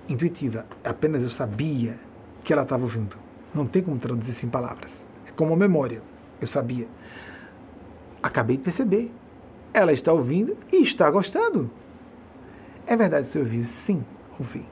[0.10, 0.66] intuitiva.
[0.84, 1.98] Apenas eu sabia
[2.44, 3.16] que ela estava ouvindo.
[3.56, 5.08] Não tem como traduzir isso em palavras.
[5.26, 6.02] É como uma memória.
[6.42, 6.90] Eu sabia.
[8.22, 9.10] Acabei de perceber.
[9.74, 11.72] Ela está ouvindo e está gostando.
[12.86, 13.64] É verdade, você ouviu?
[13.64, 14.04] Sim
[14.38, 14.66] ouvir.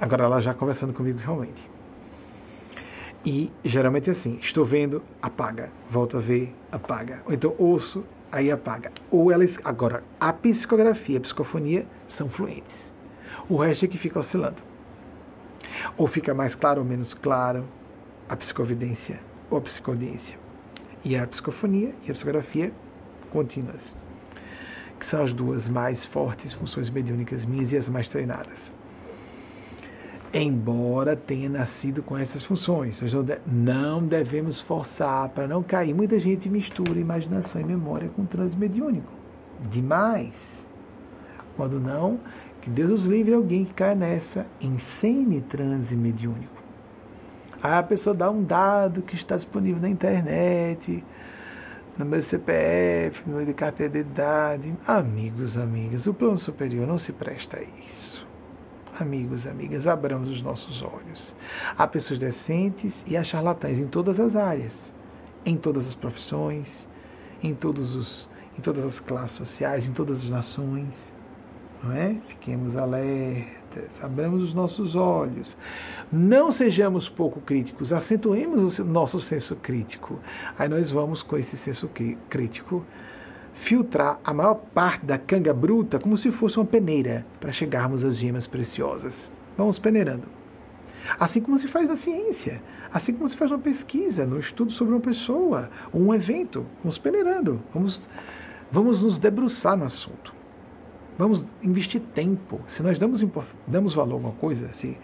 [0.00, 1.70] Agora ela já conversando comigo realmente.
[3.22, 7.20] E geralmente é assim, estou vendo, apaga, volto a ver, apaga.
[7.26, 8.02] Ou então ouço,
[8.34, 8.90] aí apaga.
[9.10, 9.58] Ou elas.
[9.64, 12.92] Agora, a psicografia e a psicofonia são fluentes.
[13.48, 14.62] O resto é que fica oscilando.
[15.96, 17.64] Ou fica mais claro ou menos claro
[18.28, 19.20] a psicovidência
[19.50, 20.36] ou a psicodiência.
[21.04, 22.72] E a psicofonia e a psicografia
[23.30, 23.94] contínuas.
[24.98, 28.72] Que são as duas mais fortes funções mediúnicas minhas e as mais treinadas
[30.42, 33.00] embora tenha nascido com essas funções.
[33.00, 33.12] Nós
[33.46, 35.94] não devemos forçar para não cair.
[35.94, 39.12] Muita gente mistura imaginação e memória com transe mediúnico.
[39.70, 40.66] Demais.
[41.56, 42.18] Quando não,
[42.60, 46.62] que Deus os livre alguém que caia nessa insane transe mediúnico.
[47.62, 51.02] Aí a pessoa dá um dado que está disponível na internet,
[51.96, 54.74] número de CPF, número de carteira de idade.
[54.84, 58.23] Amigos, amigas, o plano superior não se presta a isso
[58.98, 61.34] amigos, amigas, abramos os nossos olhos.
[61.76, 64.92] Há pessoas decentes e há charlatães em todas as áreas,
[65.44, 66.86] em todas as profissões,
[67.42, 71.12] em, todos os, em todas as classes sociais, em todas as nações.
[71.82, 72.16] Não é?
[72.28, 75.56] Fiquemos alertas, abramos os nossos olhos.
[76.10, 80.18] Não sejamos pouco críticos, acentuemos o nosso senso crítico.
[80.58, 81.90] Aí nós vamos com esse senso
[82.30, 82.84] crítico
[83.54, 88.16] filtrar a maior parte da canga bruta como se fosse uma peneira para chegarmos às
[88.16, 89.30] gemas preciosas.
[89.56, 90.26] Vamos peneirando.
[91.18, 92.62] Assim como se faz na ciência,
[92.92, 96.66] assim como se faz uma pesquisa, no estudo sobre uma pessoa, um evento.
[96.82, 98.02] Vamos peneirando, vamos,
[98.70, 100.34] vamos nos debruçar no assunto.
[101.16, 102.60] Vamos investir tempo.
[102.66, 103.24] Se nós damos,
[103.66, 104.96] damos valor a alguma coisa, se,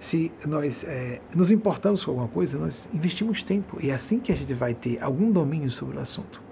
[0.00, 3.78] se nós é, nos importamos com alguma coisa, nós investimos tempo.
[3.80, 6.51] E é assim que a gente vai ter algum domínio sobre o assunto.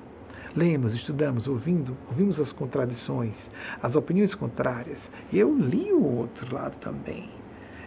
[0.54, 3.48] Lemos, estudamos, ouvindo, ouvimos as contradições,
[3.80, 5.10] as opiniões contrárias.
[5.32, 7.30] E eu li o outro lado também,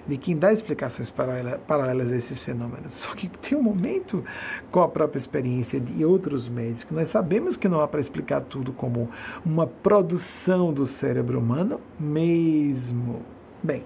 [0.08, 2.94] de quem dá explicações paralelas a esses fenômenos.
[2.94, 4.24] Só que tem um momento,
[4.72, 8.42] com a própria experiência de outros médicos, que nós sabemos que não há para explicar
[8.42, 9.10] tudo como
[9.46, 13.24] uma produção do cérebro humano mesmo.
[13.62, 13.84] Bem,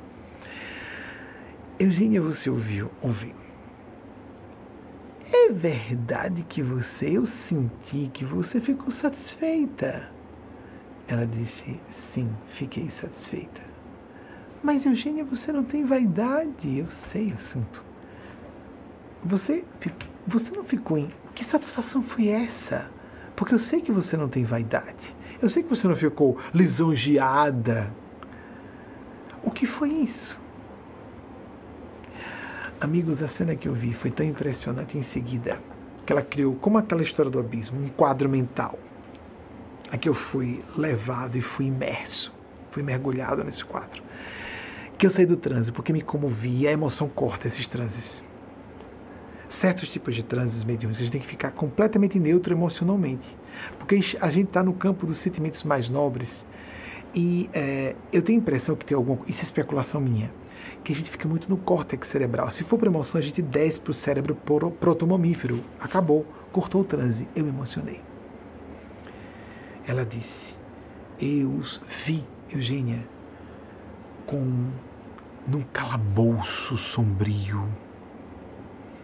[1.79, 2.91] Eugênia, você ouviu?
[3.01, 3.46] Ouviu
[5.31, 10.09] é verdade que você, eu senti que você ficou satisfeita.
[11.07, 11.79] Ela disse:
[12.13, 13.61] Sim, fiquei satisfeita.
[14.63, 16.77] Mas Eugênia, você não tem vaidade.
[16.77, 17.83] Eu sei, eu sinto.
[19.23, 19.63] Você,
[20.25, 21.09] você não ficou em.
[21.35, 22.89] Que satisfação foi essa?
[23.35, 25.15] Porque eu sei que você não tem vaidade.
[25.41, 27.93] Eu sei que você não ficou lisonjeada.
[29.43, 30.37] O que foi isso?
[32.79, 35.59] Amigos, a cena que eu vi foi tão impressionante em seguida
[36.05, 38.77] que ela criou, como aquela história do abismo, um quadro mental.
[39.91, 42.31] Aqui eu fui levado e fui imerso,
[42.69, 44.03] fui mergulhado nesse quadro.
[44.95, 48.23] Que eu saí do transe porque me comovi e a emoção corta esses transes.
[49.49, 53.27] certos tipos de trânsitos mediúnicos, a gente tem que ficar completamente neutro emocionalmente.
[53.79, 56.45] Porque a gente está no campo dos sentimentos mais nobres
[57.15, 60.31] e é, eu tenho a impressão que tem alguma isso é especulação minha,
[60.87, 62.49] que a gente fica muito no córtex cerebral.
[62.49, 64.33] Se for para emoção, a gente desce para o cérebro
[64.79, 65.61] protomamífero.
[65.81, 67.27] Acabou, cortou o transe.
[67.35, 67.99] Eu me emocionei.
[69.85, 70.55] Ela disse:
[71.19, 73.05] Eu os vi, Eugênia,
[74.25, 74.69] com
[75.45, 77.67] num calabouço sombrio.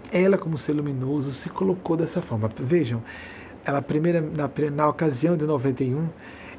[0.10, 2.50] Ela, como ser luminoso, se colocou dessa forma.
[2.60, 3.04] Vejam,
[3.66, 6.08] ela primeira na, na ocasião de 91,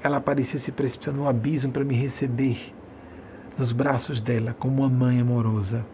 [0.02, 2.74] ela parecia se precipitando no abismo para me receber
[3.58, 5.84] nos braços dela como uma mãe amorosa.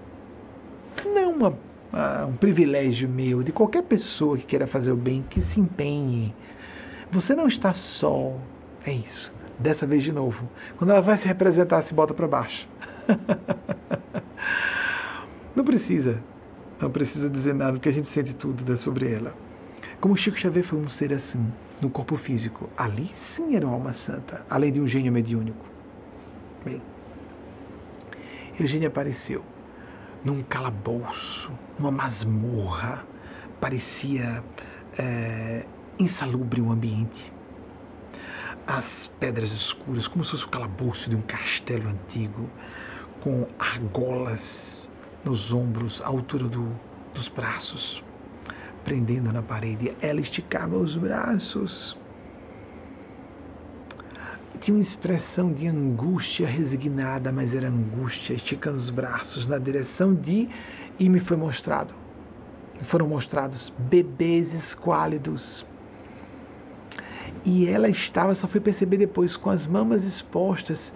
[1.04, 1.54] Não uma,
[1.92, 6.34] uma, um privilégio meu, de qualquer pessoa que queira fazer o bem, que se empenhe.
[7.10, 8.36] Você não está só.
[8.84, 9.32] É isso.
[9.58, 10.48] Dessa vez de novo.
[10.78, 12.66] Quando ela vai se representar, se bota para baixo.
[15.54, 16.18] não precisa.
[16.80, 19.34] Não precisa dizer nada, porque a gente sente tudo sobre ela.
[20.00, 23.92] Como Chico Xavier foi um ser assim, no corpo físico, ali sim era uma alma
[23.92, 25.62] santa, além de um gênio mediúnico.
[26.64, 26.80] Bem,
[28.62, 29.44] Eugênia apareceu
[30.24, 33.04] num calabouço, numa masmorra,
[33.60, 34.44] parecia
[34.98, 35.64] é,
[35.98, 37.32] insalubre o ambiente.
[38.66, 42.48] As pedras escuras, como se fosse o calabouço de um castelo antigo,
[43.20, 44.88] com argolas
[45.24, 46.68] nos ombros, à altura do,
[47.14, 48.02] dos braços
[48.84, 49.96] prendendo na parede.
[50.00, 51.96] Ela esticava os braços.
[54.60, 60.50] Tinha uma expressão de angústia resignada, mas era angústia, esticando os braços na direção de.
[60.98, 61.94] E me foi mostrado.
[62.82, 65.64] Foram mostrados bebês esquálidos.
[67.42, 70.92] E ela estava, só fui perceber depois, com as mamas expostas.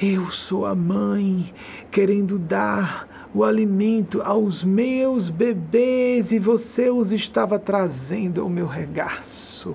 [0.00, 1.54] Eu sou a mãe,
[1.90, 9.74] querendo dar o alimento aos meus bebês e você os estava trazendo ao meu regaço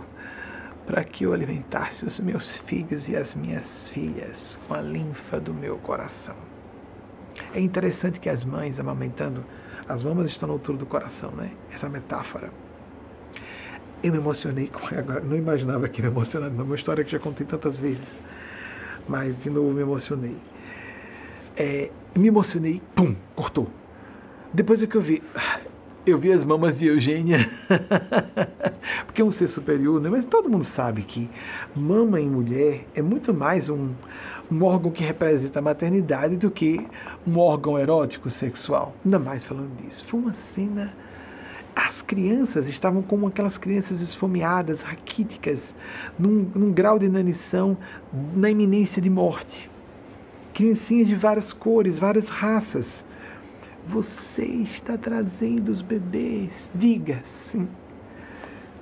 [0.86, 5.54] para que eu alimentasse os meus filhos e as minhas filhas com a linfa do
[5.54, 6.36] meu coração.
[7.54, 9.44] É interessante que as mães amamentando,
[9.88, 11.52] as mamas estão no altura do coração, né?
[11.72, 12.52] Essa metáfora.
[14.04, 17.48] Eu me emocionei com agora, não imaginava que me emocionaria, uma história que já contei
[17.48, 18.08] tantas vezes,
[19.08, 20.38] mas de novo me emocionei
[21.56, 23.70] é, me emocionei, pum, cortou.
[24.54, 25.24] Depois é que eu vi,
[26.06, 27.50] eu vi as mamas de Eugênia,
[29.06, 30.10] porque é um ser superior, né?
[30.10, 31.30] mas todo mundo sabe que
[31.76, 33.92] mama em mulher é muito mais um,
[34.52, 36.86] um órgão que representa a maternidade do que
[37.26, 38.96] um órgão erótico sexual.
[39.04, 40.06] Ainda mais falando disso.
[40.08, 40.94] Foi uma cena.
[41.76, 45.74] As crianças estavam como aquelas crianças esfomeadas, raquíticas,
[46.20, 47.78] num, num grau de inanição,
[48.36, 49.72] na iminência de morte
[50.54, 53.04] criancinhas de várias cores, várias raças.
[53.88, 56.70] Você está trazendo os bebês.
[56.74, 57.68] Diga sim.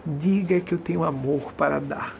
[0.05, 2.15] Diga que eu tenho amor para dar.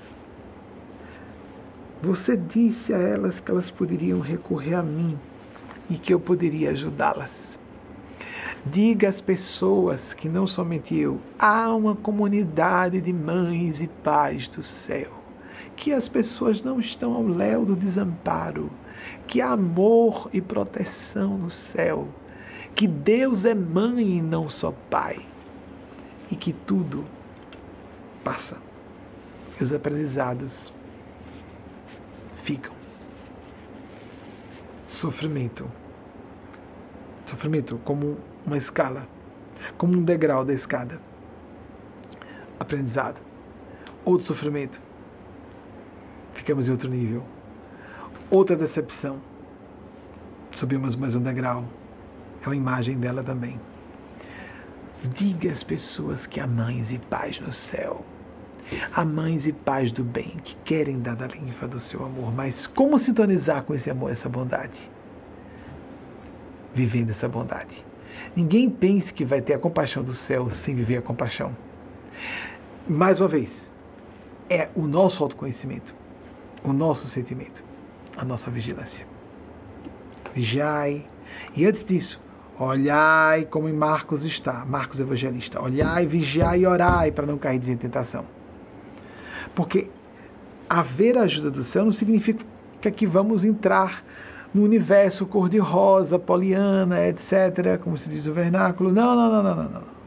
[2.02, 5.18] Você disse a elas que elas poderiam recorrer a mim
[5.88, 7.60] e que eu poderia ajudá-las.
[8.66, 14.64] Diga às pessoas que não somente eu, há uma comunidade de mães e pais do
[14.64, 15.10] céu,
[15.76, 18.72] que as pessoas não estão ao léu do desamparo,
[19.28, 22.08] que há amor e proteção no céu,
[22.76, 25.26] que Deus é mãe e não só pai,
[26.32, 27.06] e que tudo
[28.24, 28.58] passa.
[29.60, 30.74] E os aprendizados
[32.44, 32.74] ficam.
[34.88, 35.70] Sofrimento.
[37.28, 39.08] Sofrimento como uma escala,
[39.78, 41.00] como um degrau da escada.
[42.60, 43.20] Aprendizado.
[44.04, 44.82] Outro sofrimento.
[46.34, 47.24] Ficamos em outro nível
[48.32, 49.20] Outra decepção.
[50.52, 51.66] Subimos mais um degrau.
[52.42, 53.60] É uma imagem dela também.
[55.16, 58.06] Diga às pessoas que há mães e pais no céu.
[58.94, 62.68] Há mães e pais do bem que querem dar da linfa do seu amor, mas
[62.68, 64.80] como sintonizar com esse amor, essa bondade?
[66.74, 67.84] Vivendo essa bondade.
[68.36, 71.56] Ninguém pense que vai ter a compaixão do céu sem viver a compaixão.
[72.88, 73.70] Mais uma vez,
[74.50, 75.94] é o nosso autoconhecimento,
[76.64, 77.62] o nosso sentimento
[78.16, 79.06] a nossa vigilância.
[80.34, 81.06] Vigiai.
[81.56, 82.20] E antes disso,
[82.64, 85.62] olhai como em Marcos está, Marcos Evangelista.
[85.62, 88.26] Olhai, vigiai e orai para não cair em tentação.
[89.56, 89.90] Porque
[90.70, 92.46] haver a ajuda do céu não significa
[92.96, 94.04] que vamos entrar
[94.54, 98.92] no universo cor-de-rosa, poliana, etc., como se diz o vernáculo.
[98.92, 100.01] Não, não, não, não, não, não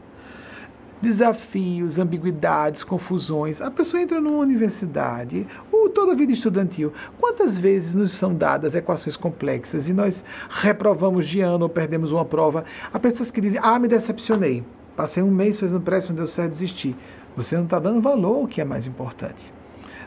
[1.05, 3.61] desafios, ambiguidades, confusões.
[3.61, 6.91] A pessoa entra numa universidade, ou toda a vida estudantil.
[7.19, 12.25] Quantas vezes nos são dadas equações complexas e nós reprovamos de ano ou perdemos uma
[12.25, 12.65] prova?
[12.91, 14.63] Há pessoas que dizem: Ah, me decepcionei.
[14.95, 16.95] Passei um mês fazendo prece, não deu certo, desistir.
[17.35, 19.53] Você não está dando valor ao que é mais importante.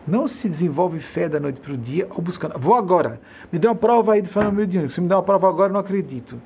[0.07, 2.59] Não se desenvolve fé da noite para o dia ou buscando.
[2.59, 3.21] Vou agora.
[3.53, 4.93] Me dê uma prova aí de Fernando Mediúnico.
[4.93, 6.41] Se me der uma prova agora, eu não acredito.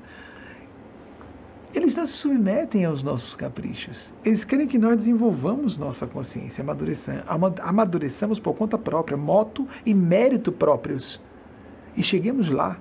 [1.73, 4.13] Eles não se submetem aos nossos caprichos.
[4.23, 6.63] Eles querem que nós desenvolvamos nossa consciência,
[7.61, 11.19] amadureçamos por conta própria, moto e mérito próprios.
[11.97, 12.77] E cheguemos lá.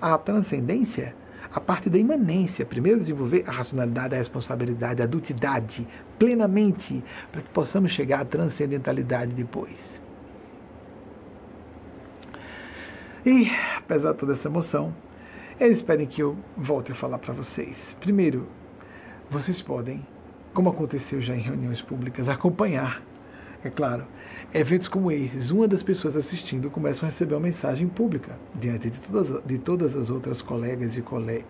[0.00, 1.14] A transcendência
[1.56, 2.66] a parte da imanência.
[2.66, 5.88] Primeiro desenvolver a racionalidade, a responsabilidade, a adultidade
[6.18, 7.02] plenamente,
[7.32, 10.02] para que possamos chegar à transcendentalidade depois.
[13.24, 14.94] E, apesar de toda essa emoção,
[15.58, 17.96] eles pedem que eu volte a falar para vocês.
[18.00, 18.46] Primeiro,
[19.30, 20.06] vocês podem,
[20.52, 23.02] como aconteceu já em reuniões públicas, acompanhar,
[23.64, 24.04] é claro,
[24.52, 25.50] eventos como esses.
[25.50, 29.96] Uma das pessoas assistindo começa a receber uma mensagem pública diante de todas, de todas
[29.96, 31.46] as outras colegas e colegas,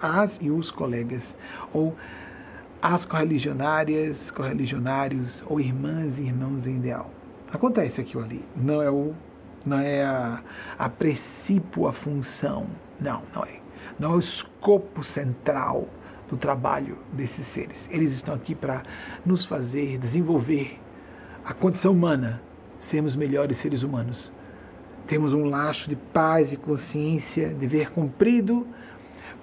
[0.00, 1.34] as e os colegas,
[1.72, 1.96] ou
[2.80, 7.10] as correligionárias, correligionários, ou irmãs e irmãos em ideal.
[7.50, 8.44] Acontece aqui ou ali.
[8.54, 9.14] Não é o
[9.68, 10.42] não é a,
[10.78, 12.66] a princípio a função.
[13.00, 13.60] Não, não é.
[13.98, 15.88] Não é o escopo central
[16.28, 17.88] do trabalho desses seres.
[17.90, 18.82] Eles estão aqui para
[19.24, 20.78] nos fazer desenvolver
[21.44, 22.42] a condição humana,
[22.80, 24.30] sermos melhores seres humanos.
[25.06, 28.66] Temos um laço de paz e consciência, dever cumprido,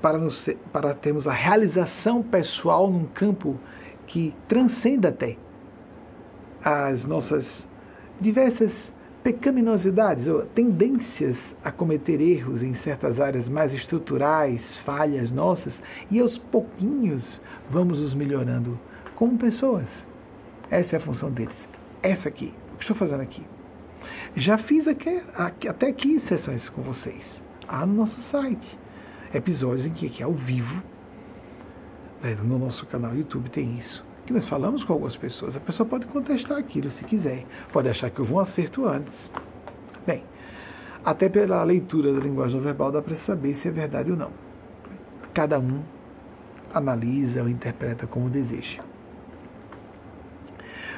[0.01, 3.59] para, nos, para termos a realização pessoal num campo
[4.05, 5.37] que transcenda até
[6.63, 7.67] as nossas
[8.19, 8.93] diversas
[9.25, 15.81] pecaminosidades ou tendências a cometer erros em certas áreas mais estruturais, falhas nossas,
[16.11, 18.79] e aos pouquinhos vamos nos melhorando
[19.15, 20.05] como pessoas.
[20.69, 21.67] Essa é a função deles.
[22.03, 23.41] Essa aqui, o que estou fazendo aqui.
[24.35, 28.77] Já fiz aqui, até aqui sessões com vocês, lá no nosso site.
[29.33, 30.83] Episódios em que, que é ao vivo,
[32.21, 35.55] né, no nosso canal YouTube tem isso que nós falamos com algumas pessoas.
[35.55, 39.31] A pessoa pode contestar aquilo se quiser, pode achar que houve um acerto antes.
[40.05, 40.23] Bem,
[41.03, 44.31] até pela leitura da linguagem verbal dá para saber se é verdade ou não.
[45.33, 45.83] Cada um
[46.73, 48.83] analisa ou interpreta como deseja.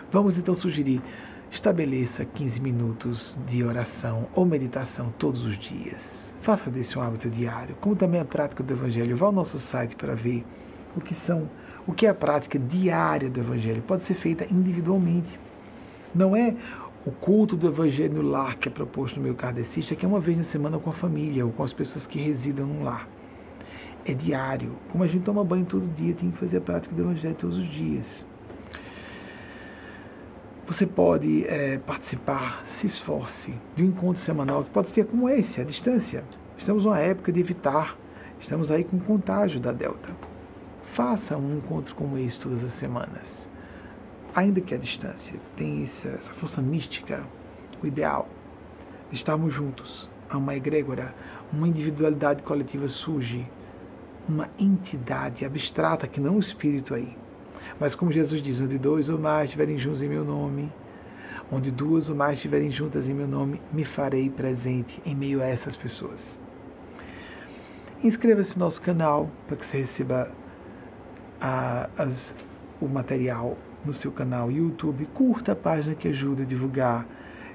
[0.10, 1.02] Vamos então sugerir
[1.52, 6.34] estabeleça 15 minutos de oração ou meditação todos os dias.
[6.42, 9.18] Faça desse um hábito diário, como também a prática do Evangelho.
[9.18, 10.46] Vá ao nosso site para ver
[10.96, 11.50] o que são
[11.88, 15.40] o que é a prática diária do Evangelho pode ser feita individualmente.
[16.14, 16.54] Não é
[17.06, 20.20] o culto do Evangelho no lar que é proposto no meu kardecista, que é uma
[20.20, 23.08] vez na semana com a família ou com as pessoas que residam no lar.
[24.04, 24.76] É diário.
[24.92, 27.58] Como a gente toma banho todo dia, tem que fazer a prática do Evangelho todos
[27.58, 28.26] os dias.
[30.68, 35.62] Você pode é, participar, se esforce, de um encontro semanal que pode ser como esse,
[35.62, 36.26] à distância.
[36.58, 37.96] Estamos numa época de evitar,
[38.42, 40.37] estamos aí com contágio da Delta.
[40.98, 43.48] Faça um encontro como esse todas as semanas.
[44.36, 47.24] Ainda que a distância tem essa, força mística,
[47.84, 48.28] o ideal
[49.12, 50.10] de estarmos juntos.
[50.28, 51.14] Há uma egrégora,
[51.54, 53.48] uma individualidade coletiva surge,
[54.28, 57.16] uma entidade abstrata que não o espírito aí.
[57.80, 60.74] Mas como Jesus diz, onde dois ou mais estiverem juntos em meu nome,
[61.52, 65.46] onde duas ou mais estiverem juntas em meu nome, me farei presente em meio a
[65.46, 66.26] essas pessoas.
[68.04, 70.32] Inscreva-se no nosso canal para que você receba
[71.40, 72.34] as,
[72.82, 77.06] o material no seu canal YouTube, curta a página que ajuda a divulgar,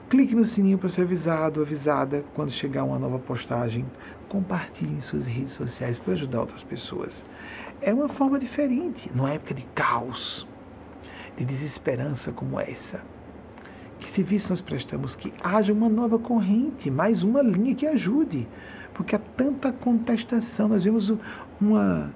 [0.09, 3.85] clique no sininho para ser avisado, avisada quando chegar uma nova postagem,
[4.29, 7.23] compartilhe em suas redes sociais para ajudar outras pessoas.
[7.81, 10.47] É uma forma diferente, numa época de caos,
[11.37, 13.01] de desesperança como essa.
[13.99, 15.15] Que serviço nós prestamos?
[15.15, 18.49] Que haja uma nova corrente, mais uma linha que ajude,
[18.95, 20.69] porque há tanta contestação.
[20.69, 21.13] Nós vimos
[21.61, 22.13] uma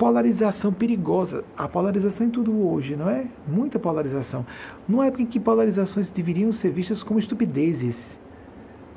[0.00, 1.44] polarização perigosa.
[1.54, 3.26] A polarização em tudo hoje, não é?
[3.46, 4.46] Muita polarização.
[4.88, 8.18] Numa época em que polarizações deveriam ser vistas como estupidezes.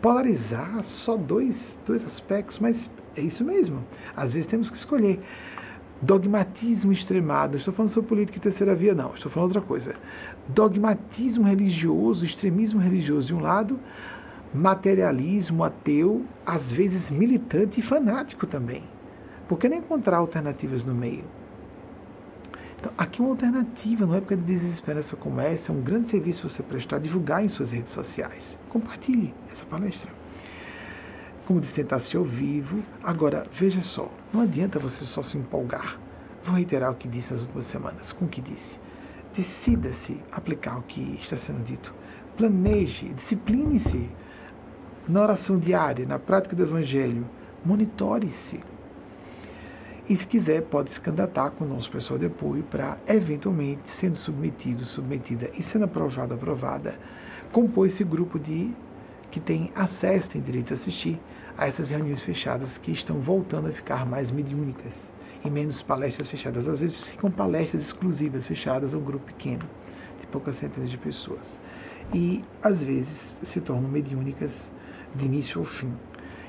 [0.02, 3.84] Polarizar só dois, dois aspectos, mas é isso mesmo.
[4.16, 5.20] Às vezes temos que escolher.
[6.02, 7.58] Dogmatismo extremado.
[7.58, 9.14] Estou falando sobre política e terceira via, não.
[9.14, 9.96] Estou falando outra coisa.
[10.48, 13.78] Dogmatismo religioso, extremismo religioso de um lado,
[14.54, 18.93] materialismo ateu, às vezes militante e fanático também.
[19.48, 21.26] Por que não encontrar alternativas no meio?
[22.80, 26.62] Então, aqui uma alternativa, numa época de desesperança como essa, é um grande serviço você
[26.62, 28.58] prestar, divulgar em suas redes sociais.
[28.70, 30.12] Compartilhe essa palestra.
[31.46, 32.84] Como disse, tentar ao vivo.
[33.02, 35.98] Agora, veja só, não adianta você só se empolgar.
[36.44, 38.12] Vou reiterar o que disse nas últimas semanas.
[38.12, 38.78] Com o que disse?
[39.34, 41.94] Decida-se aplicar o que está sendo dito.
[42.36, 44.10] Planeje, discipline-se
[45.08, 47.26] na oração diária, na prática do Evangelho.
[47.64, 48.60] Monitore-se
[50.10, 54.18] E se quiser, pode se candidatar com o nosso pessoal de apoio para, eventualmente, sendo
[54.18, 57.00] submetido, submetida e sendo aprovado, aprovada,
[57.54, 58.72] compor esse grupo de
[59.32, 61.20] que tem acesso, tem direito a assistir
[61.58, 65.12] a essas reuniões fechadas que estão voltando a ficar mais mediúnicas
[65.44, 66.68] e menos palestras fechadas.
[66.68, 69.64] Às vezes ficam palestras exclusivas fechadas a um grupo pequeno,
[70.20, 71.58] de poucas centenas de pessoas.
[72.14, 74.70] E às vezes se tornam mediúnicas
[75.16, 75.94] de início ao fim.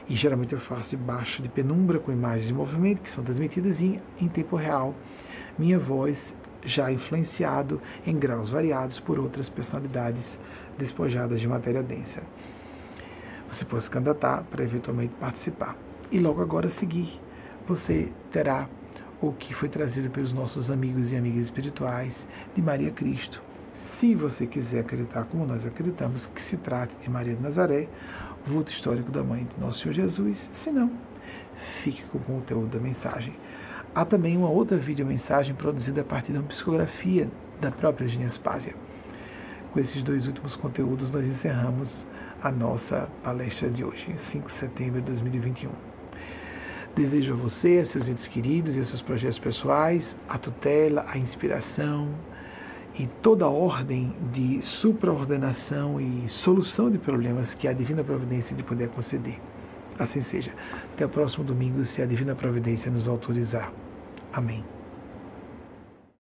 [0.08, 4.00] E geralmente eu faço debaixo de penumbra com imagens de movimento que são transmitidas em,
[4.20, 4.94] em tempo real.
[5.58, 10.38] Minha voz já influenciado em graus variados por outras personalidades
[10.78, 12.22] despojadas de matéria densa.
[13.50, 15.76] Você pode se candidatar para eventualmente participar.
[16.10, 17.20] E logo agora a seguir,
[17.66, 18.68] você terá
[19.20, 23.40] o que foi trazido pelos nossos amigos e amigas espirituais de Maria Cristo.
[23.74, 27.88] Se você quiser acreditar como nós acreditamos, que se trate de Maria de Nazaré,
[28.46, 30.90] vulto histórico da mãe de Nosso Senhor Jesus, se não,
[31.82, 33.34] fique com o conteúdo da mensagem.
[33.94, 37.28] Há também uma outra videomensagem produzida a partir de uma psicografia
[37.60, 38.74] da própria Eugênia Spásia.
[39.72, 42.06] Com esses dois últimos conteúdos, nós encerramos
[42.42, 45.70] a nossa palestra de hoje, 5 de setembro de 2021.
[46.94, 51.18] Desejo a você, a seus entes queridos e a seus projetos pessoais a tutela, a
[51.18, 52.08] inspiração
[52.98, 58.88] e toda ordem de supraordenação e solução de problemas que a Divina Providência lhe puder
[58.88, 59.40] conceder.
[59.98, 60.52] Assim seja.
[60.92, 63.72] Até o próximo domingo, se a Divina Providência nos autorizar.
[64.32, 64.64] Amém.